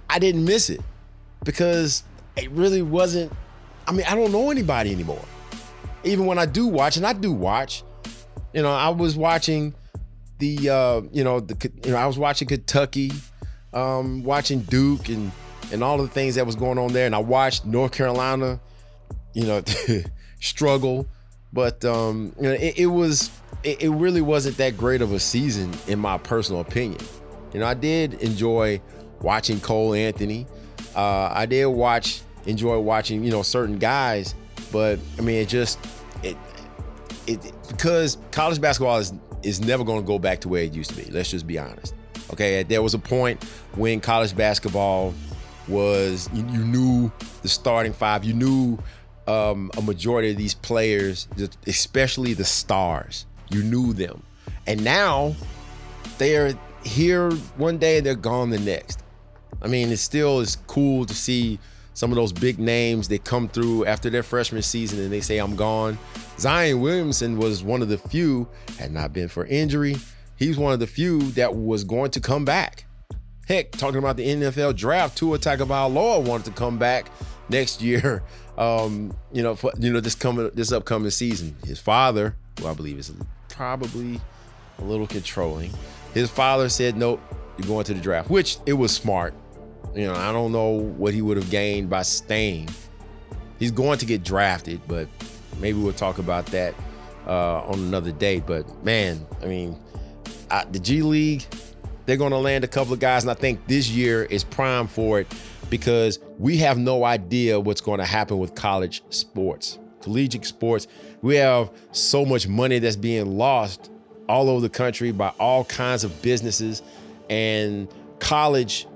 I 0.08 0.18
didn't 0.18 0.44
miss 0.44 0.70
it. 0.70 0.80
Because 1.46 2.02
it 2.36 2.50
really 2.50 2.82
wasn't. 2.82 3.32
I 3.88 3.92
mean, 3.92 4.04
I 4.06 4.14
don't 4.14 4.32
know 4.32 4.50
anybody 4.50 4.92
anymore. 4.92 5.24
Even 6.04 6.26
when 6.26 6.38
I 6.38 6.44
do 6.44 6.66
watch, 6.66 6.98
and 6.98 7.06
I 7.06 7.14
do 7.14 7.32
watch, 7.32 7.82
you 8.52 8.62
know, 8.62 8.72
I 8.72 8.90
was 8.90 9.16
watching 9.16 9.74
the, 10.38 10.68
uh, 10.68 11.00
you 11.12 11.24
know, 11.24 11.40
the, 11.40 11.70
you 11.84 11.92
know, 11.92 11.96
I 11.96 12.06
was 12.06 12.18
watching 12.18 12.48
Kentucky, 12.48 13.12
um, 13.72 14.22
watching 14.22 14.60
Duke, 14.60 15.08
and 15.08 15.32
and 15.72 15.82
all 15.82 15.98
the 15.98 16.08
things 16.08 16.34
that 16.34 16.44
was 16.44 16.56
going 16.56 16.78
on 16.78 16.92
there, 16.92 17.06
and 17.06 17.14
I 17.14 17.18
watched 17.18 17.64
North 17.64 17.92
Carolina, 17.92 18.60
you 19.32 19.46
know, 19.46 19.62
struggle, 20.40 21.06
but 21.52 21.84
um, 21.84 22.34
you 22.36 22.42
know, 22.42 22.52
it, 22.52 22.78
it 22.78 22.86
was, 22.86 23.30
it, 23.62 23.82
it 23.82 23.90
really 23.90 24.20
wasn't 24.20 24.56
that 24.58 24.76
great 24.76 25.00
of 25.00 25.12
a 25.12 25.18
season 25.18 25.72
in 25.86 25.98
my 25.98 26.18
personal 26.18 26.60
opinion. 26.60 27.00
You 27.52 27.60
know, 27.60 27.66
I 27.66 27.74
did 27.74 28.14
enjoy 28.14 28.80
watching 29.20 29.60
Cole 29.60 29.94
Anthony. 29.94 30.46
Uh, 30.96 31.30
I 31.32 31.46
did 31.46 31.66
watch, 31.66 32.22
enjoy 32.46 32.78
watching, 32.78 33.22
you 33.22 33.30
know, 33.30 33.42
certain 33.42 33.78
guys, 33.78 34.34
but 34.72 34.98
I 35.18 35.20
mean, 35.20 35.36
it 35.36 35.48
just, 35.48 35.78
it, 36.22 36.36
it 37.26 37.52
because 37.68 38.18
college 38.32 38.60
basketball 38.60 38.98
is 38.98 39.12
is 39.42 39.60
never 39.60 39.84
going 39.84 40.00
to 40.00 40.06
go 40.06 40.18
back 40.18 40.40
to 40.40 40.48
where 40.48 40.62
it 40.62 40.72
used 40.72 40.90
to 40.90 40.96
be. 40.96 41.10
Let's 41.10 41.30
just 41.30 41.46
be 41.46 41.58
honest. 41.58 41.94
Okay, 42.32 42.62
there 42.62 42.82
was 42.82 42.94
a 42.94 42.98
point 42.98 43.44
when 43.74 44.00
college 44.00 44.34
basketball 44.34 45.14
was 45.68 46.28
you, 46.32 46.44
you 46.48 46.64
knew 46.64 47.12
the 47.42 47.48
starting 47.48 47.92
five, 47.92 48.24
you 48.24 48.32
knew 48.32 48.78
um, 49.26 49.70
a 49.76 49.82
majority 49.82 50.30
of 50.30 50.36
these 50.36 50.54
players, 50.54 51.28
especially 51.66 52.32
the 52.32 52.44
stars, 52.44 53.26
you 53.50 53.62
knew 53.62 53.92
them, 53.92 54.22
and 54.66 54.82
now 54.82 55.34
they're 56.18 56.54
here 56.84 57.30
one 57.56 57.78
day 57.78 57.98
and 57.98 58.06
they're 58.06 58.14
gone 58.14 58.50
the 58.50 58.58
next. 58.58 59.02
I 59.62 59.68
mean, 59.68 59.90
it 59.90 59.98
still 59.98 60.40
is 60.40 60.56
cool 60.66 61.06
to 61.06 61.14
see 61.14 61.58
some 61.96 62.12
of 62.12 62.16
those 62.16 62.32
big 62.32 62.58
names 62.58 63.08
that 63.08 63.24
come 63.24 63.48
through 63.48 63.86
after 63.86 64.10
their 64.10 64.22
freshman 64.22 64.60
season 64.60 65.00
and 65.00 65.10
they 65.10 65.22
say, 65.22 65.38
I'm 65.38 65.56
gone. 65.56 65.98
Zion 66.38 66.80
Williamson 66.80 67.38
was 67.38 67.64
one 67.64 67.80
of 67.80 67.88
the 67.88 67.96
few, 67.96 68.46
had 68.78 68.92
not 68.92 69.14
been 69.14 69.28
for 69.28 69.46
injury, 69.46 69.96
he's 70.36 70.58
one 70.58 70.74
of 70.74 70.78
the 70.78 70.86
few 70.86 71.22
that 71.32 71.56
was 71.56 71.84
going 71.84 72.10
to 72.10 72.20
come 72.20 72.44
back. 72.44 72.84
Heck, 73.48 73.70
talking 73.72 73.98
about 73.98 74.16
the 74.16 74.26
NFL 74.26 74.76
draft, 74.76 75.16
Tua 75.16 75.38
Tagovailoa 75.38 76.22
wanted 76.22 76.44
to 76.46 76.50
come 76.50 76.78
back 76.78 77.10
next 77.48 77.82
year. 77.82 78.22
Um, 78.58 79.14
you 79.34 79.42
know, 79.42 79.54
for, 79.54 79.70
you 79.78 79.92
know 79.92 80.00
this 80.00 80.14
coming 80.14 80.50
this 80.54 80.72
upcoming 80.72 81.10
season. 81.10 81.54
His 81.66 81.78
father, 81.78 82.34
who 82.58 82.66
I 82.66 82.72
believe 82.72 82.98
is 82.98 83.12
probably 83.50 84.18
a 84.78 84.82
little 84.82 85.06
controlling, 85.06 85.70
his 86.14 86.30
father 86.30 86.70
said, 86.70 86.96
"Nope, 86.96 87.20
you're 87.58 87.68
going 87.68 87.84
to 87.84 87.92
the 87.92 88.00
draft," 88.00 88.30
which 88.30 88.56
it 88.64 88.72
was 88.72 88.92
smart. 88.92 89.34
You 89.96 90.04
know, 90.08 90.14
I 90.14 90.30
don't 90.30 90.52
know 90.52 90.68
what 90.68 91.14
he 91.14 91.22
would 91.22 91.38
have 91.38 91.48
gained 91.48 91.88
by 91.88 92.02
staying. 92.02 92.68
He's 93.58 93.70
going 93.70 93.98
to 93.98 94.04
get 94.04 94.22
drafted, 94.22 94.82
but 94.86 95.08
maybe 95.58 95.78
we'll 95.78 95.94
talk 95.94 96.18
about 96.18 96.44
that 96.46 96.74
uh, 97.26 97.62
on 97.62 97.78
another 97.78 98.12
day. 98.12 98.40
But 98.40 98.84
man, 98.84 99.26
I 99.42 99.46
mean, 99.46 99.80
I, 100.50 100.66
the 100.66 100.78
G 100.78 101.00
League, 101.00 101.46
they're 102.04 102.18
going 102.18 102.32
to 102.32 102.38
land 102.38 102.62
a 102.62 102.68
couple 102.68 102.92
of 102.92 103.00
guys, 103.00 103.24
and 103.24 103.30
I 103.30 103.34
think 103.34 103.66
this 103.68 103.88
year 103.88 104.24
is 104.24 104.44
prime 104.44 104.86
for 104.86 105.20
it 105.20 105.34
because 105.70 106.18
we 106.38 106.58
have 106.58 106.76
no 106.76 107.04
idea 107.04 107.58
what's 107.58 107.80
going 107.80 107.98
to 107.98 108.04
happen 108.04 108.38
with 108.38 108.54
college 108.54 109.02
sports, 109.08 109.78
collegiate 110.02 110.44
sports. 110.44 110.88
We 111.22 111.36
have 111.36 111.70
so 111.92 112.26
much 112.26 112.46
money 112.46 112.80
that's 112.80 112.96
being 112.96 113.38
lost 113.38 113.90
all 114.28 114.50
over 114.50 114.60
the 114.60 114.68
country 114.68 115.10
by 115.10 115.28
all 115.40 115.64
kinds 115.64 116.04
of 116.04 116.20
businesses 116.20 116.82
and 117.30 117.88
college 118.18 118.86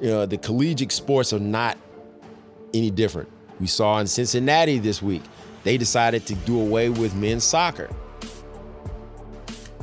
you 0.00 0.08
know 0.08 0.26
the 0.26 0.38
collegiate 0.38 0.92
sports 0.92 1.32
are 1.32 1.38
not 1.38 1.76
any 2.74 2.90
different. 2.90 3.28
We 3.60 3.66
saw 3.66 3.98
in 3.98 4.06
cincinnati 4.06 4.78
this 4.78 5.02
week 5.02 5.22
they 5.64 5.76
decided 5.76 6.26
to 6.26 6.34
do 6.34 6.60
away 6.60 6.88
with 6.88 7.14
men's 7.14 7.44
soccer. 7.44 7.88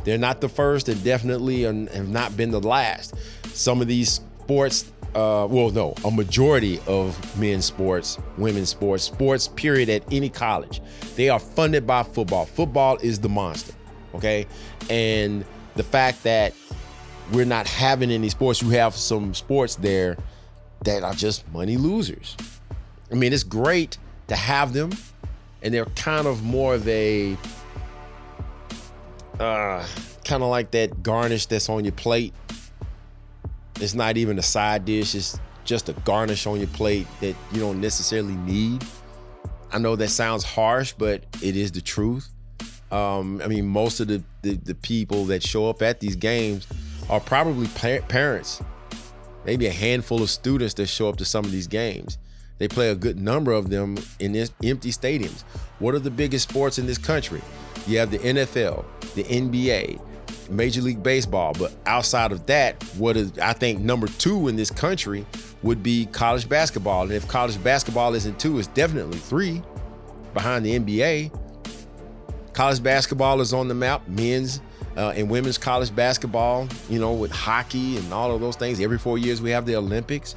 They're 0.03 0.17
not 0.17 0.39
the 0.39 0.49
first 0.49 0.87
and 0.87 1.03
definitely 1.03 1.63
have 1.63 2.09
not 2.09 2.37
been 2.37 2.51
the 2.51 2.61
last. 2.61 3.15
Some 3.47 3.81
of 3.81 3.87
these 3.87 4.21
sports 4.41 4.91
uh, 5.15 5.47
well 5.49 5.69
no 5.69 5.95
a 6.03 6.11
majority 6.11 6.79
of 6.87 7.39
men's 7.39 7.63
sports 7.63 8.19
women's 8.37 8.67
sports 8.67 9.05
sports 9.05 9.47
period 9.47 9.87
at 9.87 10.03
any 10.11 10.27
college 10.27 10.81
they 11.15 11.29
are 11.29 11.39
funded 11.39 11.87
by 11.87 12.03
football. 12.03 12.45
Football 12.45 12.97
is 13.01 13.19
the 13.19 13.29
monster 13.29 13.73
Okay. 14.15 14.47
And 14.89 15.45
the 15.75 15.83
fact 15.83 16.23
that 16.23 16.53
we're 17.31 17.45
not 17.45 17.67
having 17.67 18.11
any 18.11 18.29
sports, 18.29 18.61
you 18.61 18.69
have 18.69 18.95
some 18.95 19.33
sports 19.33 19.75
there 19.75 20.17
that 20.83 21.03
are 21.03 21.13
just 21.13 21.47
money 21.51 21.77
losers. 21.77 22.35
I 23.11 23.15
mean, 23.15 23.33
it's 23.33 23.43
great 23.43 23.97
to 24.27 24.35
have 24.35 24.73
them, 24.73 24.91
and 25.61 25.73
they're 25.73 25.85
kind 25.85 26.27
of 26.27 26.43
more 26.43 26.75
of 26.75 26.87
a 26.87 27.37
uh, 29.39 29.85
kind 30.23 30.43
of 30.43 30.49
like 30.49 30.71
that 30.71 31.03
garnish 31.03 31.45
that's 31.47 31.69
on 31.69 31.83
your 31.83 31.93
plate. 31.93 32.33
It's 33.81 33.93
not 33.93 34.17
even 34.17 34.39
a 34.39 34.43
side 34.43 34.85
dish, 34.85 35.15
it's 35.15 35.39
just 35.65 35.89
a 35.89 35.93
garnish 35.93 36.47
on 36.47 36.59
your 36.59 36.67
plate 36.69 37.07
that 37.21 37.35
you 37.51 37.59
don't 37.59 37.81
necessarily 37.81 38.35
need. 38.35 38.83
I 39.71 39.77
know 39.77 39.95
that 39.95 40.09
sounds 40.09 40.43
harsh, 40.43 40.93
but 40.97 41.23
it 41.41 41.55
is 41.55 41.71
the 41.71 41.81
truth. 41.81 42.29
Um, 42.91 43.41
I 43.43 43.47
mean, 43.47 43.65
most 43.65 43.99
of 43.99 44.07
the, 44.07 44.23
the, 44.41 44.53
the 44.53 44.75
people 44.75 45.25
that 45.25 45.43
show 45.43 45.69
up 45.69 45.81
at 45.81 45.99
these 45.99 46.15
games 46.15 46.67
are 47.09 47.19
probably 47.19 47.67
pa- 47.67 48.05
parents. 48.07 48.61
Maybe 49.45 49.67
a 49.67 49.71
handful 49.71 50.21
of 50.21 50.29
students 50.29 50.73
that 50.75 50.87
show 50.87 51.09
up 51.09 51.17
to 51.17 51.25
some 51.25 51.45
of 51.45 51.51
these 51.51 51.67
games. 51.67 52.17
They 52.57 52.67
play 52.67 52.89
a 52.89 52.95
good 52.95 53.19
number 53.19 53.51
of 53.51 53.69
them 53.69 53.97
in 54.19 54.35
empty 54.35 54.91
stadiums. 54.91 55.43
What 55.79 55.93
are 55.93 55.99
the 55.99 56.11
biggest 56.11 56.49
sports 56.49 56.79
in 56.79 56.87
this 56.87 56.97
country? 56.97 57.41
You 57.85 57.99
have 57.99 58.11
the 58.11 58.19
NFL, 58.19 58.85
the 59.13 59.23
NBA, 59.23 60.01
Major 60.49 60.81
League 60.81 61.03
Baseball, 61.03 61.53
but 61.57 61.73
outside 61.85 62.31
of 62.31 62.45
that, 62.45 62.81
what 62.97 63.17
is 63.17 63.37
I 63.39 63.53
think 63.53 63.81
number 63.81 64.07
two 64.07 64.47
in 64.47 64.55
this 64.55 64.71
country 64.71 65.25
would 65.63 65.83
be 65.83 66.05
college 66.07 66.47
basketball. 66.47 67.03
And 67.03 67.11
if 67.11 67.27
college 67.27 67.61
basketball 67.63 68.13
isn't 68.13 68.39
two, 68.39 68.57
it's 68.57 68.67
definitely 68.69 69.17
three 69.17 69.61
behind 70.33 70.65
the 70.65 70.79
NBA. 70.79 71.37
College 72.53 72.81
basketball 72.81 73.41
is 73.41 73.53
on 73.53 73.67
the 73.67 73.73
map, 73.73 74.07
men's 74.07 74.61
uh, 74.95 75.13
and 75.15 75.29
women's 75.29 75.57
college 75.57 75.93
basketball, 75.95 76.67
you 76.89 76.99
know, 76.99 77.13
with 77.13 77.31
hockey 77.31 77.97
and 77.97 78.13
all 78.13 78.33
of 78.33 78.41
those 78.41 78.55
things. 78.55 78.79
Every 78.79 78.97
four 78.97 79.17
years 79.17 79.41
we 79.41 79.51
have 79.51 79.65
the 79.65 79.75
Olympics. 79.75 80.35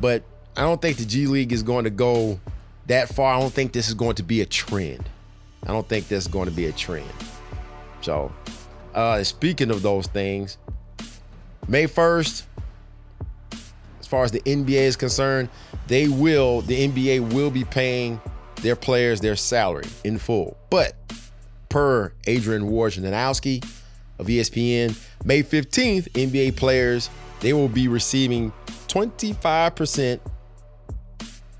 But 0.00 0.22
I 0.56 0.62
don't 0.62 0.80
think 0.80 0.96
the 0.96 1.04
G 1.04 1.26
League 1.26 1.52
is 1.52 1.62
going 1.62 1.84
to 1.84 1.90
go 1.90 2.40
that 2.86 3.08
far. 3.08 3.34
I 3.34 3.40
don't 3.40 3.52
think 3.52 3.72
this 3.72 3.88
is 3.88 3.94
going 3.94 4.16
to 4.16 4.22
be 4.22 4.40
a 4.40 4.46
trend. 4.46 5.08
I 5.64 5.68
don't 5.68 5.88
think 5.88 6.08
that's 6.08 6.26
going 6.26 6.48
to 6.48 6.54
be 6.54 6.66
a 6.66 6.72
trend. 6.72 7.10
So, 8.00 8.32
uh, 8.94 9.22
speaking 9.24 9.70
of 9.70 9.82
those 9.82 10.06
things, 10.06 10.56
May 11.66 11.84
1st, 11.86 12.44
as 14.00 14.06
far 14.06 14.24
as 14.24 14.30
the 14.30 14.40
NBA 14.40 14.70
is 14.70 14.96
concerned, 14.96 15.50
they 15.86 16.08
will, 16.08 16.62
the 16.62 16.88
NBA 16.88 17.32
will 17.32 17.50
be 17.50 17.64
paying 17.64 18.20
their 18.62 18.76
players 18.76 19.20
their 19.20 19.36
salary 19.36 19.86
in 20.04 20.18
full. 20.18 20.56
But 20.70 20.94
per 21.68 22.12
Adrian 22.26 22.70
Wojnarowski 22.70 23.64
of 24.18 24.26
ESPN. 24.26 24.96
May 25.24 25.42
15th, 25.42 26.08
NBA 26.12 26.56
players, 26.56 27.10
they 27.40 27.52
will 27.52 27.68
be 27.68 27.88
receiving 27.88 28.52
25% 28.88 30.20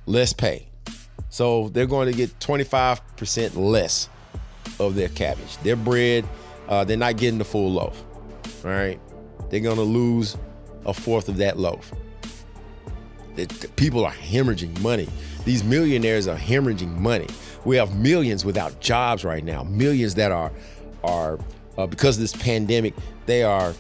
less 0.07 0.33
pay. 0.33 0.67
So 1.31 1.69
they're 1.69 1.87
going 1.87 2.11
to 2.11 2.17
get 2.17 2.39
25% 2.41 3.57
less 3.57 4.09
of 4.81 4.95
their 4.95 5.09
cabbage. 5.09 5.57
Their 5.59 5.77
bread, 5.77 6.27
uh, 6.69 6.85
they're 6.85 6.97
not 6.97 7.17
getting 7.17 7.39
the 7.39 7.45
full 7.45 7.73
loaf. 7.73 8.03
All 8.65 8.71
right. 8.71 9.01
They're 9.51 9.61
going 9.61 9.77
to 9.77 9.83
lose 9.83 10.37
a 10.85 10.95
fourth 10.95 11.29
of 11.29 11.37
that 11.39 11.59
loaf. 11.59 11.93
It, 13.37 13.77
people 13.77 14.05
are 14.05 14.13
hemorrhaging 14.13 14.81
money. 14.81 15.09
These 15.45 15.63
millionaires 15.63 16.27
are 16.27 16.37
hemorrhaging 16.37 16.97
money. 16.97 17.29
We 17.65 17.77
have 17.77 17.97
millions 17.97 18.45
without 18.45 18.81
jobs 18.81 19.25
right 19.25 19.45
now. 19.45 19.63
Millions 19.65 20.15
that 20.17 20.33
are 20.33 20.51
are 21.05 21.39
uh, 21.79 21.87
because 21.87 22.17
of 22.17 22.21
this 22.21 22.37
pandemic, 22.37 22.93
they 23.27 23.43
are 23.43 23.73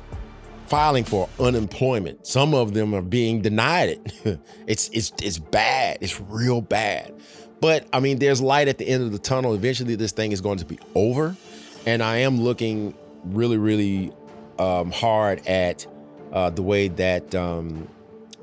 filing 0.68 1.05
for 1.05 1.28
unemployment. 1.40 2.26
Some 2.26 2.55
of 2.55 2.72
them 2.72 2.94
are 2.94 3.03
being 3.03 3.42
denied 3.42 3.90
it. 3.90 4.40
it's 4.66 4.88
it's 4.92 5.12
it's 5.20 5.38
bad. 5.38 5.99
It's 6.01 6.20
real 6.20 6.62
bad. 6.62 7.12
But 7.61 7.86
I 7.92 8.01
mean, 8.01 8.18
there's 8.18 8.40
light 8.40 8.68
at 8.68 8.78
the 8.78 8.86
end 8.86 9.03
of 9.03 9.12
the 9.12 9.18
tunnel. 9.18 9.53
Eventually, 9.53 9.96
this 9.96 10.12
thing 10.12 10.32
is 10.32 10.40
going 10.40 10.59
to 10.59 10.64
be 10.64 10.78
over, 10.94 11.36
and 11.84 12.03
I 12.03 12.18
am 12.18 12.40
looking 12.40 12.94
really, 13.24 13.59
really 13.59 14.12
um, 14.59 14.92
hard 14.92 15.44
at 15.46 15.86
uh, 16.32 16.51
the 16.51 16.62
way 16.62 16.88
that 16.88 17.34
um, 17.34 17.88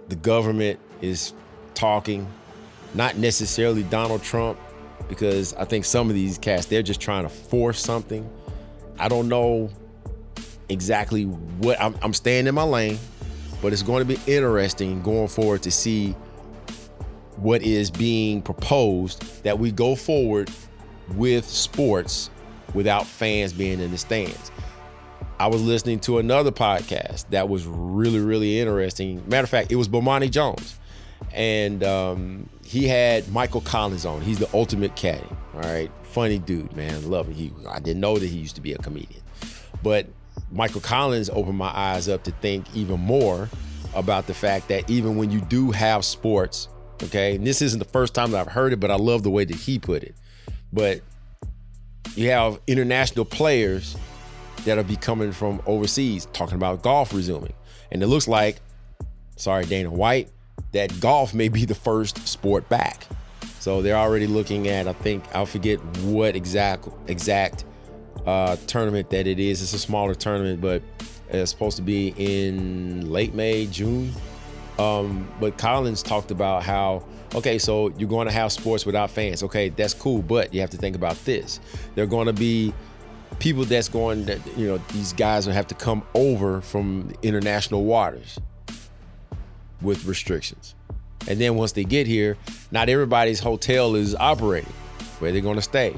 the 0.10 0.18
government 0.18 0.80
is 1.02 1.34
talking. 1.74 2.28
Not 2.94 3.18
necessarily 3.18 3.84
Donald 3.84 4.24
Trump, 4.24 4.58
because 5.08 5.54
I 5.56 5.66
think 5.66 5.86
some 5.86 6.10
of 6.10 6.16
these 6.16 6.38
cats 6.38 6.66
they're 6.66 6.84
just 6.84 7.00
trying 7.00 7.24
to 7.24 7.30
force 7.30 7.80
something. 7.80 8.30
I 9.00 9.08
don't 9.08 9.28
know 9.28 9.70
exactly 10.70 11.24
what 11.24 11.80
I'm, 11.82 11.96
I'm 12.02 12.14
staying 12.14 12.48
in 12.48 12.56
my 12.56 12.64
lane, 12.64 12.98
but 13.62 13.74
it's 13.74 13.84
going 13.84 14.06
to 14.06 14.16
be 14.16 14.20
interesting 14.32 15.02
going 15.02 15.28
forward 15.28 15.64
to 15.64 15.72
see 15.72 16.16
what 17.38 17.62
is 17.62 17.92
being 17.92 18.42
proposed 18.42 19.44
that 19.44 19.60
we 19.60 19.72
go 19.72 19.96
forward 19.96 20.50
with 21.16 21.46
sports 21.46 22.30
without 22.74 23.06
fans 23.06 23.54
being 23.54 23.80
in 23.80 23.92
the 23.92 23.98
stands. 23.98 24.52
I 25.38 25.48
was 25.48 25.62
listening 25.62 26.00
to 26.02 26.20
another 26.20 26.52
podcast 26.52 27.26
that 27.32 27.50
was 27.50 27.66
really, 27.68 28.20
really 28.20 28.60
interesting. 28.60 29.22
Matter 29.28 29.44
of 29.44 29.50
fact, 29.50 29.72
it 29.72 29.76
was 29.76 29.90
Bomani 29.90 30.32
Jones. 30.32 30.80
And 31.34 31.84
um, 31.84 32.50
he 32.64 32.88
had 32.88 33.30
Michael 33.32 33.62
Collins 33.62 34.06
on. 34.06 34.22
He's 34.22 34.40
the 34.40 34.50
ultimate 34.54 34.96
caddy. 34.96 35.28
All 35.54 35.62
right. 35.62 35.92
Funny 36.16 36.40
dude, 36.40 36.74
man. 36.78 37.10
Love 37.10 37.28
him. 37.28 37.34
He, 37.34 37.52
I 37.68 37.82
didn't 37.82 38.00
know 38.00 38.18
that 38.18 38.26
he 38.26 38.38
used 38.38 38.56
to 38.56 38.62
be 38.62 38.72
a 38.72 38.78
comedian. 38.78 39.22
But 39.84 40.08
Michael 40.50 40.80
Collins 40.80 41.30
opened 41.30 41.58
my 41.58 41.68
eyes 41.76 42.08
up 42.08 42.24
to 42.24 42.32
think 42.32 42.74
even 42.74 43.02
more 43.02 43.50
about 43.94 44.26
the 44.26 44.34
fact 44.34 44.70
that 44.70 44.90
even 44.90 45.18
when 45.18 45.30
you 45.30 45.42
do 45.42 45.72
have 45.72 46.06
sports, 46.06 46.70
okay, 47.04 47.36
and 47.36 47.46
this 47.46 47.62
isn't 47.62 47.80
the 47.80 47.84
first 47.84 48.14
time 48.14 48.32
that 48.32 48.40
I've 48.40 48.54
heard 48.54 48.72
it, 48.72 48.80
but 48.80 48.92
I 48.92 48.96
love 48.96 49.24
the 49.24 49.30
way 49.30 49.44
that 49.44 49.58
he 49.58 49.78
put 49.78 50.04
it. 50.04 50.16
But 50.72 51.02
you 52.16 52.30
have 52.30 52.62
international 52.66 53.26
players 53.26 53.98
that'll 54.64 54.86
be 54.86 54.96
coming 54.96 55.34
from 55.34 55.62
overseas 55.66 56.30
talking 56.32 56.56
about 56.56 56.82
golf 56.82 57.14
resuming. 57.14 57.52
And 57.92 58.02
it 58.02 58.08
looks 58.08 58.30
like, 58.30 58.62
sorry, 59.36 59.66
Dana 59.66 59.92
White, 59.92 60.30
that 60.72 60.98
golf 61.02 61.34
may 61.34 61.50
be 61.50 61.66
the 61.66 61.76
first 61.76 62.26
sport 62.26 62.70
back. 62.70 63.06
So 63.66 63.82
they're 63.82 63.98
already 63.98 64.28
looking 64.28 64.68
at, 64.68 64.88
I 64.88 64.94
think, 64.94 65.24
I'll 65.34 65.48
forget 65.48 65.84
what 66.04 66.36
exact 66.36 66.88
exact 67.08 67.66
uh, 68.24 68.58
tournament 68.68 69.10
that 69.10 69.26
it 69.26 69.40
is. 69.40 69.60
It's 69.64 69.74
a 69.74 69.80
smaller 69.80 70.14
tournament, 70.14 70.62
but 70.62 70.84
it's 71.30 71.50
supposed 71.50 71.76
to 71.78 71.82
be 71.82 72.14
in 72.16 73.10
late 73.12 73.34
May, 73.34 73.66
June. 73.66 74.14
Um, 74.78 75.28
but 75.40 75.58
Collins 75.58 76.04
talked 76.04 76.30
about 76.30 76.62
how, 76.62 77.04
okay, 77.34 77.58
so 77.58 77.92
you're 77.98 78.08
going 78.08 78.28
to 78.28 78.34
have 78.34 78.52
sports 78.52 78.86
without 78.86 79.10
fans. 79.10 79.42
Okay, 79.42 79.70
that's 79.70 79.96
cool, 79.96 80.22
but 80.22 80.54
you 80.54 80.62
have 80.62 80.70
to 80.70 80.78
think 80.78 80.96
about 80.96 81.16
this. 81.26 81.60
They're 81.96 82.06
going 82.06 82.28
to 82.28 82.34
be 82.34 82.72
people 83.40 83.66
that's 83.66 83.90
going 83.90 84.26
that 84.26 84.46
you 84.56 84.68
know 84.68 84.78
these 84.94 85.12
guys 85.12 85.48
will 85.48 85.56
have 85.56 85.66
to 85.70 85.76
come 85.76 86.04
over 86.14 86.62
from 86.62 87.12
international 87.24 87.84
waters 87.84 88.38
with 89.82 90.06
restrictions 90.06 90.76
and 91.28 91.40
then 91.40 91.56
once 91.56 91.72
they 91.72 91.84
get 91.84 92.08
here 92.08 92.38
not 92.72 92.90
everybody's 92.90 93.40
hotel 93.40 93.96
is 93.96 94.16
operating. 94.16 94.74
Where 95.20 95.32
they're 95.32 95.42
going 95.42 95.56
to 95.56 95.62
stay? 95.62 95.96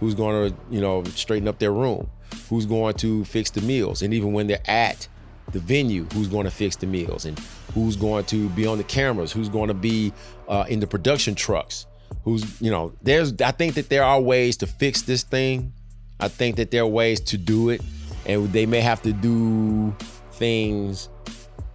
Who's 0.00 0.14
going 0.14 0.50
to 0.50 0.56
you 0.70 0.80
know 0.80 1.04
straighten 1.04 1.48
up 1.48 1.58
their 1.58 1.72
room? 1.72 2.10
Who's 2.48 2.66
going 2.66 2.94
to 2.94 3.24
fix 3.24 3.50
the 3.50 3.62
meals? 3.62 4.02
And 4.02 4.12
even 4.12 4.32
when 4.32 4.46
they're 4.46 4.70
at 4.70 5.08
the 5.52 5.58
venue 5.58 6.04
who's 6.12 6.28
going 6.28 6.44
to 6.44 6.50
fix 6.50 6.76
the 6.76 6.86
meals? 6.86 7.24
And 7.24 7.38
who's 7.74 7.96
going 7.96 8.24
to 8.26 8.48
be 8.50 8.66
on 8.66 8.78
the 8.78 8.84
cameras? 8.84 9.32
Who's 9.32 9.48
going 9.48 9.68
to 9.68 9.74
be 9.74 10.12
uh, 10.46 10.66
in 10.68 10.80
the 10.80 10.86
production 10.86 11.34
trucks? 11.34 11.86
Who's 12.24 12.60
you 12.60 12.70
know 12.70 12.92
there's 13.02 13.40
i 13.40 13.50
think 13.50 13.74
that 13.74 13.88
there 13.88 14.02
are 14.02 14.20
ways 14.20 14.56
to 14.58 14.66
fix 14.66 15.02
this 15.02 15.22
thing. 15.22 15.72
I 16.20 16.28
think 16.28 16.56
that 16.56 16.70
there 16.70 16.82
are 16.82 16.86
ways 16.86 17.20
to 17.20 17.38
do 17.38 17.70
it, 17.70 17.80
and 18.26 18.52
they 18.52 18.66
may 18.66 18.80
have 18.80 19.00
to 19.02 19.12
do 19.12 19.94
things 20.32 21.08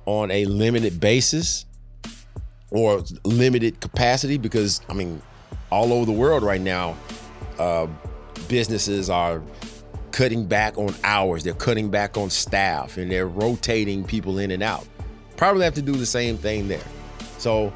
on 0.06 0.32
a 0.32 0.46
limited 0.46 1.00
basis 1.00 1.66
or 2.74 3.04
limited 3.24 3.80
capacity 3.80 4.38
because 4.38 4.82
I 4.90 4.94
mean, 4.94 5.22
all 5.72 5.94
over 5.94 6.06
the 6.06 6.12
world 6.12 6.44
right 6.44 6.60
now, 6.60 6.98
uh, 7.60 7.88
businesses 8.48 9.10
are 9.10 9.42
cutting 10.12 10.46
back 10.46 10.78
on 10.78 10.94
hours, 11.04 11.44
they're 11.44 11.54
cutting 11.54 11.90
back 11.90 12.18
on 12.18 12.30
staff, 12.30 12.98
and 12.98 13.10
they're 13.10 13.28
rotating 13.28 14.04
people 14.04 14.40
in 14.40 14.52
and 14.52 14.62
out. 14.62 14.88
Probably 15.38 15.64
have 15.64 15.76
to 15.76 15.82
do 15.82 15.94
the 15.94 16.06
same 16.06 16.38
thing 16.38 16.68
there. 16.68 16.84
So 17.38 17.74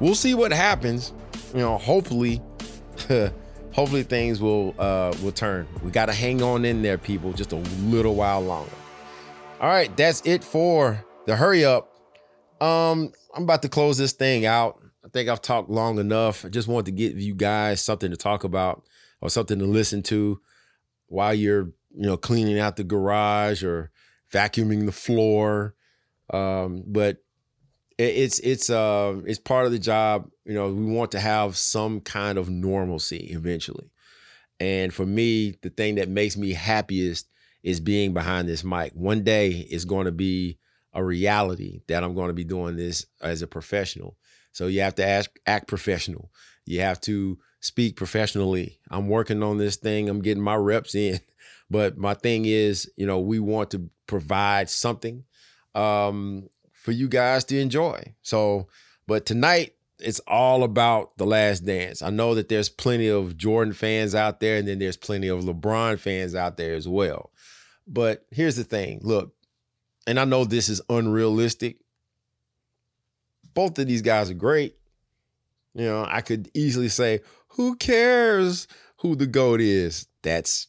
we'll 0.00 0.14
see 0.14 0.34
what 0.34 0.52
happens. 0.52 1.12
You 1.54 1.60
know, 1.60 1.78
hopefully. 1.78 2.42
hopefully 3.72 4.04
things 4.04 4.40
will 4.40 4.74
uh, 4.78 5.12
will 5.22 5.32
turn. 5.32 5.66
We 5.82 5.90
got 5.90 6.06
to 6.06 6.12
hang 6.12 6.42
on 6.42 6.64
in 6.64 6.82
there, 6.82 6.96
people, 6.96 7.32
just 7.32 7.52
a 7.52 7.56
little 7.56 8.14
while 8.14 8.40
longer. 8.40 8.70
All 9.60 9.68
right, 9.68 9.94
that's 9.96 10.22
it 10.24 10.44
for 10.44 11.04
the 11.26 11.36
hurry 11.36 11.64
up. 11.64 11.90
Um, 12.60 13.12
I'm 13.34 13.42
about 13.44 13.62
to 13.62 13.68
close 13.68 13.98
this 13.98 14.12
thing 14.12 14.46
out. 14.46 14.80
I 15.04 15.08
think 15.08 15.28
I've 15.28 15.42
talked 15.42 15.68
long 15.68 15.98
enough. 15.98 16.44
I 16.44 16.48
just 16.48 16.68
wanted 16.68 16.86
to 16.86 16.92
give 16.92 17.20
you 17.20 17.34
guys 17.34 17.82
something 17.82 18.10
to 18.10 18.16
talk 18.16 18.44
about 18.44 18.84
or 19.20 19.28
something 19.28 19.58
to 19.58 19.66
listen 19.66 20.02
to 20.04 20.40
while 21.08 21.34
you're, 21.34 21.72
you 21.94 22.06
know, 22.06 22.16
cleaning 22.16 22.58
out 22.58 22.76
the 22.76 22.84
garage 22.84 23.62
or 23.62 23.90
vacuuming 24.32 24.86
the 24.86 24.92
floor. 24.92 25.74
Um, 26.30 26.84
but 26.86 27.18
it's 27.98 28.40
it's 28.40 28.70
uh 28.70 29.20
it's 29.24 29.38
part 29.38 29.66
of 29.66 29.72
the 29.72 29.78
job 29.78 30.28
you 30.44 30.54
know 30.54 30.72
we 30.72 30.84
want 30.84 31.12
to 31.12 31.20
have 31.20 31.56
some 31.56 32.00
kind 32.00 32.38
of 32.38 32.50
normalcy 32.50 33.28
eventually 33.30 33.88
and 34.58 34.92
for 34.92 35.06
me 35.06 35.54
the 35.62 35.70
thing 35.70 35.94
that 35.94 36.08
makes 36.08 36.36
me 36.36 36.52
happiest 36.52 37.28
is 37.62 37.78
being 37.78 38.12
behind 38.12 38.48
this 38.48 38.64
mic 38.64 38.92
one 38.94 39.22
day 39.22 39.50
it's 39.70 39.84
going 39.84 40.06
to 40.06 40.12
be 40.12 40.58
a 40.94 41.04
reality 41.04 41.80
that 41.88 42.02
i'm 42.02 42.14
going 42.14 42.28
to 42.28 42.34
be 42.34 42.44
doing 42.44 42.76
this 42.76 43.06
as 43.20 43.42
a 43.42 43.46
professional 43.46 44.16
so 44.52 44.68
you 44.68 44.80
have 44.80 44.94
to 44.94 45.04
ask, 45.04 45.30
act 45.46 45.66
professional 45.66 46.30
you 46.64 46.80
have 46.80 47.00
to 47.00 47.38
speak 47.60 47.96
professionally 47.96 48.78
i'm 48.90 49.08
working 49.08 49.42
on 49.42 49.58
this 49.58 49.76
thing 49.76 50.08
i'm 50.08 50.22
getting 50.22 50.42
my 50.42 50.56
reps 50.56 50.94
in 50.94 51.20
but 51.70 51.96
my 51.96 52.14
thing 52.14 52.44
is 52.44 52.90
you 52.96 53.06
know 53.06 53.18
we 53.18 53.38
want 53.38 53.70
to 53.70 53.88
provide 54.06 54.68
something 54.70 55.24
um 55.74 56.48
for 56.84 56.92
you 56.92 57.08
guys 57.08 57.44
to 57.44 57.58
enjoy. 57.58 58.14
So, 58.20 58.68
but 59.06 59.24
tonight 59.24 59.72
it's 59.98 60.20
all 60.26 60.62
about 60.64 61.16
the 61.16 61.24
last 61.24 61.60
dance. 61.60 62.02
I 62.02 62.10
know 62.10 62.34
that 62.34 62.50
there's 62.50 62.68
plenty 62.68 63.08
of 63.08 63.38
Jordan 63.38 63.72
fans 63.72 64.14
out 64.14 64.38
there, 64.40 64.58
and 64.58 64.68
then 64.68 64.78
there's 64.78 64.98
plenty 64.98 65.28
of 65.28 65.40
LeBron 65.40 65.98
fans 65.98 66.34
out 66.34 66.58
there 66.58 66.74
as 66.74 66.86
well. 66.86 67.30
But 67.86 68.26
here's 68.30 68.56
the 68.56 68.64
thing 68.64 69.00
look, 69.02 69.34
and 70.06 70.18
I 70.18 70.24
know 70.24 70.44
this 70.44 70.68
is 70.68 70.80
unrealistic. 70.88 71.76
Both 73.54 73.78
of 73.78 73.86
these 73.86 74.02
guys 74.02 74.30
are 74.30 74.34
great. 74.34 74.76
You 75.74 75.86
know, 75.86 76.06
I 76.08 76.20
could 76.20 76.50
easily 76.54 76.88
say, 76.88 77.20
who 77.48 77.76
cares 77.76 78.66
who 78.98 79.16
the 79.16 79.26
GOAT 79.26 79.60
is? 79.60 80.06
That's 80.22 80.68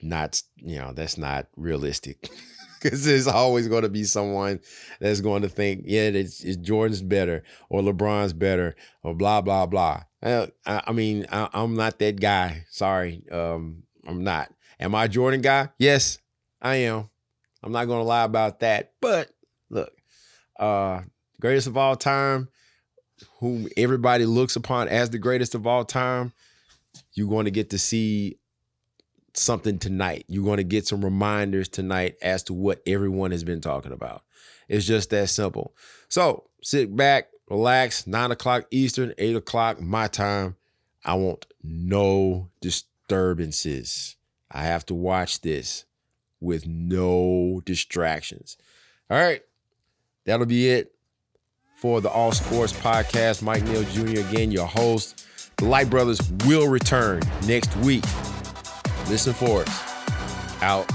not, 0.00 0.42
you 0.56 0.78
know, 0.78 0.92
that's 0.92 1.18
not 1.18 1.46
realistic. 1.56 2.28
because 2.80 3.04
there's 3.04 3.26
always 3.26 3.68
going 3.68 3.82
to 3.82 3.88
be 3.88 4.04
someone 4.04 4.60
that's 5.00 5.20
going 5.20 5.42
to 5.42 5.48
think, 5.48 5.84
yeah, 5.86 6.02
it's, 6.02 6.42
it's, 6.44 6.56
Jordan's 6.56 7.02
better 7.02 7.42
or 7.68 7.82
LeBron's 7.82 8.32
better 8.32 8.76
or 9.02 9.14
blah 9.14 9.40
blah 9.40 9.66
blah. 9.66 10.02
I, 10.22 10.48
I 10.66 10.92
mean, 10.92 11.26
I, 11.30 11.48
am 11.52 11.74
not 11.74 11.98
that 11.98 12.20
guy. 12.20 12.64
Sorry, 12.70 13.22
um, 13.30 13.82
I'm 14.06 14.24
not. 14.24 14.52
Am 14.78 14.94
I 14.94 15.08
Jordan 15.08 15.40
guy? 15.40 15.70
Yes, 15.78 16.18
I 16.60 16.76
am. 16.76 17.08
I'm 17.66 17.72
not 17.72 17.86
going 17.86 17.98
to 17.98 18.04
lie 18.04 18.22
about 18.22 18.60
that. 18.60 18.92
But 19.00 19.28
look, 19.70 19.92
uh, 20.56 21.00
greatest 21.40 21.66
of 21.66 21.76
all 21.76 21.96
time, 21.96 22.48
whom 23.40 23.66
everybody 23.76 24.24
looks 24.24 24.54
upon 24.54 24.86
as 24.86 25.10
the 25.10 25.18
greatest 25.18 25.56
of 25.56 25.66
all 25.66 25.84
time, 25.84 26.32
you're 27.14 27.28
going 27.28 27.46
to 27.46 27.50
get 27.50 27.70
to 27.70 27.78
see 27.78 28.38
something 29.34 29.80
tonight. 29.80 30.26
You're 30.28 30.44
going 30.44 30.58
to 30.58 30.64
get 30.64 30.86
some 30.86 31.04
reminders 31.04 31.68
tonight 31.68 32.14
as 32.22 32.44
to 32.44 32.54
what 32.54 32.82
everyone 32.86 33.32
has 33.32 33.42
been 33.42 33.60
talking 33.60 33.90
about. 33.90 34.22
It's 34.68 34.86
just 34.86 35.10
that 35.10 35.28
simple. 35.28 35.74
So 36.08 36.48
sit 36.62 36.94
back, 36.94 37.30
relax, 37.50 38.06
nine 38.06 38.30
o'clock 38.30 38.66
Eastern, 38.70 39.12
eight 39.18 39.34
o'clock 39.34 39.80
my 39.80 40.06
time. 40.06 40.54
I 41.04 41.14
want 41.14 41.46
no 41.64 42.48
disturbances. 42.60 44.14
I 44.52 44.62
have 44.62 44.86
to 44.86 44.94
watch 44.94 45.40
this 45.40 45.84
with 46.40 46.66
no 46.66 47.62
distractions. 47.64 48.56
All 49.10 49.18
right. 49.18 49.42
That'll 50.24 50.46
be 50.46 50.68
it 50.68 50.92
for 51.76 52.00
the 52.00 52.08
All 52.10 52.32
Sports 52.32 52.72
Podcast. 52.72 53.42
Mike 53.42 53.62
Neal 53.64 53.84
Jr. 53.84 54.20
again, 54.28 54.50
your 54.50 54.66
host. 54.66 55.26
The 55.56 55.66
Light 55.66 55.88
Brothers 55.88 56.20
will 56.46 56.68
return 56.68 57.22
next 57.46 57.74
week. 57.76 58.04
Listen 59.08 59.32
for 59.32 59.62
us. 59.62 60.62
Out. 60.62 60.90